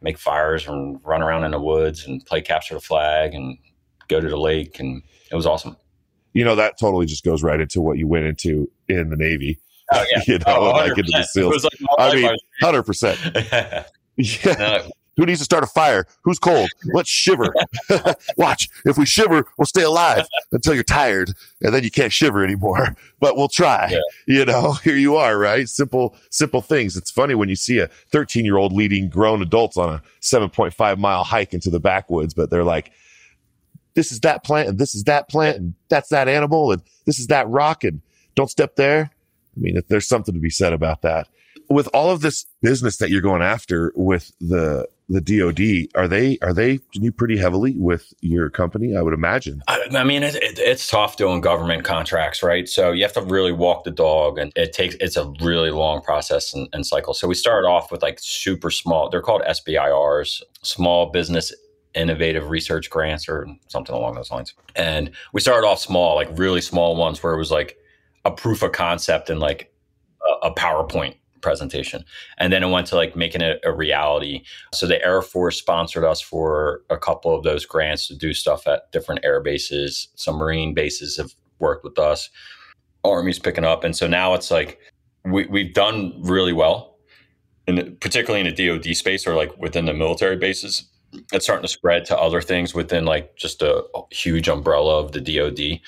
make 0.02 0.18
fires 0.18 0.68
and 0.68 1.00
run 1.04 1.22
around 1.22 1.44
in 1.44 1.52
the 1.52 1.60
woods 1.62 2.06
and 2.08 2.26
play 2.26 2.42
capture 2.42 2.74
the 2.76 2.82
flag 2.82 3.34
and 3.34 3.58
go 4.08 4.20
to 4.20 4.28
the 4.30 4.38
lake 4.38 4.80
and 4.80 5.02
it 5.32 5.36
was 5.36 5.46
awesome. 5.46 5.76
You 6.34 6.44
know, 6.46 6.56
that 6.56 6.80
totally 6.80 7.06
just 7.06 7.24
goes 7.24 7.42
right 7.44 7.60
into 7.60 7.82
what 7.82 7.98
you 7.98 8.08
went 8.08 8.26
into 8.26 8.70
in 8.88 9.10
the 9.10 9.16
Navy. 9.16 9.60
Oh 9.94 10.06
yeah, 10.12 10.22
You 10.28 10.38
know, 10.40 10.44
oh, 10.58 10.72
like 10.72 10.98
into 10.98 11.04
the 11.12 11.20
100%. 11.20 11.26
SEALs. 11.26 11.64
Like 11.64 11.74
I 11.98 12.16
mean, 12.16 12.38
hundred 12.62 12.84
percent. 12.84 13.20
Yeah. 14.20 14.54
No, 14.54 14.92
Who 15.16 15.26
needs 15.28 15.40
to 15.42 15.46
start 15.46 15.64
a 15.64 15.68
fire? 15.68 16.08
Who's 16.24 16.40
cold? 16.40 16.70
Let's 16.94 17.08
shiver. 17.08 17.54
Watch. 18.38 18.68
If 18.84 18.98
we 18.98 19.06
shiver, 19.06 19.46
we'll 19.58 19.68
stay 19.68 19.84
alive 19.84 20.26
until 20.52 20.74
you're 20.74 20.84
tired 20.84 21.34
and 21.62 21.72
then 21.74 21.84
you 21.84 21.92
can't 21.92 22.12
shiver 22.12 22.44
anymore. 22.44 22.96
But 23.20 23.36
we'll 23.38 23.48
try. 23.48 23.90
Yeah. 23.92 24.00
You 24.40 24.46
know, 24.46 24.74
here 24.84 24.96
you 24.96 25.16
are, 25.16 25.38
right? 25.38 25.70
Simple, 25.70 26.16
simple 26.32 26.62
things. 26.62 26.98
It's 26.98 27.12
funny 27.12 27.36
when 27.36 27.48
you 27.48 27.56
see 27.56 27.78
a 27.78 27.88
13 28.12 28.44
year 28.44 28.58
old 28.58 28.74
leading 28.74 29.08
grown 29.08 29.44
adults 29.44 29.78
on 29.78 29.94
a 29.94 30.02
7.5 30.22 30.98
mile 30.98 31.24
hike 31.24 31.54
into 31.54 31.70
the 31.70 31.80
backwoods, 31.80 32.34
but 32.34 32.50
they're 32.50 32.64
like, 32.64 32.92
this 33.98 34.12
is 34.12 34.20
that 34.20 34.44
plant 34.44 34.70
and 34.70 34.78
this 34.78 34.94
is 34.94 35.06
that 35.06 35.28
plant 35.28 35.58
and 35.58 35.74
that's 35.90 36.10
that 36.10 36.28
animal 36.28 36.72
and 36.72 36.84
this 37.08 37.18
is 37.18 37.28
that 37.28 37.50
rock 37.50 37.84
and 37.84 38.00
don't 38.36 38.50
step 38.50 38.76
there. 38.76 39.10
I 39.10 39.60
mean, 39.60 39.82
there's 39.88 40.08
something 40.08 40.36
to 40.36 40.40
be 40.40 40.52
said 40.52 40.72
about 40.72 41.02
that. 41.02 41.28
With 41.68 41.88
all 41.96 42.12
of 42.12 42.22
this 42.22 42.46
business 42.62 42.98
that 42.98 43.10
you're 43.10 43.24
going 43.24 43.42
after 43.42 43.92
with 43.96 44.32
the 44.40 44.88
the 45.10 45.20
DoD, 45.20 45.88
are 46.00 46.08
they 46.08 46.38
are 46.44 46.54
they 46.54 46.80
you 46.94 47.12
pretty 47.12 47.38
heavily 47.38 47.74
with 47.76 48.14
your 48.22 48.52
company? 48.52 48.96
I 48.96 49.02
would 49.02 49.16
imagine. 49.16 49.64
I, 49.68 49.88
I 49.92 50.04
mean, 50.04 50.22
it, 50.22 50.36
it, 50.36 50.60
it's 50.60 50.88
tough 50.88 51.18
doing 51.18 51.42
government 51.42 51.84
contracts, 51.84 52.44
right? 52.44 52.70
So 52.70 52.92
you 52.92 53.04
have 53.04 53.14
to 53.14 53.22
really 53.22 53.52
walk 53.52 53.84
the 53.84 53.92
dog, 53.92 54.38
and 54.38 54.52
it 54.56 54.74
takes 54.74 54.96
it's 55.00 55.18
a 55.18 55.34
really 55.42 55.72
long 55.72 56.02
process 56.02 56.54
and, 56.54 56.70
and 56.72 56.86
cycle. 56.86 57.16
So 57.16 57.28
we 57.28 57.36
started 57.36 57.68
off 57.68 57.92
with 57.92 58.04
like 58.04 58.20
super 58.22 58.70
small. 58.70 59.10
They're 59.10 59.22
called 59.22 59.42
SBIRs, 59.42 60.44
Small 60.62 61.08
Business 61.08 61.52
Innovative 61.98 62.50
Research 62.50 62.90
Grants, 62.90 63.28
or 63.28 63.48
something 63.68 63.96
along 63.96 64.16
those 64.16 64.32
lines. 64.32 64.54
And 64.76 65.12
we 65.34 65.42
started 65.42 65.68
off 65.68 65.80
small, 65.80 66.16
like 66.16 66.30
really 66.38 66.62
small 66.62 66.96
ones, 66.96 67.22
where 67.22 67.34
it 67.34 67.38
was 67.38 67.52
like 67.52 67.78
a 68.26 68.32
proof 68.32 68.62
of 68.62 68.72
concept 68.72 69.30
and 69.30 69.40
like 69.40 69.74
a, 70.44 70.48
a 70.48 70.54
PowerPoint 70.54 71.16
presentation. 71.42 72.04
And 72.38 72.52
then 72.52 72.64
it 72.64 72.70
went 72.70 72.88
to 72.88 72.96
like 72.96 73.16
making 73.16 73.42
it 73.42 73.60
a 73.64 73.72
reality. 73.72 74.44
So 74.74 74.88
the 74.88 75.04
Air 75.04 75.22
Force 75.22 75.58
sponsored 75.58 76.04
us 76.04 76.22
for 76.22 76.82
a 76.90 76.98
couple 76.98 77.36
of 77.36 77.44
those 77.44 77.66
grants 77.66 78.08
to 78.08 78.16
do 78.16 78.34
stuff 78.34 78.68
at 78.68 78.92
different 78.92 79.22
air 79.24 79.42
bases. 79.42 80.10
Some 80.16 80.36
Marine 80.36 80.74
bases 80.74 81.18
have 81.18 81.34
worked 81.60 81.84
with 81.84 81.98
us. 82.00 82.30
Army's 83.04 83.40
picking 83.40 83.64
up. 83.64 83.84
And 83.84 83.96
so 83.96 84.08
now 84.08 84.34
it's 84.34 84.52
like 84.52 84.80
we, 85.24 85.46
we've 85.48 85.74
done 85.74 86.14
really 86.22 86.54
well, 86.54 86.98
and 87.68 88.00
particularly 88.00 88.48
in 88.48 88.54
the 88.54 88.68
DoD 88.68 88.96
space 88.96 89.28
or 89.28 89.36
like 89.36 89.56
within 89.58 89.86
the 89.86 89.94
military 89.94 90.38
bases. 90.38 90.90
It's 91.32 91.46
starting 91.46 91.64
to 91.64 91.68
spread 91.72 92.06
to 92.06 92.18
other 92.18 92.42
things 92.42 92.74
within 92.74 93.06
like 93.06 93.36
just 93.36 93.62
a 93.62 93.84
huge 94.12 94.48
umbrella 94.50 95.00
of 95.00 95.12
the 95.14 95.22
DoD. 95.22 95.80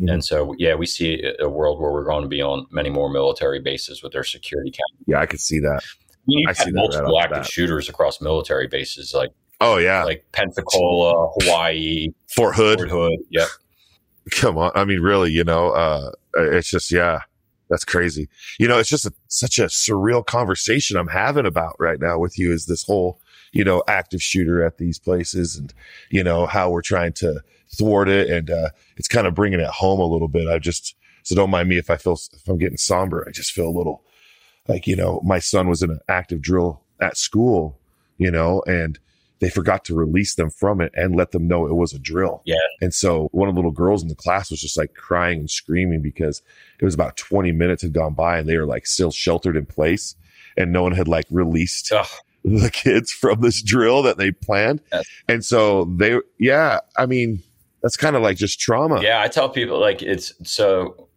Mhm. 0.00 0.12
And 0.12 0.24
so, 0.24 0.54
yeah, 0.58 0.74
we 0.76 0.86
see 0.86 1.22
a- 1.40 1.48
world 1.48 1.80
where 1.80 1.90
we're 1.90 2.04
going 2.04 2.22
to 2.22 2.28
be 2.28 2.40
on 2.40 2.66
many 2.70 2.88
more 2.88 3.10
military 3.10 3.60
bases 3.60 4.02
with 4.02 4.12
their 4.12 4.22
security 4.22 4.70
cameras. 4.70 5.04
Yeah, 5.06 5.20
I 5.20 5.26
could 5.26 5.40
see 5.40 5.58
that. 5.58 5.82
You 6.26 6.46
I 6.48 6.52
see 6.52 6.70
that 6.70 6.70
right 6.70 6.74
multiple 6.74 7.20
active 7.20 7.46
shooters 7.46 7.88
across 7.88 8.20
military 8.20 8.68
bases, 8.68 9.12
like 9.14 9.30
Oh 9.60 9.78
yeah, 9.78 10.04
like 10.04 10.24
Pensacola, 10.32 11.30
Hawaii, 11.40 12.08
Fort 12.34 12.54
Hood. 12.54 12.78
Fort 12.78 12.90
Hood. 12.90 13.18
Yep. 13.30 13.48
Come 14.32 14.58
on, 14.58 14.70
I 14.74 14.84
mean, 14.84 15.00
really, 15.00 15.32
you 15.32 15.42
know, 15.42 15.70
uh, 15.70 16.10
it's 16.36 16.70
just 16.70 16.92
yeah, 16.92 17.20
that's 17.70 17.84
crazy. 17.84 18.28
You 18.58 18.68
know, 18.68 18.78
it's 18.78 18.88
just 18.90 19.06
a, 19.06 19.12
such 19.28 19.58
a 19.58 19.64
surreal 19.64 20.24
conversation 20.24 20.96
I'm 20.96 21.08
having 21.08 21.46
about 21.46 21.74
right 21.80 21.98
now 21.98 22.18
with 22.18 22.38
you. 22.38 22.52
Is 22.52 22.66
this 22.66 22.84
whole 22.84 23.20
you 23.52 23.64
know 23.64 23.82
active 23.88 24.22
shooter 24.22 24.62
at 24.62 24.78
these 24.78 24.98
places, 24.98 25.56
and 25.56 25.72
you 26.10 26.22
know 26.22 26.46
how 26.46 26.70
we're 26.70 26.82
trying 26.82 27.12
to 27.14 27.42
thwart 27.76 28.08
it, 28.08 28.30
and 28.30 28.50
uh, 28.50 28.70
it's 28.96 29.08
kind 29.08 29.26
of 29.26 29.34
bringing 29.34 29.60
it 29.60 29.66
home 29.66 30.00
a 30.00 30.06
little 30.06 30.28
bit. 30.28 30.48
I 30.48 30.58
just 30.58 30.94
so 31.22 31.34
don't 31.34 31.50
mind 31.50 31.68
me 31.68 31.78
if 31.78 31.90
I 31.90 31.96
feel 31.96 32.18
if 32.32 32.48
I'm 32.48 32.58
getting 32.58 32.78
somber. 32.78 33.24
I 33.26 33.32
just 33.32 33.52
feel 33.52 33.68
a 33.68 33.76
little 33.76 34.04
like 34.66 34.86
you 34.86 34.96
know 34.96 35.20
my 35.24 35.38
son 35.38 35.68
was 35.68 35.82
in 35.82 35.90
an 35.90 36.00
active 36.08 36.40
drill 36.40 36.82
at 37.00 37.16
school, 37.16 37.78
you 38.16 38.30
know, 38.30 38.62
and 38.66 38.98
they 39.40 39.50
forgot 39.50 39.84
to 39.84 39.94
release 39.94 40.34
them 40.34 40.50
from 40.50 40.80
it 40.80 40.92
and 40.94 41.14
let 41.14 41.30
them 41.30 41.46
know 41.46 41.66
it 41.66 41.74
was 41.74 41.92
a 41.92 41.98
drill. 41.98 42.42
Yeah. 42.44 42.56
And 42.80 42.92
so 42.92 43.28
one 43.32 43.48
of 43.48 43.54
the 43.54 43.60
little 43.60 43.70
girls 43.70 44.02
in 44.02 44.08
the 44.08 44.14
class 44.14 44.50
was 44.50 44.60
just 44.60 44.76
like 44.76 44.94
crying 44.94 45.38
and 45.38 45.50
screaming 45.50 46.02
because 46.02 46.42
it 46.80 46.84
was 46.84 46.94
about 46.94 47.16
20 47.16 47.52
minutes 47.52 47.82
had 47.82 47.92
gone 47.92 48.14
by 48.14 48.38
and 48.38 48.48
they 48.48 48.56
were 48.56 48.66
like 48.66 48.86
still 48.86 49.12
sheltered 49.12 49.56
in 49.56 49.66
place 49.66 50.16
and 50.56 50.72
no 50.72 50.82
one 50.82 50.92
had 50.92 51.08
like 51.08 51.26
released 51.30 51.92
Ugh. 51.92 52.06
The 52.44 52.70
kids 52.70 53.12
from 53.12 53.40
this 53.40 53.62
drill 53.62 54.02
that 54.02 54.16
they 54.18 54.30
planned. 54.32 54.80
Yes. 54.92 55.04
And 55.28 55.44
so 55.44 55.84
they, 55.96 56.18
yeah, 56.38 56.80
I 56.96 57.06
mean, 57.06 57.42
that's 57.82 57.96
kind 57.96 58.16
of 58.16 58.22
like 58.22 58.36
just 58.36 58.58
trauma. 58.60 59.00
Yeah, 59.02 59.20
I 59.20 59.28
tell 59.28 59.48
people 59.48 59.78
like 59.80 60.02
it's 60.02 60.32
so, 60.44 61.08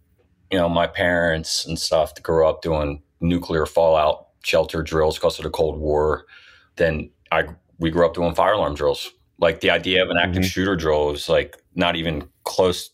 you 0.51 0.57
know, 0.57 0.69
my 0.69 0.88
parents 0.88 1.65
and 1.65 1.79
stuff 1.79 2.13
grew 2.21 2.45
up 2.47 2.62
doing 2.62 3.01
nuclear 3.19 3.65
fallout 3.65 4.27
shelter 4.43 4.81
drills 4.83 5.17
because 5.17 5.37
of 5.39 5.43
the 5.43 5.50
Cold 5.50 5.79
War. 5.79 6.25
Then 6.75 7.10
I 7.31 7.46
we 7.79 7.89
grew 7.89 8.06
up 8.06 8.13
doing 8.13 8.33
fire 8.35 8.54
alarm 8.54 8.75
drills. 8.75 9.12
Like 9.39 9.62
the 9.62 9.71
idea 9.71 10.04
of 10.04 10.10
an 10.10 10.17
active 10.17 10.43
Mhm. 10.43 10.52
shooter 10.52 10.75
drill 10.75 11.08
was 11.08 11.27
like 11.29 11.58
not 11.75 11.96
even 11.96 12.27
close 12.43 12.89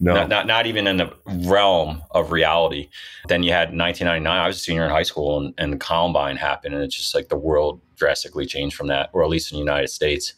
No. 0.00 0.14
not, 0.14 0.28
not 0.28 0.46
not 0.46 0.66
even 0.66 0.86
in 0.86 0.96
the 0.96 1.12
realm 1.48 2.02
of 2.10 2.32
reality. 2.32 2.88
Then 3.28 3.42
you 3.42 3.52
had 3.52 3.68
1999. 3.76 4.26
I 4.26 4.46
was 4.46 4.56
a 4.56 4.60
senior 4.60 4.84
in 4.84 4.90
high 4.90 5.04
school, 5.04 5.38
and, 5.38 5.54
and 5.56 5.78
Columbine 5.80 6.36
happened, 6.36 6.74
and 6.74 6.82
it's 6.82 6.96
just 6.96 7.14
like 7.14 7.28
the 7.28 7.36
world 7.36 7.80
drastically 7.96 8.44
changed 8.44 8.76
from 8.76 8.88
that, 8.88 9.10
or 9.12 9.22
at 9.22 9.28
least 9.30 9.52
in 9.52 9.56
the 9.56 9.60
United 9.60 9.88
States. 9.88 10.34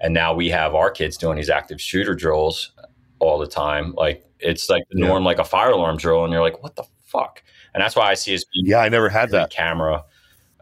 And 0.00 0.12
now 0.14 0.34
we 0.34 0.50
have 0.50 0.74
our 0.74 0.90
kids 0.90 1.16
doing 1.16 1.36
these 1.36 1.50
active 1.50 1.80
shooter 1.80 2.14
drills 2.14 2.70
all 3.18 3.38
the 3.38 3.46
time. 3.46 3.94
Like 3.96 4.24
it's 4.40 4.68
like 4.68 4.84
the 4.90 5.00
Yeah. 5.00 5.08
norm, 5.08 5.24
like 5.24 5.38
a 5.38 5.44
fire 5.44 5.70
alarm 5.70 5.96
drill, 5.96 6.24
and 6.24 6.32
you're 6.32 6.42
like, 6.42 6.62
what 6.62 6.76
the 6.76 6.84
fuck? 7.04 7.42
And 7.74 7.82
that's 7.82 7.96
why 7.96 8.10
I 8.10 8.14
see 8.14 8.32
being 8.52 8.66
Yeah, 8.66 8.78
I 8.78 8.88
never 8.90 9.08
had 9.08 9.30
that. 9.30 9.50
camera 9.50 10.04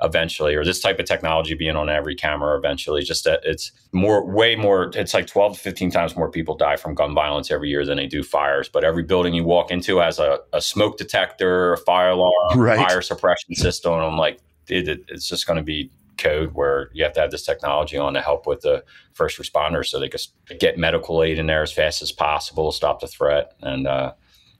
eventually, 0.03 0.55
or 0.55 0.64
this 0.64 0.80
type 0.80 0.99
of 0.99 1.07
technology 1.07 1.55
being 1.55 1.76
on 1.76 1.88
every 1.88 2.14
camera 2.14 2.57
eventually. 2.57 3.03
Just 3.03 3.24
that 3.24 3.40
it's 3.44 3.72
more, 3.92 4.24
way 4.24 4.57
more. 4.57 4.90
It's 4.94 5.14
like 5.14 5.26
twelve 5.26 5.55
to 5.55 5.61
fifteen 5.61 5.90
times 5.90 6.16
more 6.16 6.30
people 6.30 6.57
die 6.57 6.76
from 6.76 6.94
gun 6.94 7.14
violence 7.14 7.51
every 7.51 7.68
year 7.70 7.84
than 7.84 7.97
they 7.97 8.07
do 8.07 8.22
fires. 8.22 8.68
But 8.68 8.84
every 8.84 9.03
building 9.03 9.34
you 9.34 9.44
walk 9.44 9.70
into 9.70 9.99
has 9.99 10.18
a, 10.18 10.40
a 10.53 10.61
smoke 10.61 10.99
detector, 10.99 11.72
a 11.72 11.78
fire 11.78 12.11
alarm, 12.11 12.32
Right. 12.57 12.76
fire 12.78 13.03
suppression 13.03 13.55
system. 13.55 13.94
And 13.94 14.03
I'm 14.03 14.18
like, 14.18 14.40
dude, 14.66 14.88
it, 14.88 15.05
it's 15.09 15.28
just 15.28 15.47
going 15.47 15.57
to 15.59 15.62
be 15.62 15.90
code 16.18 16.53
where 16.55 16.90
you 16.94 17.05
have 17.05 17.12
to 17.12 17.20
have 17.20 17.30
this 17.30 17.44
technology 17.44 17.99
on 17.99 18.14
to 18.14 18.20
help 18.22 18.47
with 18.47 18.62
the 18.62 18.82
first 19.12 19.38
responders 19.38 19.86
so 19.86 20.01
they 20.01 20.09
can 20.09 20.18
get 20.59 20.78
medical 20.78 21.22
aid 21.22 21.38
in 21.38 21.47
there 21.47 21.62
as 21.62 21.72
fast 21.72 22.01
as 22.03 22.11
possible, 22.11 22.72
stop 22.72 23.01
the 23.01 23.07
threat, 23.07 23.53
and 23.61 23.86
uh, 23.86 24.12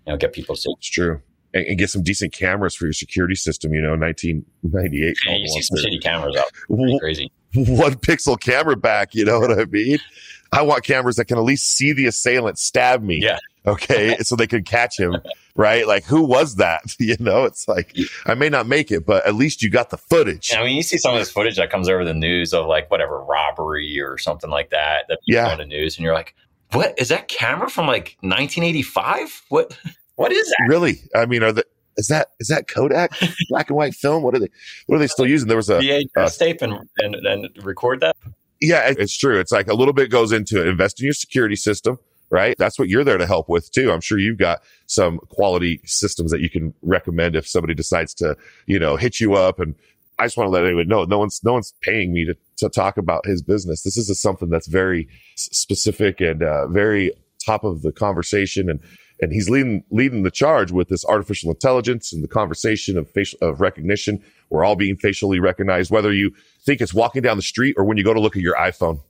you 0.07 0.13
know 0.13 0.17
get 0.19 0.33
people 0.33 0.55
safe. 0.55 0.75
It's 0.79 0.89
true. 0.91 1.21
And, 1.57 1.67
and 1.67 1.79
get 1.79 1.91
some 1.91 2.03
decent 2.03 2.33
cameras 2.33 2.75
for 2.75 2.85
your 2.87 2.93
security 2.93 3.35
system. 3.35 3.73
You 3.75 3.81
know, 3.83 3.97
1998. 3.97 5.17
And 5.27 5.41
you 5.41 5.49
see 5.49 5.63
some 5.63 5.79
shitty 5.79 6.03
cameras 6.03 6.37
out, 6.37 6.53
crazy. 7.01 7.31
one 7.55 7.95
pixel 7.97 8.39
camera 8.39 8.77
back. 8.77 9.15
You 9.15 9.25
know 9.25 9.41
what 9.41 9.59
I 9.59 9.65
mean? 9.65 9.99
I 10.53 10.63
want 10.63 10.85
cameras 10.85 11.17
that 11.17 11.25
can 11.27 11.39
at 11.39 11.45
least 11.45 11.67
see 11.77 11.93
the 11.93 12.07
assailant 12.07 12.59
stab 12.59 13.03
me. 13.03 13.21
Yeah. 13.23 13.39
Okay. 13.67 14.17
so 14.21 14.37
they 14.37 14.47
can 14.47 14.63
catch 14.63 14.99
him. 14.99 15.17
Right. 15.57 15.87
Like 15.87 16.05
who 16.05 16.23
was 16.23 16.57
that? 16.57 16.83
You 17.01 17.17
know, 17.19 17.45
it's 17.45 17.67
like, 17.69 17.97
I 18.27 18.35
may 18.35 18.49
not 18.49 18.67
make 18.67 18.91
it, 18.93 19.05
but 19.07 19.27
at 19.27 19.35
least 19.35 19.63
you 19.63 19.71
got 19.71 19.91
the 19.91 19.97
footage. 19.97 20.53
I 20.57 20.63
mean, 20.65 20.77
you 20.77 20.83
see 20.83 20.99
some 20.99 21.15
of 21.15 21.19
this 21.19 21.31
footage 21.31 21.57
that 21.57 21.71
comes 21.71 21.89
over 21.89 22.05
the 22.05 22.15
news 22.15 22.53
of 22.55 22.67
like 22.67 22.91
whatever 22.91 23.21
robbery 23.23 24.01
or 24.01 24.19
something 24.19 24.51
like 24.51 24.71
that 24.71 25.05
that 25.09 25.19
Yeah. 25.27 25.51
on 25.51 25.59
the 25.59 25.67
news, 25.67 25.97
and 25.97 26.05
you're 26.05 26.15
like, 26.15 26.35
"What 26.73 26.95
is 26.99 27.09
that 27.09 27.29
camera 27.29 27.69
from 27.71 27.87
like 27.87 28.17
1985? 28.23 29.43
What 29.49 29.77
what 30.17 30.33
is 30.33 30.47
that?" 30.59 30.67
Really? 30.69 31.01
I 31.15 31.27
mean, 31.27 31.43
are 31.43 31.53
the, 31.53 31.65
is 31.97 32.09
that, 32.09 32.29
is 32.41 32.49
that 32.49 32.69
Kodak 32.69 33.13
black 33.49 33.69
and 33.69 33.77
white 33.77 33.95
film? 33.95 34.23
What 34.23 34.35
are 34.35 34.39
they, 34.39 34.49
what 34.87 34.97
are 34.97 34.99
they 34.99 35.07
still 35.07 35.27
using? 35.27 35.49
There 35.49 35.57
was 35.57 35.71
a, 35.71 35.79
VHS 35.79 36.07
uh, 36.17 36.29
tape 36.31 36.63
and, 36.63 36.75
and 36.99 37.15
and 37.15 37.49
record 37.65 38.01
that. 38.01 38.17
Yeah, 38.61 38.95
it's 38.97 39.17
true. 39.17 39.39
It's 39.39 39.53
like 39.53 39.69
a 39.69 39.75
little 39.75 39.93
bit 39.93 40.11
goes 40.11 40.33
into 40.33 40.61
it. 40.61 40.67
Invest 40.67 41.01
in 41.01 41.05
your 41.05 41.15
security 41.15 41.57
system, 41.57 41.99
right? 42.31 42.57
That's 42.59 42.79
what 42.79 42.89
you're 42.89 43.05
there 43.05 43.19
to 43.19 43.27
help 43.27 43.49
with 43.49 43.71
too. 43.71 43.93
I'm 43.93 44.01
sure 44.01 44.19
you've 44.19 44.39
got 44.39 44.63
some 44.87 45.19
quality 45.29 45.81
systems 45.85 46.31
that 46.31 46.41
you 46.41 46.49
can 46.49 46.73
recommend 46.83 47.37
if 47.37 47.47
somebody 47.47 47.75
decides 47.75 48.15
to, 48.15 48.37
you 48.67 48.79
know, 48.79 48.97
hit 48.97 49.21
you 49.21 49.35
up. 49.35 49.61
And 49.61 49.75
I 50.19 50.25
just 50.25 50.39
want 50.39 50.49
to 50.49 50.53
let 50.53 50.65
anyone 50.65 50.89
know, 50.89 51.05
no 51.05 51.19
one's, 51.19 51.43
no 51.45 51.53
one's 51.53 51.75
paying 51.83 52.15
me 52.15 52.25
to, 52.25 52.35
to 52.59 52.71
talk 52.71 52.97
about 52.97 53.27
his 53.27 53.43
business. 53.43 53.83
This 53.83 53.99
is 53.99 54.09
a, 54.09 54.15
something 54.15 54.49
that's 54.49 54.69
very 54.69 55.07
specific 55.37 56.23
and, 56.23 56.43
uh, 56.43 56.67
very 56.69 57.13
top 57.45 57.63
of 57.63 57.83
the 57.83 57.93
conversation. 57.93 58.71
And, 58.71 58.81
and 59.21 59.33
he's 59.33 59.49
leading, 59.49 59.83
leading 59.91 60.23
the 60.23 60.31
charge 60.31 60.71
with 60.73 60.89
this 60.89 61.05
artificial 61.05 61.51
intelligence 61.51 62.13
and 62.13 62.23
the 62.23 62.29
conversation 62.29 62.99
of 62.99 63.11
facial, 63.11 63.39
of 63.43 63.61
recognition. 63.61 64.23
We're 64.51 64.65
all 64.65 64.77
being 64.77 64.97
facially 64.97 65.41
recognized, 65.41 65.91
whether 65.91 66.13
you 66.13 66.33
think 66.65 66.81
it's 66.81 66.93
walking 66.95 67.23
down 67.23 67.37
the 67.37 67.43
street 67.43 67.75
or 67.79 67.85
when 67.85 67.97
you 67.97 68.05
go 68.05 68.13
to 68.15 68.21
look 68.21 68.37
at 68.37 68.43
your 68.43 68.55
iPhone. 68.57 69.01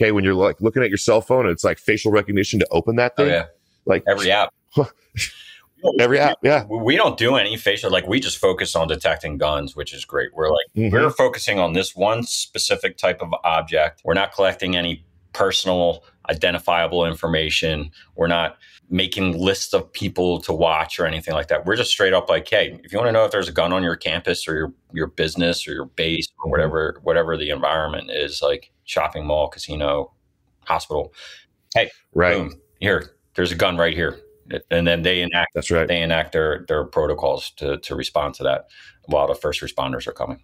Okay. 0.00 0.12
When 0.12 0.24
you're 0.24 0.34
like 0.34 0.60
looking 0.60 0.82
at 0.82 0.88
your 0.88 0.98
cell 0.98 1.20
phone 1.20 1.46
and 1.46 1.50
it's 1.52 1.64
like 1.64 1.78
facial 1.78 2.12
recognition 2.12 2.60
to 2.60 2.66
open 2.70 2.96
that 2.96 3.16
thing. 3.16 3.26
Oh 3.26 3.28
thing. 3.28 3.34
yeah, 3.40 3.46
Like 3.86 4.04
every 4.08 4.30
app. 4.30 4.52
every 6.00 6.18
app. 6.18 6.36
Yeah. 6.42 6.64
We 6.64 6.96
don't 6.96 7.18
do 7.18 7.36
any 7.36 7.56
facial. 7.56 7.90
Like 7.90 8.06
we 8.06 8.20
just 8.20 8.38
focus 8.38 8.74
on 8.74 8.88
detecting 8.88 9.38
guns, 9.38 9.76
which 9.76 9.92
is 9.94 10.04
great. 10.04 10.34
We're 10.34 10.50
like 10.50 10.66
Mhm. 10.76 10.92
we're 10.92 11.10
focusing 11.10 11.58
on 11.58 11.72
this 11.72 11.94
one 11.94 12.22
specific 12.22 12.96
type 12.98 13.20
of 13.22 13.32
object. 13.44 14.02
We're 14.04 14.14
not 14.14 14.32
collecting 14.32 14.76
any 14.76 15.04
personal 15.32 16.02
identifiable 16.30 17.06
information. 17.06 17.90
We're 18.14 18.26
not 18.26 18.58
making 18.88 19.36
lists 19.36 19.74
of 19.74 19.92
people 19.92 20.40
to 20.40 20.52
watch 20.52 21.00
or 21.00 21.06
anything 21.06 21.34
like 21.34 21.48
that. 21.48 21.66
We're 21.66 21.76
just 21.76 21.90
straight 21.90 22.12
up 22.12 22.28
like, 22.28 22.48
hey, 22.48 22.78
if 22.84 22.92
you 22.92 22.98
want 22.98 23.08
to 23.08 23.12
know 23.12 23.24
if 23.24 23.32
there's 23.32 23.48
a 23.48 23.52
gun 23.52 23.72
on 23.72 23.82
your 23.82 23.96
campus 23.96 24.46
or 24.46 24.54
your 24.56 24.74
your 24.92 25.06
business 25.08 25.66
or 25.66 25.72
your 25.72 25.86
base 25.86 26.28
or 26.42 26.50
whatever 26.50 27.00
whatever 27.02 27.36
the 27.36 27.50
environment 27.50 28.10
is, 28.10 28.40
like 28.42 28.70
shopping 28.84 29.26
mall, 29.26 29.48
casino, 29.48 30.12
hospital, 30.64 31.12
hey, 31.74 31.90
Right. 32.14 32.36
boom, 32.36 32.60
here, 32.80 33.16
there's 33.34 33.50
a 33.52 33.56
gun 33.56 33.76
right 33.76 33.94
here. 33.94 34.20
And 34.70 34.86
then 34.86 35.02
they 35.02 35.22
enact 35.22 35.50
That's 35.56 35.70
right. 35.72 35.88
they 35.88 36.00
enact 36.02 36.30
their 36.32 36.64
their 36.68 36.84
protocols 36.84 37.50
to 37.56 37.78
to 37.78 37.96
respond 37.96 38.34
to 38.36 38.44
that 38.44 38.66
while 39.06 39.26
the 39.26 39.34
first 39.34 39.60
responders 39.60 40.06
are 40.06 40.12
coming. 40.12 40.40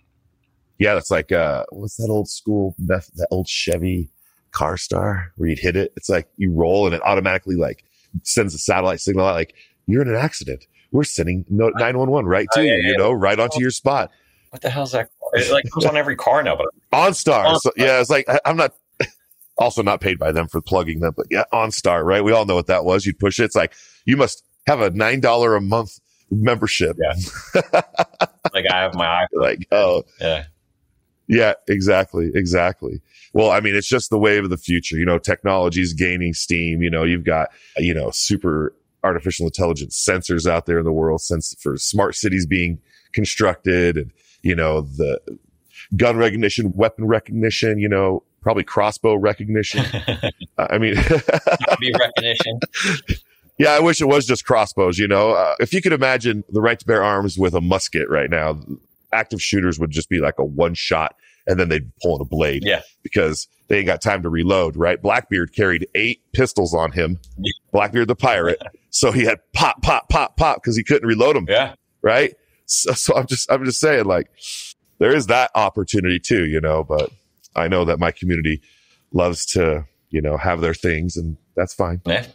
Yeah. 0.79 0.95
That's 0.95 1.11
like, 1.13 1.31
uh, 1.31 1.65
what's 1.71 1.97
that 1.99 2.09
old 2.11 2.29
school, 2.29 2.75
that 2.79 3.05
old 3.31 3.47
Chevy 3.47 4.11
car 4.53 4.77
star 4.77 5.33
where 5.37 5.49
you'd 5.49 5.59
hit 5.59 5.77
it? 5.77 5.93
It's 5.97 6.09
like 6.09 6.29
you 6.37 6.53
roll 6.53 6.87
and 6.87 6.95
it 6.95 7.03
automatically 7.05 7.57
like 7.57 7.85
sends 8.23 8.55
a 8.55 8.59
satellite 8.59 9.01
signal 9.01 9.27
out 9.27 9.35
like 9.35 9.55
you're 9.87 10.03
in 10.03 10.09
an 10.09 10.17
accident. 10.17 10.67
We're 10.93 11.05
sending 11.05 11.45
uh, 11.51 11.71
911 11.79 12.29
right 12.29 12.47
to 12.53 12.61
Oh, 12.61 12.63
yeah, 12.63 12.73
you, 12.77 12.83
you 12.83 12.91
yeah. 12.93 12.97
know, 12.99 13.13
right 13.13 13.39
onto 13.39 13.61
your 13.61 13.71
spot. 13.71 14.11
What 14.51 14.61
the 14.61 14.69
hell's 14.71 14.93
that? 14.93 15.09
It 15.33 15.51
like 15.51 15.65
comes 15.73 15.87
on 15.87 15.97
every 15.97 16.15
car 16.15 16.43
now, 16.43 16.57
but 16.57 16.67
OnStar. 16.93 17.57
So, 17.57 17.73
yeah, 17.77 18.01
it's 18.01 18.11
like 18.11 18.29
I, 18.29 18.39
I'm 18.45 18.57
not 18.57 18.75
also 19.59 19.83
not 19.83 20.03
paid 20.03 20.19
by 20.19 20.31
them 20.31 20.47
for 20.47 20.61
plugging 20.61 21.01
them, 21.01 21.15
but 21.17 21.27
yeah, 21.31 21.45
OnStar, 21.53 22.05
right? 22.05 22.23
We 22.23 22.33
all 22.33 22.45
know 22.45 22.55
what 22.55 22.67
that 22.67 22.85
was. 22.85 23.07
You'd 23.07 23.19
push 23.19 23.41
it. 23.41 23.45
It's 23.45 23.57
like 23.57 23.73
you 24.05 24.19
must 24.19 24.45
have 24.67 24.83
a 24.83 24.91
nine 24.91 25.21
dollar 25.21 25.57
a 25.57 25.61
month 25.63 25.99
membership. 26.31 26.97
Yeah. 27.01 27.63
like 28.53 28.67
I 28.71 28.83
have 28.83 28.95
my 28.95 29.07
iPhone. 29.07 29.41
like, 29.41 29.69
oh, 29.73 30.05
yeah. 30.21 30.45
Yeah, 31.29 31.55
exactly, 31.69 32.31
exactly. 32.35 33.01
Well, 33.33 33.51
I 33.51 33.61
mean, 33.61 33.75
it's 33.75 33.89
just 33.89 34.11
the 34.11 34.19
wave 34.19 34.45
of 34.45 34.51
the 34.51 34.57
future. 34.57 34.97
You 34.97 35.07
know, 35.07 35.19
technology 35.19 35.81
is 35.81 35.93
gaining 35.93 36.35
steam. 36.35 36.83
You 36.83 36.91
know, 36.91 37.05
you've 37.05 37.25
got 37.25 37.49
you 37.79 37.95
know 37.95 38.11
super 38.11 38.75
artificial 39.05 39.47
intelligence 39.47 40.05
sensors 40.09 40.49
out 40.49 40.67
there 40.67 40.79
in 40.79 40.85
the 40.85 40.93
world, 40.93 41.21
sense 41.21 41.55
for 41.61 41.77
smart 41.77 42.15
cities 42.15 42.47
being 42.47 42.79
constructed, 43.13 43.97
and 43.97 44.11
you 44.43 44.55
know 44.55 44.83
the 44.83 45.21
gun 45.97 46.17
recognition, 46.17 46.73
weapon 46.75 47.07
recognition. 47.07 47.79
You 47.79 47.89
know, 47.89 48.23
probably 48.41 48.65
crossbow 48.65 49.15
recognition. 49.15 49.85
I 50.59 50.79
mean, 50.79 50.95
recognition. 51.99 52.61
yeah, 53.59 53.71
I 53.71 53.81
wish 53.81 54.01
it 54.01 54.07
was 54.07 54.27
just 54.27 54.45
crossbows. 54.45 54.99
You 54.99 55.09
know, 55.09 55.33
uh, 55.33 55.55
if 55.61 55.73
you 55.73 55.81
could 55.81 55.93
imagine 55.93 56.45
the 56.51 56.61
right 56.61 56.79
to 56.79 56.85
bear 56.85 57.03
arms 57.03 57.39
with 57.39 57.55
a 57.55 57.61
musket 57.61 58.09
right 58.11 58.29
now, 58.29 58.61
active 59.13 59.43
shooters 59.43 59.79
would 59.79 59.91
just 59.91 60.09
be 60.09 60.19
like 60.21 60.39
a 60.39 60.45
one 60.45 60.75
shot, 60.75 61.15
and 61.47 61.59
then 61.59 61.69
they'd 61.69 61.91
pull 62.03 62.17
in 62.17 62.23
a 62.23 62.25
blade 62.25 62.63
Yeah. 62.65 62.83
because 63.03 63.49
they 63.69 63.79
ain't 63.79 63.87
got 63.87 64.01
time 64.03 64.23
to 64.23 64.29
reload. 64.29 64.77
Right? 64.77 65.01
Blackbeard 65.01 65.55
carried 65.55 65.87
eight 65.95 66.21
pistols 66.33 66.75
on 66.75 66.93
him. 66.93 67.19
Yeah. 67.39 67.53
Blackbeard 67.73 68.09
the 68.09 68.17
pirate, 68.17 68.61
so 68.91 69.11
he 69.13 69.25
had 69.25 69.41
pop, 69.55 69.83
pop, 69.83 70.09
pop, 70.09 70.37
pop 70.37 70.63
because 70.63 70.77
he 70.77 70.85
couldn't 70.85 71.07
reload 71.09 71.37
them. 71.37 71.47
Yeah. 71.49 71.75
Right? 72.03 72.35
So, 72.67 72.93
so 72.93 73.15
I'm 73.17 73.27
just, 73.27 73.51
I'm 73.51 73.65
just 73.65 73.81
saying, 73.81 74.05
like, 74.05 74.29
there 74.99 75.15
is 75.15 75.27
that 75.27 75.51
opportunity 75.55 76.19
too, 76.21 76.47
you 76.47 76.61
know. 76.61 76.85
But 76.85 77.11
I 77.57 77.69
know 77.69 77.85
that 77.85 77.99
my 77.99 78.13
community 78.13 78.63
loves 79.13 79.45
to, 79.47 79.85
you 80.11 80.21
know, 80.23 80.37
have 80.37 80.61
their 80.61 80.75
things, 80.75 81.17
and 81.17 81.37
that's 81.57 81.75
fine 81.75 82.01
Yeah. 82.07 82.27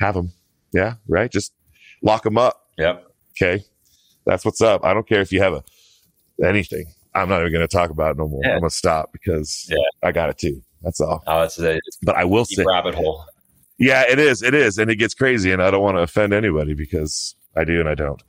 have 0.00 0.14
them. 0.14 0.32
Yeah, 0.72 0.94
right. 1.08 1.30
Just 1.30 1.52
lock 2.02 2.22
them 2.22 2.38
up. 2.38 2.68
Yep. 2.78 3.04
Okay, 3.32 3.64
that's 4.26 4.44
what's 4.44 4.60
up. 4.60 4.84
I 4.84 4.94
don't 4.94 5.08
care 5.08 5.20
if 5.20 5.32
you 5.32 5.40
have 5.42 5.52
a 5.54 5.64
anything. 6.42 6.86
I'm 7.14 7.28
not 7.28 7.40
even 7.40 7.52
going 7.52 7.66
to 7.66 7.68
talk 7.76 7.90
about 7.90 8.12
it 8.12 8.18
no 8.18 8.28
more. 8.28 8.40
Yeah. 8.44 8.54
I'm 8.54 8.60
going 8.60 8.70
to 8.70 8.74
stop 8.76 9.12
because 9.12 9.66
Yeah. 9.70 9.78
I 10.02 10.12
got 10.12 10.30
it 10.30 10.38
too. 10.38 10.62
That's 10.82 11.00
all. 11.00 11.22
Oh, 11.26 11.42
it's 11.42 11.58
a 11.58 11.78
But 12.02 12.16
I 12.16 12.24
will 12.24 12.44
say, 12.44 12.64
rabbit 12.66 12.94
hole. 12.94 13.24
yeah, 13.78 14.02
it 14.08 14.18
is. 14.18 14.42
It 14.42 14.52
is, 14.54 14.78
and 14.78 14.90
it 14.90 14.96
gets 14.96 15.14
crazy. 15.14 15.52
And 15.52 15.62
I 15.62 15.70
don't 15.70 15.82
want 15.82 15.96
to 15.96 16.02
offend 16.02 16.32
anybody 16.34 16.74
because 16.74 17.36
I 17.56 17.64
do 17.64 17.80
and 17.80 17.88
I 17.88 17.94
don't. 17.94 18.22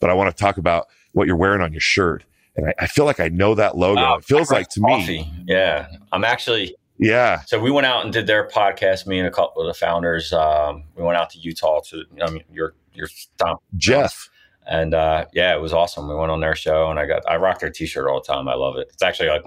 But 0.00 0.10
I 0.10 0.14
want 0.14 0.34
to 0.34 0.40
talk 0.42 0.56
about 0.56 0.86
what 1.12 1.26
you're 1.26 1.36
wearing 1.36 1.60
on 1.60 1.72
your 1.72 1.80
shirt. 1.80 2.24
And 2.56 2.68
I, 2.68 2.74
I 2.80 2.86
feel 2.86 3.04
like 3.04 3.20
I 3.20 3.28
know 3.28 3.54
that 3.54 3.76
logo. 3.76 4.00
Oh, 4.00 4.14
it 4.14 4.24
feels 4.24 4.50
like 4.50 4.68
to 4.70 4.80
me, 4.80 4.88
coffee. 4.88 5.30
Yeah. 5.46 5.88
I'm 6.12 6.24
actually 6.24 6.74
yeah, 7.02 7.40
so 7.46 7.58
we 7.58 7.70
went 7.70 7.86
out 7.86 8.04
and 8.04 8.12
did 8.12 8.26
their 8.26 8.46
podcast, 8.46 9.06
me 9.06 9.18
and 9.18 9.26
a 9.26 9.30
couple 9.30 9.62
of 9.62 9.68
the 9.68 9.72
founders. 9.72 10.34
Um, 10.34 10.84
we 10.96 11.02
went 11.02 11.16
out 11.16 11.30
to 11.30 11.38
Utah 11.38 11.80
to 11.88 12.04
I 12.22 12.30
mean 12.30 12.44
your 12.52 12.74
your 12.92 13.06
stomp 13.06 13.60
Jeff. 13.76 14.28
And 14.70 14.94
uh, 14.94 15.26
yeah, 15.34 15.54
it 15.54 15.60
was 15.60 15.72
awesome. 15.72 16.08
We 16.08 16.14
went 16.14 16.30
on 16.30 16.40
their 16.40 16.54
show 16.54 16.90
and 16.90 16.98
I 16.98 17.04
got 17.04 17.28
I 17.28 17.36
rock 17.36 17.58
their 17.58 17.70
t 17.70 17.86
shirt 17.86 18.08
all 18.08 18.22
the 18.22 18.32
time. 18.32 18.48
I 18.48 18.54
love 18.54 18.76
it. 18.76 18.88
It's 18.92 19.02
actually 19.02 19.28
like 19.28 19.42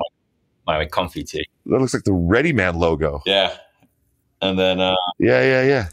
my, 0.67 0.77
my 0.77 0.85
comfy 0.85 1.23
tee. 1.23 1.47
That 1.65 1.79
looks 1.79 1.93
like 1.93 2.03
the 2.03 2.11
ReadyMan 2.11 2.75
logo. 2.75 3.21
Yeah. 3.25 3.55
And 4.41 4.59
then 4.59 4.81
uh, 4.81 4.95
Yeah, 5.19 5.41
yeah, 5.41 5.63
yeah. 5.63 5.89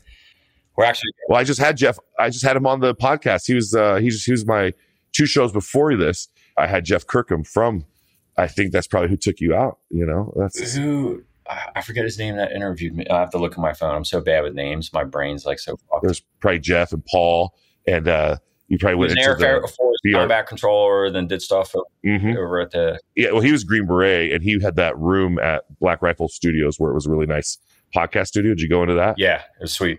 we're 0.76 0.84
actually 0.84 1.12
Well, 1.28 1.38
I 1.38 1.44
just 1.44 1.60
had 1.60 1.76
Jeff. 1.76 1.96
I 2.18 2.28
just 2.28 2.44
had 2.44 2.56
him 2.56 2.66
on 2.66 2.80
the 2.80 2.92
podcast. 2.92 3.46
He 3.46 3.54
was 3.54 3.72
uh, 3.72 4.00
just—he 4.00 4.32
was 4.32 4.44
my 4.44 4.74
two 5.12 5.26
shows 5.26 5.52
before 5.52 5.94
this. 5.96 6.26
I 6.58 6.66
had 6.66 6.84
Jeff 6.84 7.06
Kirkham 7.06 7.44
from. 7.44 7.86
I 8.36 8.48
think 8.48 8.72
that's 8.72 8.88
probably 8.88 9.10
who 9.10 9.16
took 9.16 9.38
you 9.38 9.54
out. 9.54 9.78
You 9.90 10.06
know, 10.06 10.32
that's 10.36 10.74
who 10.74 11.22
I 11.48 11.68
I 11.76 11.82
forget 11.82 12.02
his 12.02 12.18
name 12.18 12.34
that 12.36 12.50
interviewed 12.50 12.96
me. 12.96 13.06
I 13.08 13.20
have 13.20 13.30
to 13.30 13.38
look 13.38 13.52
at 13.52 13.58
my 13.58 13.72
phone. 13.74 13.94
I'm 13.94 14.04
so 14.04 14.20
bad 14.20 14.42
with 14.42 14.54
names. 14.54 14.92
My 14.92 15.04
brain's 15.04 15.46
like 15.46 15.60
so 15.60 15.76
fucked. 15.76 16.02
there's 16.02 16.20
probably 16.40 16.58
Jeff 16.58 16.92
and 16.92 17.04
Paul, 17.06 17.54
and 17.86 18.08
uh, 18.08 18.38
you 18.70 18.78
probably 18.78 18.94
went 18.94 19.10
was 19.10 19.12
an 19.26 19.30
into 19.32 19.44
the. 19.44 19.60
before 19.60 19.92
combat 20.12 20.46
controller, 20.46 21.10
then 21.10 21.26
did 21.26 21.42
stuff 21.42 21.74
Mhm. 22.06 22.36
over 22.38 22.60
at 22.60 22.70
the 22.70 22.98
Yeah, 23.16 23.32
well, 23.32 23.42
he 23.42 23.52
was 23.52 23.64
Green 23.64 23.84
Beret, 23.86 24.32
and 24.32 24.42
he 24.42 24.58
had 24.62 24.76
that 24.76 24.96
room 24.96 25.38
at 25.38 25.64
Black 25.80 26.00
Rifle 26.00 26.28
Studios 26.28 26.76
where 26.78 26.90
it 26.90 26.94
was 26.94 27.06
a 27.06 27.10
really 27.10 27.26
nice 27.26 27.58
podcast 27.94 28.28
studio. 28.28 28.52
Did 28.52 28.62
you 28.62 28.68
go 28.68 28.80
into 28.82 28.94
that? 28.94 29.16
Yeah, 29.18 29.40
it 29.40 29.62
was 29.62 29.72
sweet. 29.72 29.98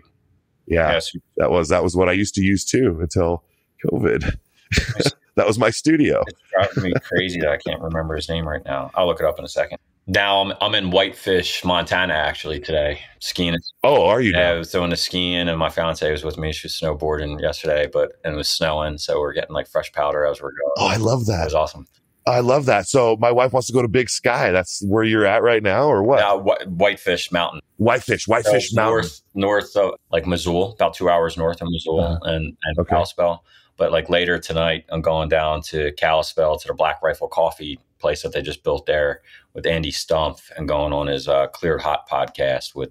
Yeah, 0.66 0.92
Yeah, 0.92 0.98
sweet. 1.00 1.22
that 1.36 1.50
was 1.50 1.68
that 1.68 1.82
was 1.84 1.94
what 1.94 2.08
I 2.08 2.12
used 2.12 2.34
to 2.36 2.42
use 2.42 2.64
too 2.64 2.98
until 3.00 3.44
COVID. 3.86 4.36
that 5.36 5.46
was 5.46 5.58
my 5.58 5.70
studio. 5.70 6.22
It's 6.26 6.40
driving 6.74 6.90
me 6.92 6.98
crazy 7.02 7.40
that 7.40 7.48
I 7.50 7.58
can't 7.58 7.80
remember 7.80 8.16
his 8.16 8.28
name 8.28 8.46
right 8.48 8.64
now. 8.64 8.90
I'll 8.94 9.06
look 9.06 9.20
it 9.20 9.26
up 9.26 9.38
in 9.38 9.44
a 9.44 9.48
second. 9.48 9.78
Now 10.08 10.40
I'm 10.40 10.52
I'm 10.60 10.74
in 10.74 10.90
Whitefish, 10.90 11.64
Montana, 11.64 12.14
actually 12.14 12.58
today 12.58 13.00
skiing. 13.20 13.56
Oh, 13.84 14.06
are 14.06 14.20
you? 14.20 14.32
Yeah, 14.32 14.50
I 14.50 14.54
was 14.54 14.70
doing 14.72 14.90
the 14.90 14.96
skiing, 14.96 15.48
and 15.48 15.58
my 15.58 15.68
fiance 15.68 16.10
was 16.10 16.24
with 16.24 16.36
me. 16.38 16.52
She 16.52 16.66
was 16.66 16.72
snowboarding 16.72 17.40
yesterday, 17.40 17.88
but 17.92 18.12
and 18.24 18.34
it 18.34 18.36
was 18.36 18.48
snowing, 18.48 18.98
so 18.98 19.20
we're 19.20 19.32
getting 19.32 19.54
like 19.54 19.68
fresh 19.68 19.92
powder 19.92 20.24
as 20.24 20.42
we're 20.42 20.50
going. 20.50 20.72
Oh, 20.78 20.88
I 20.88 20.96
love 20.96 21.26
that. 21.26 21.42
It 21.42 21.44
was 21.44 21.54
awesome. 21.54 21.86
I 22.26 22.40
love 22.40 22.66
that. 22.66 22.86
So 22.88 23.16
my 23.16 23.30
wife 23.32 23.52
wants 23.52 23.66
to 23.68 23.72
go 23.72 23.82
to 23.82 23.88
Big 23.88 24.08
Sky. 24.08 24.50
That's 24.52 24.80
where 24.86 25.02
you're 25.04 25.26
at 25.26 25.42
right 25.42 25.62
now, 25.62 25.86
or 25.88 26.02
what? 26.02 26.20
Wh- 26.46 26.68
Whitefish 26.68 27.30
Mountain, 27.32 27.60
Whitefish, 27.76 28.26
Whitefish 28.26 28.70
So 28.70 28.76
Mountain. 28.76 28.92
north 28.94 29.22
north 29.34 29.76
of 29.76 29.94
like 30.10 30.26
Missoula, 30.26 30.70
about 30.72 30.94
two 30.94 31.10
hours 31.10 31.36
north 31.36 31.60
of 31.62 31.68
Missoula 31.70 32.14
Uh-huh. 32.14 32.30
and 32.30 32.56
and 32.64 32.78
Okay. 32.80 32.90
Kalispell. 32.90 33.44
But 33.76 33.90
like 33.92 34.08
later 34.10 34.38
tonight, 34.38 34.84
I'm 34.90 35.00
going 35.00 35.28
down 35.28 35.62
to 35.62 35.92
Kalispell 35.92 36.58
to 36.58 36.68
the 36.68 36.74
Black 36.74 37.00
Rifle 37.02 37.28
Coffee 37.28 37.78
place 38.02 38.22
that 38.22 38.32
they 38.32 38.42
just 38.42 38.62
built 38.62 38.84
there 38.84 39.22
with 39.54 39.64
Andy 39.66 39.90
Stumpf 39.90 40.50
and 40.56 40.68
going 40.68 40.92
on 40.92 41.06
his 41.06 41.28
uh, 41.28 41.46
Cleared 41.48 41.80
Hot 41.80 42.08
podcast 42.08 42.74
with 42.74 42.90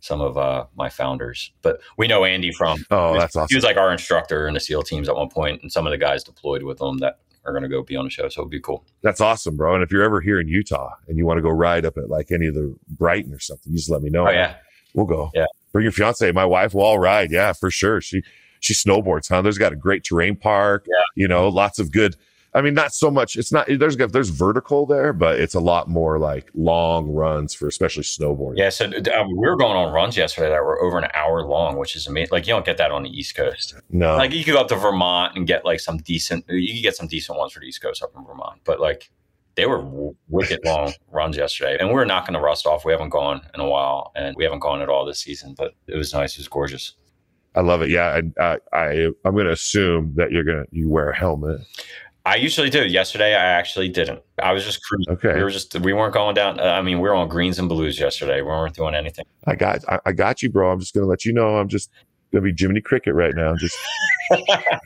some 0.00 0.20
of 0.20 0.38
uh, 0.38 0.64
my 0.74 0.88
founders. 0.88 1.52
But 1.62 1.80
we 1.98 2.06
know 2.06 2.24
Andy 2.24 2.52
from 2.52 2.84
Oh, 2.90 3.18
that's 3.18 3.36
awesome. 3.36 3.48
He 3.50 3.54
was 3.56 3.64
like 3.64 3.76
our 3.76 3.92
instructor 3.92 4.48
in 4.48 4.54
the 4.54 4.60
SEAL 4.60 4.84
teams 4.84 5.08
at 5.08 5.16
one 5.16 5.28
point, 5.28 5.60
and 5.62 5.70
some 5.70 5.86
of 5.86 5.90
the 5.90 5.98
guys 5.98 6.24
deployed 6.24 6.62
with 6.62 6.80
him 6.80 6.98
that 6.98 7.18
are 7.44 7.52
going 7.52 7.64
to 7.64 7.68
go 7.68 7.82
be 7.82 7.96
on 7.96 8.04
the 8.04 8.10
show. 8.10 8.28
So 8.28 8.42
it'd 8.42 8.50
be 8.50 8.60
cool. 8.60 8.84
That's 9.02 9.20
awesome, 9.20 9.56
bro. 9.56 9.74
And 9.74 9.82
if 9.82 9.90
you're 9.90 10.04
ever 10.04 10.20
here 10.20 10.40
in 10.40 10.48
Utah 10.48 10.90
and 11.08 11.18
you 11.18 11.26
want 11.26 11.38
to 11.38 11.42
go 11.42 11.50
ride 11.50 11.84
up 11.84 11.98
at 11.98 12.08
like 12.08 12.30
any 12.30 12.46
of 12.46 12.54
the 12.54 12.74
Brighton 12.88 13.34
or 13.34 13.40
something, 13.40 13.72
you 13.72 13.78
just 13.78 13.90
let 13.90 14.02
me 14.02 14.10
know. 14.10 14.28
Oh 14.28 14.30
yeah, 14.30 14.56
We'll 14.94 15.06
go. 15.06 15.30
Yeah. 15.34 15.46
Bring 15.72 15.84
your 15.84 15.92
fiance. 15.92 16.30
My 16.32 16.44
wife 16.44 16.74
will 16.74 16.82
all 16.82 16.98
ride. 16.98 17.30
Yeah, 17.30 17.52
for 17.52 17.70
sure. 17.70 18.00
She 18.00 18.22
she 18.60 18.74
snowboards, 18.74 19.28
huh? 19.28 19.42
There's 19.42 19.58
got 19.58 19.72
a 19.72 19.76
great 19.76 20.04
terrain 20.04 20.36
park. 20.36 20.86
Yeah. 20.88 21.02
You 21.16 21.28
know, 21.28 21.48
lots 21.48 21.78
of 21.78 21.90
good. 21.90 22.16
I 22.54 22.60
mean, 22.60 22.74
not 22.74 22.92
so 22.92 23.10
much. 23.10 23.36
It's 23.36 23.50
not 23.50 23.66
there's 23.68 23.96
there's 23.96 24.28
vertical 24.28 24.84
there, 24.84 25.14
but 25.14 25.40
it's 25.40 25.54
a 25.54 25.60
lot 25.60 25.88
more 25.88 26.18
like 26.18 26.50
long 26.54 27.08
runs 27.10 27.54
for 27.54 27.66
especially 27.66 28.02
snowboarding. 28.02 28.58
yeah. 28.58 28.68
So 28.68 28.84
um, 28.86 29.30
we 29.30 29.48
were 29.48 29.56
going 29.56 29.76
on 29.76 29.92
runs 29.92 30.18
yesterday 30.18 30.50
that 30.50 30.62
were 30.62 30.80
over 30.82 30.98
an 30.98 31.08
hour 31.14 31.46
long, 31.46 31.78
which 31.78 31.96
is 31.96 32.06
amazing. 32.06 32.28
Like 32.30 32.46
you 32.46 32.52
don't 32.52 32.66
get 32.66 32.76
that 32.76 32.90
on 32.90 33.04
the 33.04 33.10
East 33.10 33.34
Coast. 33.36 33.74
No. 33.90 34.16
Like 34.16 34.32
you 34.32 34.44
could 34.44 34.52
go 34.52 34.60
up 34.60 34.68
to 34.68 34.76
Vermont 34.76 35.34
and 35.34 35.46
get 35.46 35.64
like 35.64 35.80
some 35.80 35.96
decent. 35.98 36.44
You 36.48 36.74
could 36.74 36.82
get 36.82 36.94
some 36.94 37.06
decent 37.06 37.38
ones 37.38 37.52
for 37.52 37.60
the 37.60 37.66
East 37.66 37.80
Coast 37.80 38.02
up 38.02 38.12
in 38.14 38.24
Vermont, 38.24 38.60
but 38.64 38.80
like 38.80 39.10
they 39.54 39.64
were 39.64 39.78
w- 39.78 40.14
wicked 40.28 40.60
long 40.64 40.92
runs 41.10 41.38
yesterday, 41.38 41.78
and 41.80 41.88
we 41.88 41.94
are 41.94 42.04
knocking 42.04 42.34
the 42.34 42.40
rust 42.40 42.66
off. 42.66 42.84
We 42.84 42.92
haven't 42.92 43.10
gone 43.10 43.40
in 43.54 43.60
a 43.60 43.68
while, 43.68 44.12
and 44.14 44.36
we 44.36 44.44
haven't 44.44 44.60
gone 44.60 44.82
at 44.82 44.90
all 44.90 45.06
this 45.06 45.20
season, 45.20 45.54
but 45.56 45.72
it 45.86 45.96
was 45.96 46.12
nice. 46.12 46.34
It 46.34 46.40
was 46.40 46.48
gorgeous. 46.48 46.96
I 47.54 47.60
love 47.60 47.82
it. 47.82 47.90
Yeah, 47.90 48.16
and 48.16 48.36
uh, 48.38 48.58
I 48.72 49.08
I'm 49.24 49.34
going 49.34 49.46
to 49.46 49.52
assume 49.52 50.12
that 50.16 50.32
you're 50.32 50.44
gonna 50.44 50.64
you 50.70 50.88
wear 50.90 51.10
a 51.10 51.16
helmet. 51.16 51.60
I 52.24 52.36
usually 52.36 52.70
do. 52.70 52.86
Yesterday, 52.86 53.34
I 53.34 53.44
actually 53.44 53.88
didn't. 53.88 54.22
I 54.40 54.52
was 54.52 54.64
just 54.64 54.80
cruising. 54.84 55.14
Okay. 55.14 55.34
We 55.34 55.42
were 55.42 55.50
just 55.50 55.78
we 55.80 55.92
weren't 55.92 56.14
going 56.14 56.34
down. 56.34 56.60
Uh, 56.60 56.64
I 56.64 56.82
mean, 56.82 57.00
we 57.00 57.08
were 57.08 57.14
on 57.14 57.28
greens 57.28 57.58
and 57.58 57.68
blues 57.68 57.98
yesterday. 57.98 58.36
We 58.36 58.48
weren't 58.48 58.74
doing 58.74 58.94
anything. 58.94 59.24
I 59.46 59.56
got 59.56 59.80
I, 59.88 59.98
I 60.06 60.12
got 60.12 60.42
you, 60.42 60.50
bro. 60.50 60.70
I'm 60.70 60.78
just 60.78 60.94
going 60.94 61.04
to 61.04 61.08
let 61.08 61.24
you 61.24 61.32
know. 61.32 61.56
I'm 61.56 61.68
just 61.68 61.90
going 62.32 62.44
to 62.44 62.52
be 62.52 62.56
Jiminy 62.56 62.80
Cricket 62.80 63.14
right 63.14 63.34
now. 63.34 63.56
Just 63.56 63.76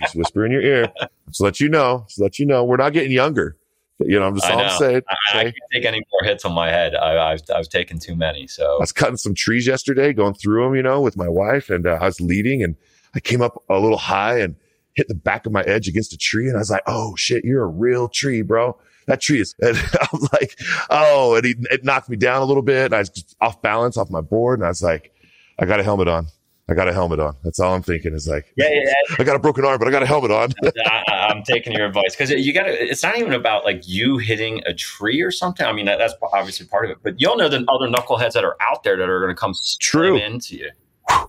just 0.01 0.15
whisper 0.15 0.47
in 0.47 0.53
your 0.53 0.63
ear. 0.63 0.91
Just 1.29 1.41
let 1.41 1.61
you 1.61 1.69
know. 1.69 2.05
Just 2.09 2.21
let 2.21 2.39
you 2.39 2.47
know. 2.47 2.65
We're 2.65 2.79
not 2.79 2.95
getting 2.95 3.13
younger. 3.13 3.57
You 3.99 4.19
know, 4.19 4.27
I'm 4.27 4.35
just 4.35 4.51
all 4.51 4.59
I'm 4.59 4.79
saying. 4.79 5.03
I, 5.09 5.39
I 5.39 5.43
can't 5.45 5.55
take 5.73 5.85
any 5.85 6.03
more 6.13 6.29
hits 6.29 6.45
on 6.45 6.53
my 6.53 6.71
head. 6.71 6.95
I, 6.95 7.33
I've 7.33 7.41
I've 7.55 7.69
taken 7.69 7.99
too 7.99 8.15
many. 8.15 8.47
So 8.47 8.77
I 8.77 8.81
was 8.81 8.93
cutting 8.93 9.17
some 9.17 9.35
trees 9.35 9.67
yesterday, 9.67 10.13
going 10.13 10.35
through 10.35 10.65
them, 10.65 10.75
you 10.75 10.83
know, 10.83 11.01
with 11.01 11.17
my 11.17 11.29
wife, 11.29 11.71
and 11.71 11.87
uh, 11.87 11.99
I 12.01 12.07
was 12.07 12.21
leading, 12.21 12.63
and 12.63 12.77
I 13.15 13.21
came 13.21 13.41
up 13.41 13.63
a 13.71 13.79
little 13.79 13.99
high 13.99 14.39
and 14.41 14.57
hit 14.97 15.09
the 15.09 15.15
back 15.15 15.47
of 15.47 15.53
my 15.53 15.63
edge 15.63 15.87
against 15.89 16.13
a 16.13 16.17
tree, 16.19 16.49
and 16.49 16.57
I 16.57 16.61
was 16.61 16.71
like, 16.71 16.83
"Oh 16.87 17.15
shit, 17.17 17.45
you're 17.45 17.63
a 17.63 17.69
real 17.69 18.09
tree, 18.09 18.43
bro." 18.43 18.77
That 19.07 19.21
tree 19.21 19.41
is, 19.41 19.55
and 19.61 19.77
I'm 19.77 20.21
like, 20.33 20.59
"Oh," 20.91 21.37
and 21.37 21.45
he, 21.45 21.55
it 21.71 21.85
knocked 21.85 22.09
me 22.09 22.17
down 22.17 22.43
a 22.43 22.45
little 22.45 22.63
bit, 22.63 22.87
and 22.87 22.95
I 22.95 22.99
was 22.99 23.11
just 23.11 23.37
off 23.41 23.63
balance 23.63 23.97
off 23.97 24.11
my 24.11 24.23
board, 24.23 24.59
and 24.59 24.67
I 24.67 24.69
was 24.69 24.83
like, 24.83 25.13
"I 25.61 25.67
got 25.67 25.79
a 25.79 25.85
helmet 25.85 26.09
on. 26.09 26.27
I 26.69 26.75
got 26.75 26.89
a 26.89 26.93
helmet 26.93 27.21
on." 27.21 27.37
That's 27.45 27.61
all 27.61 27.75
I'm 27.75 27.83
thinking 27.83 28.15
is 28.15 28.27
like, 28.27 28.53
yeah, 28.57 28.69
yeah, 28.73 28.93
I 29.19 29.25
got 29.25 29.37
a 29.37 29.39
broken 29.39 29.65
arm, 29.65 29.79
but 29.79 29.87
I 29.87 29.93
got 29.93 30.03
a 30.03 30.07
helmet 30.07 30.33
on. 30.33 30.53
I, 30.87 31.29
I'm 31.31 31.45
taking 31.45 31.75
your 31.75 31.87
advice 31.87 32.17
because 32.17 32.31
you 32.31 32.53
got 32.53 32.65
to. 32.65 32.73
It's 32.73 33.03
not 33.03 33.19
even 33.19 33.35
about 33.35 33.65
like 33.65 33.87
you 33.87 34.19
hitting 34.19 34.63
a 34.67 34.75
tree 34.75 35.21
or 35.23 35.31
something. 35.31 35.67
I 35.67 35.73
mean, 35.73 35.87
that, 35.87 35.99
that's 35.99 36.15
obviously 36.33 36.67
part 36.67 36.87
of 36.87 36.91
it, 36.91 36.99
but 37.03 37.21
you'll 37.21 37.37
know 37.37 37.49
the 37.49 37.65
other 37.69 37.87
knuckleheads 37.87 38.33
that 38.33 38.45
are 38.45 38.57
out 38.61 38.83
there 38.83 38.97
that 38.97 39.09
are 39.09 39.21
going 39.21 39.35
to 39.35 39.39
come 39.39 39.53
True. 39.79 40.17
into 40.17 40.57
you. 40.57 40.71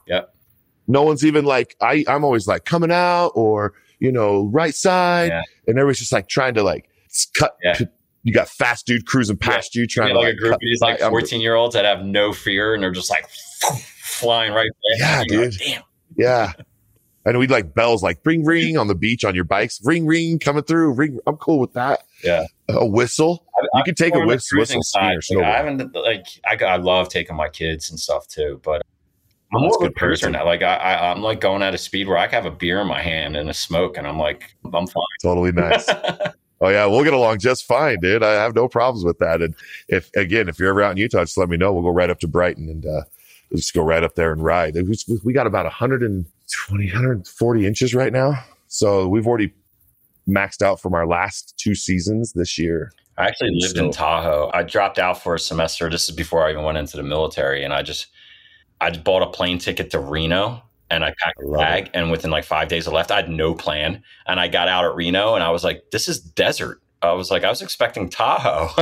Yep. 0.07 0.34
No 0.88 1.03
one's 1.03 1.25
even 1.25 1.45
like 1.45 1.75
I 1.81 2.03
I'm 2.07 2.23
always 2.23 2.47
like 2.47 2.65
coming 2.65 2.91
out 2.91 3.31
or 3.35 3.73
you 3.99 4.11
know 4.11 4.45
right 4.53 4.73
side 4.75 5.29
Yeah. 5.29 5.41
and 5.67 5.77
everybody's 5.77 5.99
just 5.99 6.11
like 6.13 6.27
trying 6.27 6.53
to 6.55 6.63
like 6.63 6.89
cut 7.38 7.57
Yeah. 7.63 7.77
you 8.23 8.33
got 8.33 8.47
fast 8.47 8.85
dude 8.85 9.05
cruising 9.05 9.38
past 9.38 9.75
you 9.75 9.88
trying 9.88 10.09
to 10.09 10.15
like 10.15 10.25
like, 10.25 10.33
a 10.33 10.38
group 10.38 10.51
cut 10.51 10.55
of 10.55 10.61
these 10.61 10.81
like 10.81 10.99
14 10.99 11.41
year 11.41 11.55
olds 11.55 11.73
that 11.75 11.85
have 11.85 12.05
no 12.05 12.31
fear 12.33 12.73
and 12.73 12.81
they're 12.83 12.91
just 12.91 13.09
like 13.09 13.27
flying 13.29 14.53
right 14.53 14.69
there. 14.97 14.97
Yeah, 14.99 15.23
You're 15.27 15.41
like, 15.43 15.51
dude. 15.51 15.59
Damn. 15.59 15.83
yeah 16.15 16.51
and 17.25 17.38
we'd 17.39 17.51
like 17.51 17.73
bells 17.73 18.01
like 18.03 18.19
ring 18.23 18.45
ring 18.45 18.77
on 18.77 18.88
the 18.88 18.95
beach 18.95 19.25
on 19.25 19.35
your 19.35 19.43
bikes 19.43 19.79
ring 19.83 20.05
ring 20.05 20.39
coming 20.39 20.63
through 20.63 20.93
ring 20.93 21.19
I'm 21.27 21.38
cool 21.38 21.59
with 21.59 21.73
that 21.73 22.03
Yeah. 22.23 22.45
a 22.69 22.85
whistle 22.85 23.45
you 23.73 23.83
can 23.83 23.95
take 23.95 24.13
a 24.15 24.19
whistle 24.19 24.83
side. 24.83 25.17
Like, 25.31 25.43
I 25.43 25.57
haven't 25.57 25.95
like 25.95 26.27
I, 26.45 26.63
I 26.63 26.75
love 26.75 27.09
taking 27.09 27.35
my 27.35 27.49
kids 27.49 27.89
and 27.89 27.99
stuff 27.99 28.27
too, 28.27 28.61
but 28.63 28.83
I'm 29.53 29.61
more 29.61 29.77
of 29.77 29.83
a 29.83 29.91
parenting. 29.91 30.33
now. 30.33 30.45
Like 30.45 30.61
I, 30.61 30.75
I, 30.75 31.11
I'm 31.11 31.21
like 31.21 31.39
going 31.39 31.61
at 31.61 31.73
a 31.73 31.77
speed 31.77 32.07
where 32.07 32.17
I 32.17 32.27
can 32.27 32.43
have 32.43 32.51
a 32.51 32.55
beer 32.55 32.81
in 32.81 32.87
my 32.87 33.01
hand 33.01 33.37
and 33.37 33.49
a 33.49 33.53
smoke, 33.53 33.97
and 33.97 34.05
I'm 34.05 34.19
like, 34.19 34.55
I'm 34.65 34.87
fine. 34.87 35.03
totally 35.21 35.51
nice 35.51 35.87
oh 36.61 36.69
yeah 36.69 36.85
we'll 36.85 37.03
get 37.03 37.13
along 37.13 37.39
just 37.39 37.65
fine 37.65 37.99
dude 37.99 38.23
I 38.23 38.33
have 38.33 38.55
no 38.55 38.67
problems 38.67 39.05
with 39.05 39.19
that 39.19 39.41
and 39.41 39.55
if 39.87 40.09
again 40.15 40.49
if 40.49 40.59
you're 40.59 40.69
ever 40.69 40.81
out 40.81 40.91
in 40.91 40.97
Utah 40.97 41.23
just 41.23 41.37
let 41.37 41.49
me 41.49 41.57
know 41.57 41.73
we'll 41.73 41.83
go 41.83 41.89
right 41.89 42.09
up 42.09 42.19
to 42.21 42.27
Brighton 42.27 42.69
and 42.69 42.85
uh 42.85 43.03
just 43.55 43.73
go 43.73 43.83
right 43.83 44.03
up 44.03 44.15
there 44.15 44.31
and 44.31 44.43
ride 44.43 44.75
we 45.23 45.33
got 45.33 45.47
about 45.47 45.65
120 45.65 46.85
140 46.85 47.65
inches 47.65 47.95
right 47.95 48.11
now 48.11 48.33
so 48.67 49.07
we've 49.07 49.27
already 49.27 49.53
maxed 50.27 50.61
out 50.61 50.81
from 50.81 50.93
our 50.93 51.07
last 51.07 51.57
two 51.57 51.75
seasons 51.75 52.33
this 52.33 52.57
year 52.57 52.91
I 53.19 53.25
actually 53.25 53.57
lived 53.59 53.79
in 53.79 53.89
Tahoe. 53.89 54.51
I 54.53 54.61
dropped 54.61 54.99
out 54.99 55.23
for 55.23 55.33
a 55.33 55.39
semester. 55.39 55.89
This 55.89 56.07
is 56.07 56.15
before 56.15 56.45
I 56.45 56.51
even 56.51 56.63
went 56.63 56.77
into 56.77 56.97
the 56.97 57.01
military, 57.01 57.63
and 57.63 57.73
I 57.73 57.81
just 57.81 58.05
I 58.80 58.91
just 58.91 59.03
bought 59.03 59.21
a 59.21 59.28
plane 59.28 59.57
ticket 59.59 59.91
to 59.91 59.99
Reno. 59.99 60.63
And 60.89 61.03
I 61.03 61.13
packed 61.19 61.41
a 61.43 61.51
bag, 61.51 61.89
and 61.93 62.09
within 62.09 62.32
like 62.32 62.45
five 62.45 62.69
days 62.69 62.88
I 62.88 62.91
left. 62.91 63.11
I 63.11 63.17
had 63.17 63.30
no 63.30 63.53
plan, 63.53 64.03
and 64.25 64.39
I 64.39 64.47
got 64.47 64.69
out 64.69 64.86
at 64.86 64.95
Reno, 64.95 65.36
and 65.36 65.43
I 65.43 65.49
was 65.49 65.61
like, 65.61 65.91
"This 65.91 66.07
is 66.07 66.17
desert." 66.17 66.82
I 67.01 67.11
was 67.11 67.30
like, 67.30 67.43
I 67.43 67.49
was 67.49 67.61
expecting 67.61 68.09
Tahoe. 68.09 68.69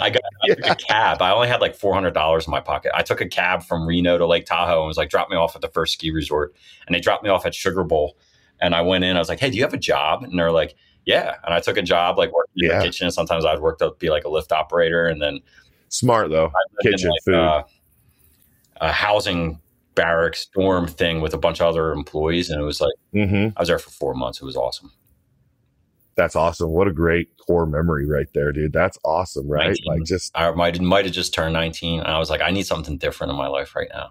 I 0.00 0.10
got 0.10 0.20
I 0.42 0.48
took 0.48 0.66
a 0.66 0.74
cab. 0.76 1.22
I 1.22 1.32
only 1.32 1.48
had 1.48 1.60
like 1.60 1.74
four 1.74 1.94
hundred 1.94 2.14
dollars 2.14 2.46
in 2.46 2.50
my 2.50 2.60
pocket. 2.60 2.92
I 2.94 3.02
took 3.02 3.20
a 3.20 3.28
cab 3.28 3.62
from 3.62 3.86
Reno 3.86 4.16
to 4.18 4.26
Lake 4.26 4.46
Tahoe 4.46 4.80
and 4.80 4.88
was 4.88 4.96
like, 4.96 5.08
drop 5.08 5.30
me 5.30 5.36
off 5.36 5.56
at 5.56 5.62
the 5.62 5.68
first 5.68 5.94
ski 5.94 6.10
resort, 6.10 6.54
and 6.86 6.94
they 6.94 7.00
dropped 7.00 7.24
me 7.24 7.30
off 7.30 7.44
at 7.46 7.54
Sugar 7.54 7.84
Bowl. 7.84 8.16
And 8.60 8.74
I 8.74 8.82
went 8.82 9.02
in. 9.02 9.16
I 9.16 9.18
was 9.18 9.28
like, 9.28 9.40
"Hey, 9.40 9.50
do 9.50 9.56
you 9.56 9.62
have 9.64 9.74
a 9.74 9.78
job?" 9.78 10.22
And 10.22 10.38
they're 10.38 10.52
like, 10.52 10.76
"Yeah." 11.04 11.36
And 11.44 11.52
I 11.52 11.60
took 11.60 11.76
a 11.76 11.82
job 11.82 12.16
like 12.16 12.32
working 12.32 12.52
in 12.56 12.68
the 12.68 12.84
kitchen. 12.84 13.06
And 13.06 13.14
sometimes 13.14 13.44
I'd 13.44 13.58
work 13.58 13.78
to 13.78 13.92
be 13.98 14.08
like 14.10 14.24
a 14.24 14.28
lift 14.28 14.52
operator, 14.52 15.06
and 15.06 15.20
then 15.20 15.40
smart 15.88 16.30
though 16.30 16.50
kitchen 16.82 17.10
like, 17.10 17.22
food 17.24 17.34
uh, 17.34 17.64
a 18.82 18.92
housing 18.92 19.58
barracks 19.94 20.46
dorm 20.54 20.86
thing 20.86 21.20
with 21.22 21.32
a 21.34 21.38
bunch 21.38 21.60
of 21.60 21.66
other 21.68 21.92
employees, 21.92 22.50
and 22.50 22.60
it 22.60 22.64
was 22.64 22.80
like 22.82 22.92
hmm 23.12 23.48
I 23.56 23.60
was 23.60 23.68
there 23.68 23.78
for 23.78 23.90
four 23.90 24.14
months. 24.14 24.42
It 24.42 24.44
was 24.44 24.56
awesome. 24.56 24.92
that's 26.14 26.36
awesome 26.36 26.70
what 26.70 26.86
a 26.88 26.92
great 26.92 27.28
core 27.38 27.64
memory 27.66 28.06
right 28.06 28.26
there 28.34 28.52
dude 28.52 28.72
that's 28.72 28.98
awesome 29.04 29.48
right 29.48 29.68
19. 29.68 29.84
like 29.86 30.04
just 30.04 30.30
I 30.36 30.50
might 30.50 30.78
might 30.80 31.06
have 31.06 31.14
just 31.14 31.32
turned 31.32 31.54
nineteen, 31.54 32.00
and 32.00 32.08
I 32.08 32.18
was 32.18 32.28
like, 32.28 32.42
I 32.42 32.50
need 32.50 32.66
something 32.66 32.98
different 32.98 33.30
in 33.30 33.36
my 33.38 33.48
life 33.48 33.74
right 33.74 33.88
now. 33.92 34.10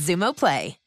Xumo 0.01 0.35
Play. 0.35 0.77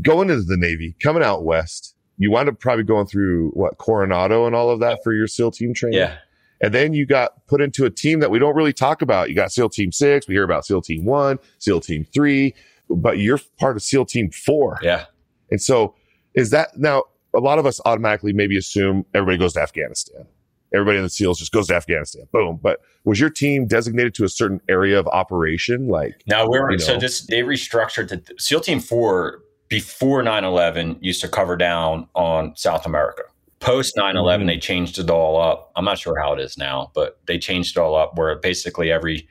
Going 0.00 0.30
into 0.30 0.44
the 0.44 0.56
Navy, 0.56 0.96
coming 1.02 1.22
out 1.22 1.44
west, 1.44 1.94
you 2.16 2.30
wind 2.30 2.48
up 2.48 2.58
probably 2.58 2.84
going 2.84 3.06
through 3.06 3.50
what 3.50 3.76
Coronado 3.78 4.46
and 4.46 4.54
all 4.54 4.70
of 4.70 4.80
that 4.80 5.00
for 5.04 5.12
your 5.12 5.26
SEAL 5.26 5.50
team 5.50 5.74
training. 5.74 5.98
Yeah. 5.98 6.16
And 6.62 6.72
then 6.72 6.94
you 6.94 7.04
got 7.04 7.46
put 7.46 7.60
into 7.60 7.84
a 7.84 7.90
team 7.90 8.20
that 8.20 8.30
we 8.30 8.38
don't 8.38 8.56
really 8.56 8.72
talk 8.72 9.02
about. 9.02 9.28
You 9.28 9.34
got 9.34 9.52
SEAL 9.52 9.68
Team 9.70 9.92
Six. 9.92 10.26
We 10.26 10.34
hear 10.34 10.44
about 10.44 10.64
SEAL 10.64 10.82
Team 10.82 11.04
One, 11.04 11.38
SEAL 11.58 11.80
Team 11.80 12.06
Three, 12.14 12.54
but 12.88 13.18
you're 13.18 13.40
part 13.58 13.76
of 13.76 13.82
SEAL 13.82 14.06
Team 14.06 14.30
Four. 14.30 14.78
Yeah. 14.80 15.04
And 15.50 15.60
so 15.60 15.94
is 16.34 16.50
that 16.50 16.78
now 16.78 17.04
a 17.34 17.40
lot 17.40 17.58
of 17.58 17.66
us 17.66 17.80
automatically 17.84 18.32
maybe 18.32 18.56
assume 18.56 19.04
everybody 19.12 19.36
goes 19.36 19.52
to 19.54 19.60
Afghanistan. 19.60 20.26
Everybody 20.74 20.98
in 20.98 21.04
the 21.04 21.10
SEALs 21.10 21.38
just 21.38 21.52
goes 21.52 21.68
to 21.68 21.74
Afghanistan. 21.76 22.24
Boom. 22.32 22.58
But 22.62 22.80
was 23.04 23.20
your 23.20 23.30
team 23.30 23.66
designated 23.66 24.14
to 24.16 24.24
a 24.24 24.28
certain 24.28 24.60
area 24.68 24.98
of 24.98 25.06
operation? 25.08 25.88
Like 25.88 26.22
Now 26.26 26.46
we 26.48 26.58
were 26.58 26.76
so 26.78 26.94
know? 26.94 27.00
this 27.00 27.26
they 27.26 27.42
restructured 27.42 28.08
the 28.08 28.22
SEAL 28.38 28.60
Team 28.60 28.80
Four 28.80 29.42
before 29.68 30.22
9-11 30.22 30.98
used 31.00 31.20
to 31.22 31.28
cover 31.28 31.56
down 31.56 32.06
on 32.14 32.54
South 32.56 32.84
America. 32.86 33.22
Post 33.60 33.94
9-11, 33.96 34.42
Mhm. 34.42 34.46
they 34.46 34.58
changed 34.58 34.98
it 34.98 35.08
all 35.08 35.40
up. 35.40 35.70
I'm 35.76 35.84
not 35.86 35.98
sure 35.98 36.18
how 36.20 36.34
it 36.34 36.40
is 36.40 36.58
now, 36.58 36.90
but 36.94 37.18
they 37.26 37.38
changed 37.38 37.76
it 37.76 37.80
all 37.80 37.94
up 37.96 38.18
where 38.18 38.34
basically 38.38 38.92
every 38.92 39.26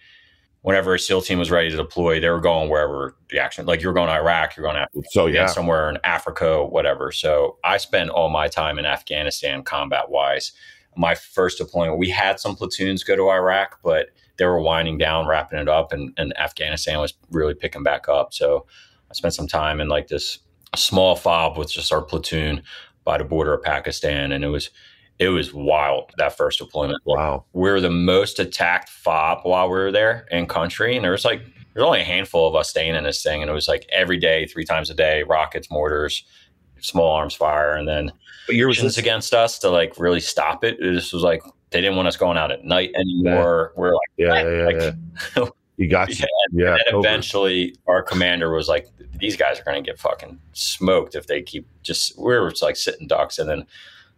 whenever 0.62 0.94
a 0.96 1.00
SEAL 1.00 1.22
team 1.22 1.40
was 1.40 1.52
ready 1.52 1.70
to 1.70 1.76
deploy, 1.76 2.22
they 2.22 2.30
were 2.30 2.40
going 2.40 2.70
wherever 2.70 3.16
the 3.30 3.38
action 3.38 3.66
like 3.66 3.82
you 3.82 3.88
were 3.90 3.94
going 3.94 4.08
to 4.08 4.14
Iraq, 4.14 4.56
you're 4.56 4.64
going 4.64 4.78
to 4.78 4.88
So 5.12 5.26
yeah. 5.28 5.46
somewhere 5.48 5.90
in 5.90 5.98
Africa, 6.06 6.64
whatever. 6.64 7.12
So 7.12 7.58
I 7.66 7.76
spent 7.78 8.10
all 8.12 8.30
my 8.30 8.48
time 8.48 8.80
in 8.80 8.86
Afghanistan 8.86 9.62
combat 9.64 10.10
wise. 10.10 10.54
My 10.96 11.16
first 11.16 11.58
deployment, 11.58 11.98
we 11.98 12.10
had 12.10 12.40
some 12.40 12.56
platoons 12.56 13.04
go 13.04 13.16
to 13.16 13.30
Iraq, 13.30 13.80
but 13.84 14.08
they 14.38 14.46
were 14.46 14.60
winding 14.60 14.98
down, 14.98 15.28
wrapping 15.28 15.60
it 15.60 15.70
up, 15.70 15.92
and, 15.92 16.14
and 16.18 16.38
Afghanistan 16.38 17.00
was 17.00 17.14
really 17.32 17.54
picking 17.54 17.84
back 17.84 18.10
up. 18.10 18.34
So 18.34 18.66
I 19.10 19.14
spent 19.14 19.34
some 19.34 19.48
time 19.48 19.80
in 19.80 19.90
like 19.90 20.08
this 20.08 20.40
small 20.76 21.16
fob 21.16 21.58
with 21.58 21.72
just 21.72 21.94
our 21.94 22.02
platoon 22.02 22.64
by 23.04 23.18
the 23.18 23.24
border 23.24 23.54
of 23.54 23.64
Pakistan, 23.64 24.32
and 24.32 24.44
it 24.44 24.50
was 24.50 24.70
it 25.20 25.30
was 25.30 25.54
wild 25.54 26.12
that 26.18 26.36
first 26.36 26.60
deployment. 26.60 27.00
Wow. 27.06 27.46
we 27.54 27.70
were 27.70 27.80
the 27.80 27.90
most 27.90 28.40
attacked 28.40 28.90
fob 28.90 29.40
while 29.44 29.68
we 29.68 29.78
were 29.78 29.92
there 29.92 30.26
in 30.32 30.48
country, 30.48 30.96
and 30.96 31.04
there 31.04 31.12
was 31.12 31.26
like 31.26 31.42
there's 31.74 31.86
only 31.86 32.02
a 32.02 32.06
handful 32.06 32.48
of 32.48 32.56
us 32.56 32.70
staying 32.70 32.96
in 32.96 33.04
this 33.04 33.22
thing, 33.22 33.42
and 33.42 33.50
it 33.50 33.54
was 33.54 33.68
like 33.68 33.86
every 33.92 34.18
day, 34.18 34.46
three 34.46 34.66
times 34.66 34.90
a 34.90 34.94
day, 34.94 35.24
rockets, 35.24 35.70
mortars, 35.70 36.24
small 36.80 37.12
arms 37.12 37.34
fire, 37.34 37.76
and 37.76 37.88
then 37.88 38.12
But 38.48 38.56
yours 38.56 38.78
missions 38.78 38.98
against 38.98 39.34
us 39.34 39.60
to 39.60 39.70
like 39.70 39.98
really 40.00 40.20
stop 40.20 40.64
it. 40.64 40.80
It 40.80 40.94
just 40.94 41.14
was 41.14 41.24
like 41.24 41.42
they 41.72 41.82
didn't 41.82 41.96
want 41.96 42.08
us 42.08 42.18
going 42.18 42.38
out 42.38 42.52
at 42.52 42.64
night 42.64 42.92
anymore. 42.96 43.74
We're 43.76 43.94
like, 43.94 44.10
Yeah, 44.18 44.44
yeah, 44.44 44.58
yeah, 44.58 44.66
like, 44.66 44.96
yeah. 45.38 45.46
You 45.78 45.88
got 45.90 46.10
you. 46.10 46.26
Yeah, 46.52 46.66
Yeah. 46.66 46.72
and 46.74 46.80
then 46.86 46.94
over. 46.96 47.08
eventually 47.08 47.76
our 47.88 48.04
commander 48.04 48.54
was 48.54 48.70
like, 48.70 48.88
these 49.18 49.36
guys 49.36 49.60
are 49.60 49.64
going 49.64 49.84
to 49.84 49.90
get 49.90 50.00
fucking 50.00 50.40
smoked 50.52 51.16
if 51.16 51.26
they 51.26 51.42
keep 51.42 51.68
just, 51.82 52.16
we 52.18 52.26
were 52.38 52.52
just 52.52 52.62
like 52.62 52.76
sitting 52.76 53.08
ducks. 53.08 53.40
And 53.40 53.50
then 53.50 53.66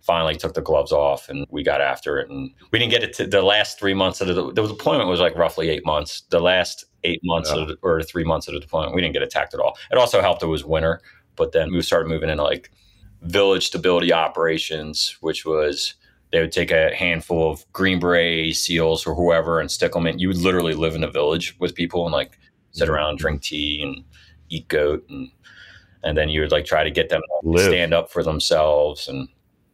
finally 0.02 0.36
took 0.36 0.54
the 0.54 0.62
gloves 0.62 0.92
off 0.92 1.30
and 1.30 1.48
we 1.50 1.64
got 1.64 1.80
after 1.80 2.20
it. 2.20 2.30
And 2.30 2.52
we 2.72 2.78
didn't 2.80 2.92
get 2.92 3.04
it 3.04 3.14
to 3.16 3.26
the 3.28 3.42
last 3.42 3.80
three 3.80 3.94
months 3.94 4.20
of 4.22 4.28
the, 4.28 4.52
the 4.52 4.68
deployment 4.68 5.08
was 5.10 5.22
like 5.22 5.36
roughly 5.38 5.70
eight 5.70 5.86
months. 5.86 6.24
The 6.30 6.42
last 6.42 6.84
eight 7.06 7.22
months 7.24 7.50
Yeah. 7.54 7.62
of 7.62 7.68
the, 7.70 7.78
or 7.82 8.04
three 8.04 8.26
months 8.26 8.50
of 8.50 8.54
the 8.54 8.60
deployment, 8.60 8.94
we 8.94 9.02
didn't 9.02 9.14
get 9.14 9.24
attacked 9.24 9.54
at 9.54 9.60
all. 9.62 9.78
It 9.92 9.98
also 9.98 10.20
helped 10.22 10.44
it 10.44 10.48
was 10.48 10.66
winter, 10.66 11.00
but 11.38 11.54
then 11.54 11.72
we 11.72 11.82
started 11.82 12.10
moving 12.10 12.30
into 12.30 12.44
like 12.44 12.70
village 13.26 13.68
stability 13.68 14.14
operations, 14.14 15.18
which 15.22 15.46
was 15.46 15.96
they 16.32 16.42
would 16.42 16.52
take 16.52 16.72
a 16.72 16.94
handful 16.96 17.52
of 17.52 17.66
Green 17.74 18.00
Beret 18.00 18.56
SEALs 18.56 19.06
or 19.08 19.16
whoever 19.16 19.60
and 19.60 19.70
stick 19.72 19.94
them 19.94 20.08
in. 20.08 20.20
You 20.20 20.28
would 20.30 20.38
literally 20.38 20.74
live 20.74 20.96
in 20.96 21.04
a 21.04 21.10
village 21.12 21.56
with 21.60 21.76
people 21.76 22.06
and 22.06 22.14
like 22.14 22.38
sit 22.72 22.90
around, 22.90 23.20
drink 23.20 23.42
tea, 23.42 23.82
and 23.84 24.04
eat 24.50 24.68
goat, 24.68 25.06
and 25.10 25.30
and 26.04 26.18
then 26.18 26.30
you 26.30 26.42
would 26.42 26.52
like 26.52 26.66
try 26.66 26.84
to 26.84 26.92
get 26.92 27.10
them 27.10 27.22
to 27.54 27.60
stand 27.60 27.94
up 27.94 28.12
for 28.12 28.22
themselves. 28.24 29.08
And 29.08 29.28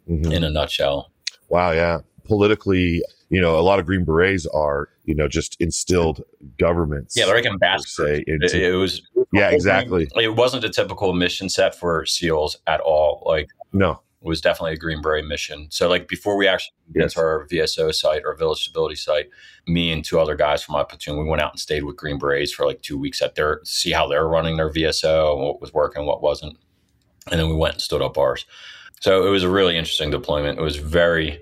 Mhm. 0.10 0.34
in 0.34 0.43
a 0.43 0.49
nutshell, 0.49 1.12
Wow. 1.49 1.72
Yeah. 1.72 1.99
Politically, 2.26 3.04
you 3.30 3.39
know, 3.41 3.60
a 3.60 3.62
lot 3.62 3.78
of 3.80 3.86
Green 3.86 4.04
Berets 4.06 4.47
are, 4.47 4.89
you 5.06 5.14
know, 5.14 5.28
just 5.28 5.56
instilled 5.60 6.24
governments. 6.58 7.16
yeah, 7.18 7.26
they're 7.26 7.36
like 7.36 7.45
ambassadors. 7.45 7.95
se 7.95 8.24
It, 8.28 8.54
it 8.54 8.74
was 8.76 9.02
yeah, 9.34 9.50
exactly. 9.50 10.08
It 10.16 10.36
wasn't 10.36 10.64
a 10.66 10.70
typical 10.70 11.14
mission 11.14 11.50
set 11.50 11.76
for 11.76 12.06
SEALs 12.06 12.58
at 12.68 12.80
all. 12.82 13.24
Like 13.26 13.50
No. 13.74 13.92
it 14.22 14.28
was 14.28 14.42
definitely 14.42 14.74
a 14.74 14.78
Green 14.78 15.02
Beret 15.02 15.26
mission. 15.26 15.68
So 15.70 15.88
like 15.90 16.08
before 16.08 16.36
we 16.38 16.48
actually 16.48 16.74
went 16.94 17.06
Yes. 17.06 17.14
to 17.14 17.20
our 17.22 17.48
VSO 17.50 17.92
site 17.94 18.22
or 18.26 18.36
Village 18.36 18.64
Stability 18.64 18.96
site, 18.96 19.30
me 19.68 19.92
and 19.92 20.04
two 20.04 20.20
other 20.20 20.36
guys 20.36 20.62
from 20.64 20.74
my 20.74 20.84
platoon, 20.84 21.18
we 21.18 21.24
went 21.24 21.42
out 21.42 21.52
and 21.54 21.60
stayed 21.60 21.84
with 21.84 21.96
Green 21.98 22.18
Berets 22.18 22.52
for 22.52 22.66
like 22.66 22.82
two 22.82 22.98
weeks 23.00 23.22
at 23.22 23.36
their 23.36 23.62
see 23.64 23.92
how 23.92 24.08
they're 24.08 24.28
running 24.28 24.58
their 24.58 24.70
VSO 24.72 25.34
and 25.34 25.42
what 25.44 25.62
was 25.62 25.74
working, 25.74 26.06
what 26.06 26.22
wasn't, 26.22 26.58
and 27.32 27.40
then 27.40 27.48
we 27.48 27.56
went 27.56 27.76
and 27.76 27.82
stood 27.82 28.02
up 28.02 28.18
ours. 28.18 28.46
So 29.00 29.26
it 29.26 29.30
was 29.30 29.44
a 29.44 29.50
really 29.50 29.78
interesting 29.78 30.12
deployment. 30.12 30.60
It 30.60 30.62
was 30.62 30.76
very, 30.78 31.42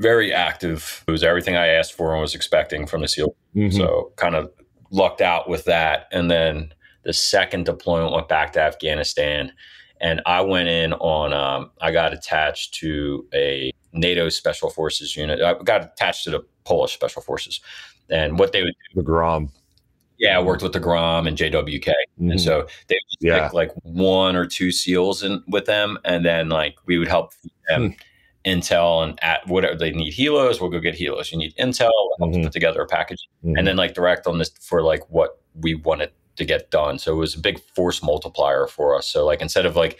very 0.00 0.32
active. 0.32 1.04
It 1.06 1.10
was 1.10 1.22
everything 1.22 1.56
I 1.56 1.68
asked 1.68 1.92
for 1.92 2.12
and 2.12 2.20
was 2.20 2.34
expecting 2.34 2.86
from 2.86 3.02
the 3.02 3.08
SEAL 3.08 3.34
Mhm. 3.54 3.72
so 3.76 4.12
kind 4.16 4.34
of 4.34 4.50
lucked 4.90 5.20
out 5.20 5.48
with 5.48 5.64
that. 5.66 6.06
And 6.12 6.30
then 6.30 6.72
the 7.06 7.12
second 7.12 7.64
deployment 7.66 8.12
went 8.12 8.28
back 8.28 8.52
to 8.52 8.60
Afghanistan. 8.60 9.52
And 10.00 10.20
I 10.26 10.40
went 10.42 10.68
in 10.68 10.92
on, 10.94 11.32
um, 11.32 11.70
I 11.80 11.90
got 11.92 12.12
attached 12.12 12.74
to 12.80 13.26
a 13.32 13.72
NATO 13.92 14.28
Special 14.28 14.68
Forces 14.68 15.16
unit. 15.16 15.40
I 15.40 15.54
got 15.62 15.84
attached 15.84 16.24
to 16.24 16.30
the 16.30 16.40
Polish 16.64 16.92
Special 16.92 17.22
Forces. 17.22 17.60
And 18.10 18.38
what 18.38 18.52
they 18.52 18.62
would 18.62 18.74
do. 18.92 18.96
the 19.00 19.02
Grom. 19.02 19.50
yeah, 20.18 20.36
I 20.38 20.42
worked 20.42 20.62
with 20.62 20.72
the 20.72 20.80
Grom 20.80 21.26
and 21.26 21.36
JWK. 21.36 21.92
Mhm. 22.20 22.30
And 22.32 22.40
so 22.40 22.66
they 22.88 22.96
would 22.96 23.28
Yeah. 23.28 23.44
pick 23.44 23.52
like 23.54 23.70
one 23.82 24.34
or 24.36 24.46
two 24.46 24.70
SEALs 24.72 25.22
in 25.22 25.42
with 25.48 25.66
them. 25.66 25.98
And 26.04 26.24
then 26.24 26.48
like 26.48 26.74
we 26.86 26.98
would 26.98 27.08
help 27.08 27.32
them 27.68 27.90
Hmm. 27.90 28.50
intel 28.50 29.02
and 29.04 29.18
at 29.22 29.46
whatever 29.48 29.76
they 29.76 29.90
need 29.92 30.12
helos, 30.14 30.60
we'll 30.60 30.70
go 30.70 30.78
get 30.80 30.94
helos. 30.96 31.32
You 31.32 31.38
need 31.38 31.54
intel, 31.56 31.90
we'll 32.18 32.28
help 32.30 32.32
Mhm. 32.34 32.44
put 32.44 32.52
together 32.52 32.80
a 32.82 32.86
package 32.86 33.28
Mhm. 33.44 33.54
and 33.58 33.66
then 33.66 33.76
like 33.76 33.92
direct 33.94 34.26
on 34.26 34.38
this 34.38 34.50
for 34.60 34.82
like 34.82 35.08
what 35.10 35.38
we 35.60 35.74
wanted 35.74 36.10
to 36.36 36.44
get 36.44 36.70
done. 36.70 36.98
So 36.98 37.12
it 37.12 37.16
was 37.18 37.34
a 37.34 37.40
big 37.40 37.58
force 37.74 38.02
multiplier 38.02 38.66
for 38.66 38.96
us. 38.96 39.06
So 39.06 39.24
like 39.26 39.40
instead 39.40 39.66
of 39.66 39.76
like 39.76 39.98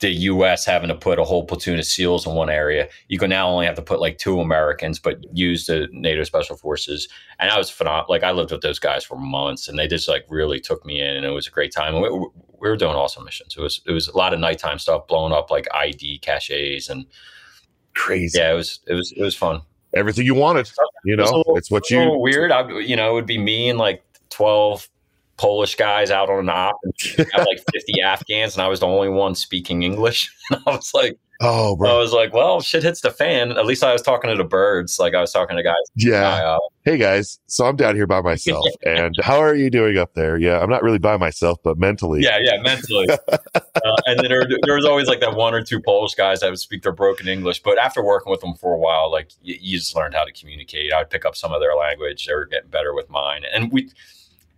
the 0.00 0.10
US 0.10 0.64
having 0.64 0.88
to 0.88 0.96
put 0.96 1.20
a 1.20 1.24
whole 1.24 1.44
platoon 1.46 1.78
of 1.78 1.84
SEALs 1.84 2.26
in 2.26 2.34
one 2.34 2.50
area, 2.50 2.88
you 3.06 3.18
can 3.20 3.30
now 3.30 3.48
only 3.48 3.66
have 3.66 3.76
to 3.76 3.82
put 3.82 4.00
like 4.00 4.18
two 4.18 4.40
Americans, 4.40 4.98
but 4.98 5.18
use 5.32 5.66
the 5.66 5.88
NATO 5.92 6.24
Special 6.24 6.56
Forces. 6.56 7.08
And 7.38 7.50
I 7.50 7.56
was 7.56 7.70
phenomenal. 7.70 8.06
Like 8.08 8.24
I 8.24 8.32
lived 8.32 8.50
with 8.50 8.62
those 8.62 8.80
guys 8.80 9.04
for 9.04 9.16
months, 9.16 9.68
and 9.68 9.78
they 9.78 9.86
just 9.86 10.08
like 10.08 10.24
really 10.28 10.58
took 10.58 10.84
me 10.84 11.00
in, 11.00 11.16
and 11.16 11.24
it 11.24 11.30
was 11.30 11.46
a 11.46 11.50
great 11.50 11.72
time. 11.72 11.94
And 11.94 12.02
we, 12.02 12.10
we 12.10 12.68
were 12.68 12.76
doing 12.76 12.96
awesome 12.96 13.24
missions. 13.24 13.54
It 13.56 13.60
was 13.62 13.80
it 13.86 13.92
was 13.92 14.08
a 14.08 14.16
lot 14.16 14.34
of 14.34 14.40
nighttime 14.40 14.80
stuff, 14.80 15.06
blowing 15.06 15.32
up 15.32 15.52
like 15.52 15.68
ID 15.72 16.18
caches, 16.18 16.88
and 16.88 17.06
Crazy. 17.94 18.38
yeah, 18.38 18.50
it 18.52 18.56
was 18.56 18.80
it 18.88 18.94
was 18.94 19.12
it 19.12 19.22
was 19.22 19.36
fun. 19.36 19.60
everything 19.94 20.26
you 20.26 20.34
wanted. 20.34 20.68
You 21.04 21.14
know, 21.14 21.24
little- 21.24 21.56
it's 21.56 21.70
what 21.70 21.90
you. 21.90 22.10
weird. 22.18 22.50
I, 22.50 22.68
you 22.80 22.96
know, 22.96 23.10
it 23.10 23.14
would 23.14 23.26
be 23.26 23.38
me 23.38 23.68
and 23.68 23.78
like 23.78 24.02
twelve 24.30 24.88
Polish 25.42 25.74
guys 25.74 26.12
out 26.12 26.30
on 26.30 26.38
an 26.38 26.48
op, 26.48 26.76
and 26.84 26.94
like 27.36 27.64
fifty 27.72 28.00
Afghans, 28.00 28.54
and 28.54 28.62
I 28.62 28.68
was 28.68 28.78
the 28.78 28.86
only 28.86 29.08
one 29.08 29.34
speaking 29.34 29.82
English. 29.82 30.32
And 30.52 30.60
I 30.66 30.70
was 30.76 30.92
like, 30.94 31.18
Oh, 31.44 31.74
bro. 31.74 31.90
I 31.92 31.98
was 31.98 32.12
like, 32.12 32.32
well, 32.32 32.60
shit 32.60 32.84
hits 32.84 33.00
the 33.00 33.10
fan. 33.10 33.50
At 33.52 33.66
least 33.66 33.82
I 33.82 33.92
was 33.92 34.00
talking 34.02 34.30
to 34.30 34.36
the 34.36 34.44
birds. 34.44 35.00
Like 35.00 35.14
I 35.14 35.20
was 35.20 35.32
talking 35.32 35.56
to 35.56 35.62
guys. 35.64 35.74
Yeah. 35.96 36.54
Uh, 36.54 36.58
Hey 36.84 36.96
guys, 36.96 37.38
so 37.46 37.64
I'm 37.64 37.76
down 37.76 37.94
here 37.94 38.08
by 38.08 38.20
myself, 38.22 38.66
and 38.84 39.14
how 39.22 39.38
are 39.38 39.54
you 39.54 39.70
doing 39.70 39.98
up 39.98 40.14
there? 40.14 40.36
Yeah, 40.36 40.58
I'm 40.58 40.68
not 40.68 40.82
really 40.82 40.98
by 40.98 41.16
myself, 41.16 41.58
but 41.62 41.78
mentally. 41.78 42.22
yeah, 42.22 42.38
yeah, 42.40 42.60
mentally. 42.60 43.06
uh, 43.08 43.38
and 44.06 44.18
then 44.18 44.28
there, 44.28 44.44
there 44.66 44.74
was 44.74 44.84
always 44.84 45.06
like 45.06 45.20
that 45.20 45.36
one 45.36 45.54
or 45.54 45.62
two 45.62 45.80
Polish 45.80 46.16
guys 46.16 46.40
that 46.40 46.50
would 46.50 46.58
speak 46.58 46.82
their 46.82 46.90
broken 46.90 47.28
English. 47.28 47.62
But 47.62 47.78
after 47.78 48.02
working 48.02 48.32
with 48.32 48.40
them 48.40 48.54
for 48.54 48.72
a 48.72 48.76
while, 48.78 49.12
like 49.12 49.30
you, 49.42 49.56
you 49.60 49.78
just 49.78 49.94
learned 49.94 50.14
how 50.14 50.24
to 50.24 50.32
communicate. 50.32 50.92
I'd 50.92 51.08
pick 51.08 51.24
up 51.24 51.36
some 51.36 51.52
of 51.52 51.60
their 51.60 51.76
language. 51.76 52.26
They 52.26 52.34
were 52.34 52.46
getting 52.46 52.70
better 52.70 52.92
with 52.94 53.08
mine. 53.10 53.42
And 53.54 53.70
we, 53.70 53.88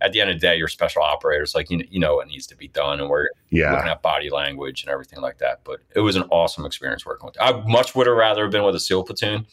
at 0.05 0.11
the 0.13 0.21
end 0.21 0.29
of 0.29 0.35
the 0.37 0.39
day, 0.39 0.55
you're 0.55 0.67
special 0.67 1.01
operators. 1.01 1.55
Like 1.55 1.69
you, 1.69 1.83
you 1.89 1.99
know 1.99 2.15
what 2.15 2.27
needs 2.27 2.47
to 2.47 2.55
be 2.55 2.67
done, 2.67 2.99
and 2.99 3.09
we're 3.09 3.27
Yeah. 3.49 3.73
looking 3.73 3.89
at 3.89 4.01
body 4.01 4.29
language 4.29 4.83
and 4.83 4.91
everything 4.91 5.19
like 5.21 5.39
that. 5.39 5.61
But 5.63 5.79
it 5.95 6.01
was 6.01 6.15
an 6.15 6.23
awesome 6.31 6.65
experience 6.65 7.05
working 7.05 7.25
with. 7.25 7.35
I 7.41 7.51
much 7.67 7.95
would 7.95 8.07
have 8.07 8.15
rather 8.15 8.47
been 8.47 8.63
with 8.63 8.75
a 8.75 8.79
SEAL 8.79 9.03
platoon, 9.03 9.45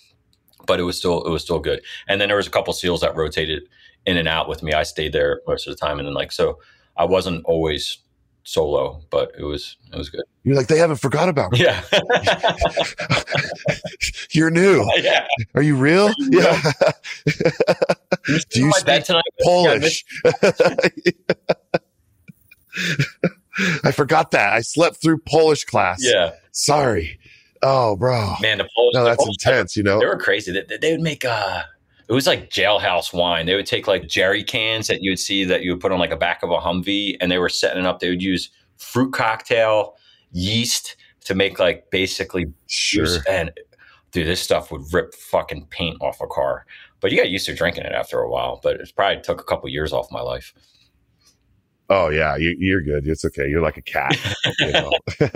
but 0.67 0.79
it 0.79 0.85
was 0.85 0.97
still 0.99 1.23
it 1.25 1.31
was 1.31 1.43
still 1.43 1.59
good. 1.59 1.81
And 2.07 2.21
then 2.21 2.29
there 2.29 2.37
was 2.37 2.47
a 2.47 2.51
couple 2.51 2.73
SEALs 2.73 3.01
that 3.01 3.17
rotated 3.17 3.63
in 4.07 4.17
and 4.17 4.29
out 4.29 4.49
with 4.49 4.63
me. 4.63 4.73
I 4.75 4.83
stayed 4.83 5.13
there 5.13 5.41
most 5.47 5.67
of 5.67 5.73
the 5.75 5.79
time, 5.81 5.99
and 5.99 6.07
then 6.07 6.15
like 6.15 6.33
so, 6.33 6.59
I 6.97 7.05
wasn't 7.05 7.45
always 7.47 7.99
solo, 8.45 9.03
but 9.11 9.33
it 9.39 9.45
was 9.45 9.77
it 9.93 9.97
was 9.99 10.09
good. 10.11 10.23
You're 10.45 10.57
like 10.57 10.67
they 10.67 10.79
haven't 10.79 10.97
forgot 10.97 11.29
about 11.29 11.53
me. 11.53 11.61
Yeah, 11.63 11.83
You're 14.33 14.51
new. 14.51 14.85
yeah. 14.97 15.27
Are 15.55 15.63
you 15.63 15.77
real? 15.77 16.11
Yeah. 16.31 16.61
Do 18.27 18.61
you 18.61 18.73
speak 18.73 19.05
tonight? 19.05 19.23
Polish? 19.43 20.05
I 23.85 23.93
forgot 23.93 24.31
that. 24.33 24.53
I 24.53 24.61
slept 24.61 25.01
through 25.03 25.19
Polish 25.19 25.65
class. 25.65 25.99
Yeah, 26.01 26.33
Sorry. 26.53 27.19
Oh, 27.63 27.97
bro. 27.97 28.35
man. 28.41 28.59
The 28.59 28.69
Polish, 28.75 28.95
No, 28.95 29.05
that's 29.05 29.19
Polish- 29.19 29.37
intense. 29.45 29.77
You 29.77 29.83
know. 29.85 30.01
They 30.01 30.07
were 30.07 30.17
crazy. 30.19 30.53
They, 30.53 30.77
they 30.79 30.93
would 30.93 31.01
make 31.01 31.25
uh 31.25 31.63
it 32.09 32.13
was 32.13 32.27
like 32.27 32.51
jailhouse 32.51 33.13
wine. 33.13 33.47
They 33.47 33.55
would 33.55 33.67
take 33.67 33.87
like 33.87 34.07
jerry 34.09 34.43
cans 34.45 34.87
that 34.89 35.03
you 35.03 35.11
would 35.11 35.19
see 35.19 35.45
that 35.45 35.63
you 35.63 35.73
would 35.73 35.81
put 35.81 35.93
on 35.93 35.99
like 35.99 36.11
a 36.11 36.17
back 36.17 36.43
of 36.43 36.51
a 36.51 36.59
Humvee, 36.59 37.17
and 37.21 37.31
they 37.31 37.39
were 37.39 37.49
setting 37.49 37.85
it 37.85 37.87
up. 37.87 38.01
They 38.01 38.11
would 38.11 38.23
use 38.23 38.51
fruit 38.79 39.13
cocktail 39.13 39.95
yeast 40.33 40.97
to 41.25 41.35
make 41.35 41.59
like 41.59 41.91
basically 41.91 42.47
Sure. 42.69 43.05
juice. 43.05 43.25
And 43.29 43.51
dude, 44.11 44.27
this 44.27 44.41
stuff 44.41 44.71
would 44.73 44.83
rip 44.93 45.15
fucking 45.15 45.67
paint 45.71 45.99
off 46.01 46.21
a 46.21 46.27
car. 46.27 46.67
But 47.01 47.11
you 47.13 47.17
got 47.19 47.31
used 47.31 47.47
to 47.47 47.55
drinking 47.55 47.85
it 47.85 47.93
after 47.93 48.19
a 48.21 48.29
while. 48.31 48.61
But 48.63 48.77
it 48.81 48.93
probably 48.97 49.23
took 49.23 49.41
a 49.41 49.45
couple 49.45 49.69
years 49.69 49.93
off 49.93 50.11
my 50.11 50.21
life. 50.21 50.53
Oh 51.91 52.09
yeah, 52.09 52.37
you, 52.37 52.57
you're 52.59 52.81
good. 52.81 53.07
It's 53.07 53.25
okay. 53.25 53.49
You're 53.49 53.61
like 53.63 53.77
a 53.77 53.83
cat. 53.83 54.17
You 54.61 54.73
know? 54.73 54.93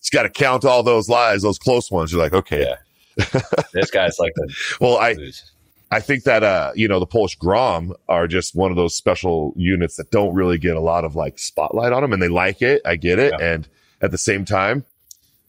Just 0.00 0.12
got 0.12 0.22
to 0.22 0.30
count 0.30 0.64
all 0.64 0.82
those 0.82 1.08
lies, 1.08 1.42
those 1.42 1.58
close 1.58 1.90
ones. 1.90 2.12
You're 2.12 2.22
like, 2.22 2.32
okay. 2.32 2.62
Yeah. 2.62 2.76
this 3.72 3.90
guy's 3.90 4.18
like 4.18 4.32
the 4.34 4.54
Well, 4.80 4.96
I. 4.98 5.16
I 5.92 5.98
think 5.98 6.22
that 6.22 6.44
uh, 6.44 6.70
you 6.76 6.86
know, 6.86 7.00
the 7.00 7.06
Polish 7.06 7.34
Grom 7.34 7.92
are 8.08 8.28
just 8.28 8.54
one 8.54 8.70
of 8.70 8.76
those 8.76 8.94
special 8.94 9.52
units 9.56 9.96
that 9.96 10.12
don't 10.12 10.32
really 10.34 10.56
get 10.56 10.76
a 10.76 10.80
lot 10.80 11.04
of 11.04 11.16
like 11.16 11.36
spotlight 11.36 11.92
on 11.92 12.02
them, 12.02 12.12
and 12.12 12.22
they 12.22 12.28
like 12.28 12.62
it. 12.62 12.80
I 12.84 12.94
get 12.94 13.18
it, 13.18 13.34
Yeah. 13.36 13.44
and 13.44 13.68
at 14.00 14.12
the 14.12 14.16
same 14.18 14.44
time, 14.44 14.84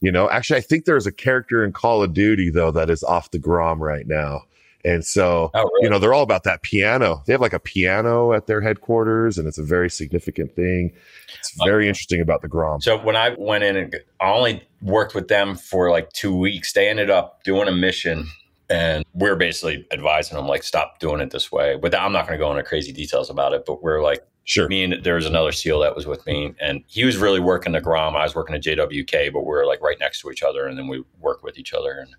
you 0.02 0.12
know, 0.12 0.28
actually, 0.32 0.58
I 0.58 0.62
think 0.62 0.86
there's 0.86 1.06
a 1.06 1.12
character 1.12 1.64
in 1.64 1.74
Call 1.74 2.02
of 2.02 2.16
Duty 2.16 2.50
though 2.50 2.72
that 2.72 2.90
is 2.90 3.04
off 3.04 3.30
the 3.30 3.38
Grom 3.38 3.84
right 3.84 4.08
now, 4.08 4.42
and 4.86 5.06
so 5.06 5.52
Oh, 5.54 5.60
really? 5.64 5.70
you 5.84 5.90
know, 5.90 6.00
they're 6.00 6.14
all 6.14 6.24
about 6.24 6.44
that 6.44 6.62
piano. 6.62 7.24
They 7.26 7.34
have 7.34 7.42
like 7.42 7.54
a 7.54 7.60
piano 7.60 8.34
at 8.34 8.48
their 8.48 8.62
headquarters, 8.62 9.38
and 9.38 9.48
it's 9.48 9.58
a 9.58 9.64
very 9.64 9.90
significant 9.90 10.56
thing. 10.56 10.92
It's 11.40 11.54
very 11.66 11.88
interesting 11.88 12.22
about 12.22 12.42
the 12.42 12.48
Grom. 12.48 12.82
So 12.82 12.98
when 12.98 13.16
I 13.16 13.36
went 13.38 13.64
in 13.64 13.76
and 13.78 13.96
I 14.20 14.32
only 14.32 14.68
worked 14.82 15.16
with 15.16 15.28
them 15.28 15.56
for 15.56 15.90
like 15.90 16.12
two 16.14 16.36
weeks, 16.36 16.74
they 16.74 16.88
ended 16.90 17.10
up 17.10 17.44
doing 17.44 17.68
a 17.68 17.72
mission 17.72 18.28
and 18.70 19.04
we're 19.14 19.36
basically 19.36 19.86
advising 19.92 20.38
them 20.38 20.48
like 20.48 20.64
stop 20.64 21.00
doing 21.00 21.20
it 21.20 21.32
this 21.32 21.52
way. 21.52 21.78
But 21.82 21.94
I'm 21.94 22.14
not 22.14 22.26
going 22.28 22.40
to 22.40 22.44
go 22.44 22.50
into 22.52 22.64
crazy 22.64 22.94
details 22.94 23.30
about 23.30 23.54
it. 23.54 23.64
But 23.66 23.84
we're 23.84 24.02
like 24.02 24.24
Sure. 24.44 24.68
me 24.70 24.84
and 24.84 25.04
there 25.04 25.16
was 25.16 25.26
another 25.28 25.52
SEAL 25.52 25.80
that 25.82 25.96
was 25.96 26.08
with 26.08 26.26
me 26.26 26.54
and 26.60 26.84
he 26.88 27.04
was 27.06 27.18
really 27.18 27.40
working 27.40 27.74
the 27.74 27.82
Grom. 27.82 28.16
I 28.16 28.24
was 28.24 28.34
working 28.34 28.56
at 28.56 28.64
JWK, 28.64 29.32
but 29.32 29.42
we 29.42 29.46
were 29.46 29.66
like 29.66 29.82
right 29.82 29.98
next 30.00 30.22
to 30.22 30.32
each 30.32 30.42
other 30.42 30.66
and 30.66 30.78
then 30.78 30.88
we 30.88 31.04
work 31.20 31.44
with 31.44 31.60
each 31.60 31.74
other. 31.74 31.92
And 32.00 32.16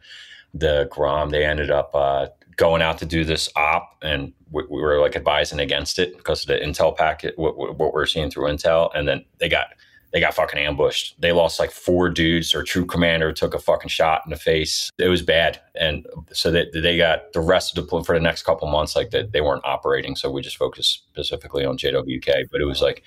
the 0.55 0.89
Grom, 0.91 1.31
they 1.31 1.45
ended 1.45 1.71
up 1.71 1.91
uh, 1.95 2.27
going 2.57 2.83
out 2.83 2.99
to 2.99 3.07
do 3.07 3.25
this 3.25 3.49
op 3.57 3.97
and 4.03 4.33
we, 4.51 4.63
we 4.69 4.81
were 4.81 5.01
like 5.01 5.17
advising 5.17 5.61
against 5.61 5.99
it 5.99 6.17
because 6.17 6.43
of 6.43 6.49
the 6.49 6.59
intel 6.59 6.97
packet, 6.97 7.39
what, 7.39 7.57
what 7.57 7.93
we're 7.93 8.07
seeing 8.07 8.31
through 8.31 8.45
intel. 8.45 8.91
And 8.95 9.09
then 9.09 9.25
they 9.39 9.49
got 9.49 9.69
they 10.13 10.21
got 10.21 10.35
fucking 10.35 10.61
ambushed. 10.61 11.19
They 11.21 11.33
lost 11.33 11.59
like 11.59 11.71
four 11.71 12.11
dudes. 12.11 12.53
Their 12.53 12.63
true 12.63 12.85
commander 12.85 13.33
took 13.33 13.55
a 13.55 13.59
fucking 13.59 13.89
shot 13.89 14.21
in 14.27 14.31
the 14.31 14.37
face. 14.37 14.91
It 14.99 15.09
was 15.09 15.23
bad, 15.23 15.59
and 15.75 16.07
so 16.33 16.51
they 16.51 16.69
they 16.73 16.99
got 16.99 17.33
the 17.33 17.41
rest 17.41 17.77
of 17.77 17.89
the 17.89 18.05
for 18.05 18.15
the 18.15 18.21
next 18.21 18.43
couple 18.43 18.69
months 18.69 18.95
like 18.95 19.11
that 19.11 19.33
they 19.33 19.41
weren't 19.41 19.65
operating. 19.65 20.15
So 20.15 20.31
we 20.31 20.43
just 20.43 20.59
focused 20.59 21.05
specifically 21.09 21.65
on 21.65 21.79
JWK. 21.79 22.45
But 22.51 22.61
it 22.61 22.67
was 22.67 22.83
like 22.83 23.03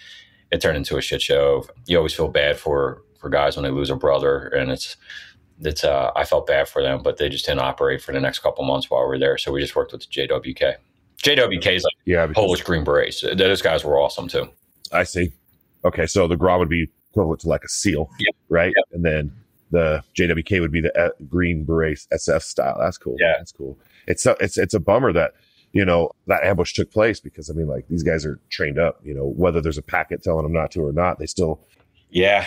it 0.51 0.61
turned 0.61 0.77
into 0.77 0.97
a 0.97 1.01
shit 1.01 1.21
show. 1.21 1.67
You 1.85 1.97
always 1.97 2.13
feel 2.13 2.27
bad 2.27 2.57
for 2.57 3.03
for 3.19 3.29
guys 3.29 3.55
when 3.55 3.63
they 3.63 3.71
lose 3.71 3.91
a 3.91 3.95
brother, 3.95 4.47
and 4.47 4.71
it's 4.71 4.97
it's 5.61 5.83
uh, 5.83 6.11
I 6.15 6.25
felt 6.25 6.47
bad 6.47 6.67
for 6.67 6.81
them, 6.81 7.01
but 7.03 7.17
they 7.17 7.29
just 7.29 7.45
didn't 7.45 7.61
operate 7.61 8.01
for 8.01 8.11
the 8.11 8.19
next 8.19 8.39
couple 8.39 8.63
months 8.65 8.89
while 8.89 9.01
we 9.01 9.07
were 9.07 9.19
there. 9.19 9.37
So 9.37 9.51
we 9.51 9.61
just 9.61 9.75
worked 9.75 9.91
with 9.93 10.01
the 10.01 10.07
JWK. 10.07 10.75
JWK 11.23 11.75
is 11.75 11.83
like 11.83 11.93
Yeah, 12.05 12.27
Polish 12.27 12.61
Green 12.61 12.83
Berets. 12.83 13.23
Those 13.35 13.61
guys 13.61 13.83
were 13.83 13.99
awesome 13.99 14.27
too. 14.27 14.49
I 14.91 15.03
see. 15.03 15.31
Okay, 15.83 16.05
so 16.05 16.27
the 16.27 16.35
Grom 16.35 16.59
would 16.59 16.69
be 16.69 16.89
equivalent 17.11 17.41
to 17.41 17.47
like 17.49 17.63
a 17.63 17.69
SEAL, 17.69 18.09
Yeah. 18.19 18.31
right? 18.49 18.73
And 18.91 19.03
then 19.05 19.31
the 19.71 20.03
JWK 20.17 20.59
would 20.61 20.71
be 20.71 20.81
the 20.81 20.97
uh, 20.99 21.09
Green 21.29 21.63
Beret 21.63 21.99
SF 22.13 22.41
style. 22.43 22.77
That's 22.79 22.97
cool. 22.97 23.15
Yeah. 23.19 23.33
that's 23.37 23.51
cool. 23.51 23.77
It's 24.07 24.25
a, 24.25 24.35
it's 24.39 24.57
it's 24.57 24.73
a 24.73 24.79
bummer 24.79 25.11
that 25.13 25.31
you 25.73 25.83
know 25.85 26.11
that 26.27 26.43
ambush 26.43 26.73
took 26.73 26.91
place 26.91 27.19
because 27.19 27.49
I 27.49 27.53
mean 27.53 27.67
like 27.67 27.87
these 27.89 28.03
guys 28.03 28.25
are 28.25 28.39
trained 28.49 28.77
up. 28.77 28.99
You 29.03 29.13
know 29.15 29.25
whether 29.25 29.61
there's 29.61 29.77
a 29.77 29.81
packet 29.81 30.21
telling 30.23 30.43
them 30.43 30.53
not 30.53 30.71
to 30.71 30.81
or 30.81 30.91
not, 30.91 31.17
they 31.17 31.25
still 31.25 31.59
Yeah, 32.15 32.45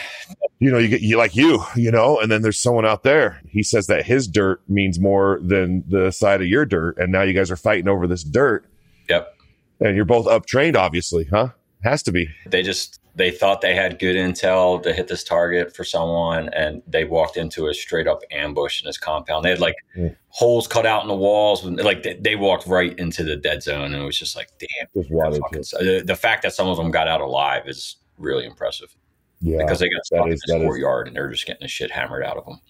you 0.60 0.70
know 0.70 0.78
you 0.78 0.88
get 0.88 1.02
you 1.02 1.18
like 1.18 1.36
you 1.36 1.62
you 1.76 1.90
know, 1.90 2.18
and 2.18 2.32
then 2.32 2.40
there's 2.40 2.58
someone 2.60 2.86
out 2.86 3.02
there. 3.02 3.40
He 3.46 3.62
says 3.62 3.86
that 3.88 4.06
his 4.06 4.26
dirt 4.26 4.62
means 4.66 4.98
more 4.98 5.38
than 5.42 5.84
the 5.86 6.10
side 6.10 6.40
of 6.40 6.48
your 6.48 6.64
dirt, 6.64 6.96
and 6.96 7.12
now 7.12 7.20
you 7.20 7.34
guys 7.34 7.50
are 7.50 7.56
fighting 7.56 7.86
over 7.86 8.06
this 8.06 8.24
dirt, 8.24 8.64
yep. 9.10 9.34
and 9.80 9.94
you're 9.94 10.06
both 10.06 10.26
up 10.26 10.46
trained, 10.46 10.74
obviously, 10.74 11.24
huh? 11.24 11.48
Has 11.84 12.02
to 12.04 12.12
be. 12.12 12.28
they 12.46 12.62
just 12.62 12.98
they 13.14 13.30
thought 13.30 13.60
they 13.60 13.74
had 13.74 13.98
good 13.98 14.16
intel 14.16 14.82
to 14.84 14.92
hit 14.94 15.06
this 15.08 15.22
target 15.22 15.76
for 15.76 15.84
someone 15.84 16.48
and 16.54 16.82
they 16.86 17.04
walked 17.04 17.36
into 17.36 17.66
a 17.66 17.74
straight 17.74 18.06
up 18.06 18.20
ambush 18.30 18.80
in 18.80 18.86
this 18.86 18.96
compound 18.96 19.44
they 19.44 19.50
had 19.50 19.58
like 19.60 19.74
Mm. 19.96 20.16
holes 20.28 20.66
cut 20.68 20.86
out 20.86 21.02
in 21.02 21.08
the 21.08 21.14
walls 21.16 21.64
like 21.64 22.04
they, 22.04 22.14
they 22.14 22.36
walked 22.36 22.66
right 22.68 22.96
into 22.98 23.22
the 23.24 23.34
dead 23.36 23.62
zone 23.62 23.92
and 23.92 23.96
it 23.96 24.04
was 24.04 24.16
just 24.18 24.34
like 24.36 24.48
damn 24.58 24.88
Just 24.96 25.10
water. 25.10 25.36
fucking, 25.40 25.62
the, 25.80 26.02
the 26.06 26.14
fact 26.16 26.42
that 26.42 26.52
some 26.52 26.68
of 26.68 26.76
them 26.76 26.90
got 26.92 27.06
out 27.08 27.20
alive 27.20 27.64
is 27.66 27.96
really 28.18 28.44
impressive 28.46 28.94
Yeah, 29.40 29.58
because 29.58 29.78
they 29.78 29.88
got 29.88 30.04
stuck 30.04 30.24
in 30.24 30.30
this 30.30 30.40
that 30.46 30.56
is- 30.56 30.62
courtyard 30.62 31.06
and 31.08 31.16
they're 31.16 31.30
just 31.30 31.46
getting 31.46 31.62
the 31.62 31.68
shit 31.68 31.90
hammered 31.90 32.24
out 32.24 32.36
of 32.36 32.44
them 32.44 32.60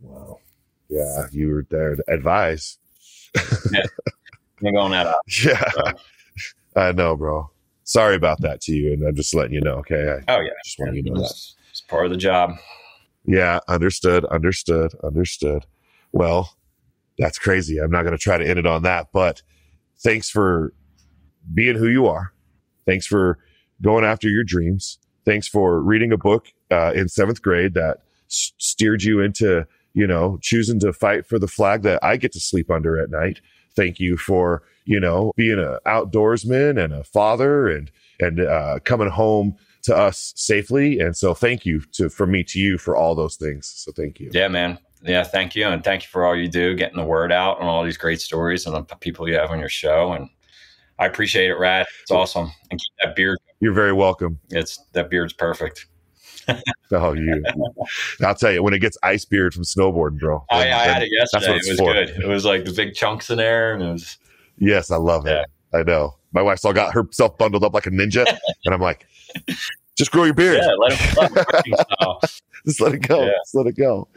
Wow. 0.00 0.38
Yeah, 0.88 1.26
you 1.30 1.48
were 1.48 1.66
there 1.70 1.96
to 1.96 2.04
advise. 2.08 2.78
you're 4.60 4.72
going 4.72 4.92
that 4.92 5.06
up 5.06 5.20
Yeah. 5.44 5.62
I 6.76 6.92
know, 6.92 7.16
bro. 7.16 7.50
Sorry 7.84 8.14
about 8.16 8.40
that 8.42 8.60
to 8.62 8.72
you. 8.72 8.92
And 8.92 9.06
I'm 9.06 9.14
just 9.16 9.34
letting 9.34 9.52
you 9.52 9.60
know. 9.60 9.74
Okay. 9.76 10.20
I 10.28 10.34
oh 10.36 10.40
yeah 10.40 10.50
just 10.64 10.78
want 10.78 10.94
you 10.94 11.02
to 11.02 11.10
know 11.10 11.20
that. 11.22 11.34
it's 11.70 11.80
part 11.88 12.06
of 12.06 12.12
the 12.12 12.16
job 12.18 12.52
Yeah. 13.24 13.58
Understood. 13.68 14.24
Understood. 14.26 14.92
Understood. 15.02 15.66
Well, 16.12 16.56
that's 17.18 17.38
crazy. 17.38 17.78
I'm 17.78 17.90
not 17.90 18.02
going 18.02 18.16
to 18.16 18.18
try 18.22 18.38
to 18.38 18.46
end 18.48 18.58
it 18.58 18.66
on 18.66 18.82
that, 18.84 19.08
but 19.12 19.42
thanks 19.98 20.30
for 20.30 20.72
being 21.52 21.76
who 21.76 21.88
you 21.88 22.06
are. 22.06 22.32
Thanks 22.86 23.04
for 23.06 23.38
going 23.82 24.04
after 24.04 24.28
your 24.28 24.44
dreams. 24.44 24.98
Thanks 25.24 25.48
for 25.48 25.80
reading 25.80 26.12
a 26.12 26.16
book 26.16 26.48
uh, 26.70 26.92
in 26.94 27.08
seventh 27.08 27.42
grade 27.42 27.74
that 27.74 27.98
s- 28.28 28.52
steered 28.58 29.02
you 29.02 29.20
into, 29.20 29.66
you 29.92 30.06
know, 30.06 30.38
choosing 30.42 30.80
to 30.80 30.92
fight 30.92 31.26
for 31.26 31.38
the 31.38 31.48
flag 31.48 31.82
that 31.82 32.02
I 32.02 32.16
get 32.16 32.32
to 32.32 32.40
sleep 32.40 32.70
under 32.70 32.98
at 32.98 33.10
night. 33.10 33.40
Thank 33.74 34.00
you 34.00 34.16
for, 34.16 34.62
you 34.84 34.98
know, 34.98 35.32
being 35.36 35.58
an 35.58 35.78
outdoorsman 35.86 36.82
and 36.82 36.92
a 36.92 37.04
father 37.04 37.68
and, 37.68 37.90
and, 38.18 38.40
uh, 38.40 38.78
coming 38.84 39.10
home 39.10 39.56
to 39.82 39.96
us 39.96 40.32
safely. 40.36 41.00
And 41.00 41.16
so 41.16 41.34
thank 41.34 41.64
you 41.64 41.80
to, 41.92 42.08
from 42.08 42.32
me 42.32 42.44
to 42.44 42.58
you 42.58 42.78
for 42.78 42.96
all 42.96 43.14
those 43.14 43.36
things. 43.36 43.66
So 43.66 43.92
thank 43.92 44.20
you. 44.20 44.30
Yeah, 44.32 44.48
man. 44.48 44.78
Yeah, 45.02 45.24
thank 45.24 45.56
you. 45.56 45.66
And 45.66 45.82
thank 45.82 46.02
you 46.02 46.08
for 46.08 46.26
all 46.26 46.36
you 46.36 46.48
do, 46.48 46.74
getting 46.74 46.98
the 46.98 47.04
word 47.04 47.32
out 47.32 47.60
and 47.60 47.68
all 47.68 47.82
these 47.84 47.96
great 47.96 48.20
stories 48.20 48.66
and 48.66 48.74
the 48.74 48.82
people 48.96 49.28
you 49.28 49.36
have 49.36 49.50
on 49.50 49.58
your 49.58 49.70
show. 49.70 50.12
And 50.12 50.28
I 51.00 51.06
appreciate 51.06 51.50
it, 51.50 51.54
Rad. 51.58 51.86
It's 52.02 52.10
awesome. 52.12 52.52
And 52.70 52.78
keep 52.78 52.92
that 53.02 53.16
beard. 53.16 53.38
You're 53.60 53.72
very 53.72 53.92
welcome. 53.92 54.38
It's 54.50 54.78
that 54.92 55.10
beard's 55.10 55.32
perfect. 55.32 55.86
oh, 56.92 57.12
you. 57.14 57.42
I'll 58.24 58.34
tell 58.34 58.52
you, 58.52 58.62
when 58.62 58.74
it 58.74 58.78
gets 58.80 58.96
ice 59.02 59.24
beard 59.24 59.52
from 59.54 59.64
snowboarding, 59.64 60.18
bro. 60.20 60.44
I, 60.50 60.58
I 60.58 60.64
then 60.64 60.70
had 60.94 61.02
it 61.02 61.10
that's 61.18 61.32
yesterday. 61.34 61.52
what 61.54 61.64
It 61.64 61.70
was 61.70 61.78
for. 61.78 61.92
good. 61.92 62.08
It 62.24 62.28
was 62.28 62.44
like 62.44 62.64
the 62.64 62.72
big 62.72 62.94
chunks 62.94 63.30
in 63.30 63.38
there, 63.38 63.74
and 63.74 63.82
it 63.82 63.92
was 63.92 64.18
Yes, 64.58 64.90
I 64.90 64.96
love 64.96 65.26
it. 65.26 65.46
I 65.72 65.82
know. 65.82 66.16
My 66.32 66.42
wife's 66.42 66.64
all 66.64 66.72
got 66.72 66.92
herself 66.92 67.36
bundled 67.38 67.64
up 67.64 67.72
like 67.74 67.86
a 67.86 67.90
ninja, 67.90 68.26
and 68.64 68.74
I'm 68.74 68.80
like, 68.80 69.06
just 69.96 70.10
grow 70.10 70.24
your 70.24 70.34
beard. 70.34 70.60
yeah. 70.62 70.72
Let 70.78 70.92
it, 70.92 71.34
let 71.36 72.30
just 72.66 72.80
let 72.80 72.94
it 72.94 72.98
go. 73.06 73.24
Yeah. 73.24 73.32
Just 73.44 73.54
let 73.54 73.66
it 73.66 73.76
go. 73.76 74.08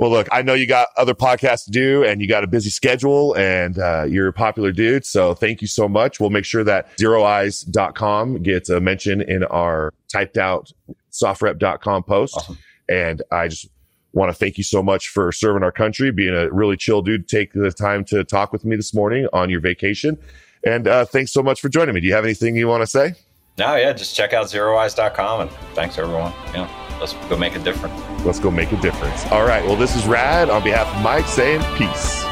Well, 0.00 0.08
look, 0.08 0.28
I 0.32 0.40
know 0.40 0.54
you 0.54 0.66
got 0.66 0.88
other 0.96 1.12
podcasts 1.12 1.66
to 1.66 1.70
do 1.70 2.02
and 2.04 2.22
you 2.22 2.26
got 2.26 2.42
a 2.42 2.46
busy 2.46 2.70
schedule 2.70 3.34
and 3.36 3.78
uh, 3.78 4.04
you're 4.08 4.28
a 4.28 4.32
popular 4.32 4.72
dude. 4.72 5.04
So 5.04 5.34
thank 5.34 5.60
you 5.60 5.68
so 5.68 5.90
much. 5.90 6.18
We'll 6.18 6.30
make 6.30 6.46
sure 6.46 6.64
that 6.64 6.96
zeroeyes.com 6.96 8.42
gets 8.42 8.70
a 8.70 8.80
mention 8.80 9.20
in 9.20 9.44
our 9.44 9.92
typed 10.08 10.38
out 10.38 10.72
sofrep.com 11.12 12.04
post. 12.04 12.34
Awesome. 12.34 12.56
And 12.88 13.20
I 13.30 13.48
just 13.48 13.68
want 14.14 14.30
to 14.30 14.34
thank 14.34 14.56
you 14.56 14.64
so 14.64 14.82
much 14.82 15.08
for 15.08 15.32
serving 15.32 15.62
our 15.62 15.70
country, 15.70 16.10
being 16.10 16.34
a 16.34 16.50
really 16.50 16.78
chill 16.78 17.02
dude. 17.02 17.28
Take 17.28 17.52
the 17.52 17.70
time 17.70 18.02
to 18.06 18.24
talk 18.24 18.54
with 18.54 18.64
me 18.64 18.76
this 18.76 18.94
morning 18.94 19.28
on 19.34 19.50
your 19.50 19.60
vacation. 19.60 20.16
And 20.64 20.88
uh, 20.88 21.04
thanks 21.04 21.30
so 21.30 21.42
much 21.42 21.60
for 21.60 21.68
joining 21.68 21.94
me. 21.94 22.00
Do 22.00 22.06
you 22.06 22.14
have 22.14 22.24
anything 22.24 22.56
you 22.56 22.68
want 22.68 22.80
to 22.82 22.86
say? 22.86 23.16
No, 23.60 23.76
yeah, 23.76 23.92
just 23.92 24.16
check 24.16 24.32
out 24.32 24.46
zeroeyes.com 24.46 25.42
and 25.42 25.50
thanks 25.74 25.98
everyone. 25.98 26.32
Yeah, 26.54 26.66
let's 26.98 27.12
go 27.28 27.36
make 27.36 27.54
a 27.56 27.58
difference. 27.58 27.94
Let's 28.24 28.40
go 28.40 28.50
make 28.50 28.72
a 28.72 28.80
difference. 28.80 29.26
All 29.26 29.44
right. 29.44 29.62
Well, 29.62 29.76
this 29.76 29.94
is 29.94 30.06
Rad 30.06 30.48
on 30.48 30.64
behalf 30.64 30.86
of 30.96 31.02
Mike 31.02 31.26
saying 31.26 31.60
peace. 31.76 32.24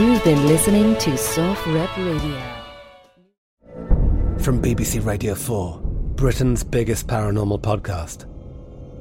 You've 0.00 0.24
been 0.24 0.46
listening 0.46 0.96
to 0.96 1.10
SOFREP 1.10 1.94
Radio. 2.06 2.40
From 4.38 4.62
BBC 4.62 5.04
Radio 5.04 5.34
4, 5.34 5.78
Britain's 6.14 6.64
biggest 6.64 7.06
paranormal 7.06 7.60
podcast 7.60 8.24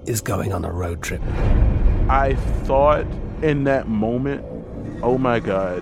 is 0.09 0.19
going 0.19 0.51
on 0.51 0.65
a 0.65 0.71
road 0.73 1.01
trip. 1.01 1.21
I 2.09 2.35
thought 2.65 3.05
in 3.41 3.63
that 3.63 3.87
moment, 3.87 4.43
oh 5.01 5.17
my 5.17 5.39
God, 5.39 5.81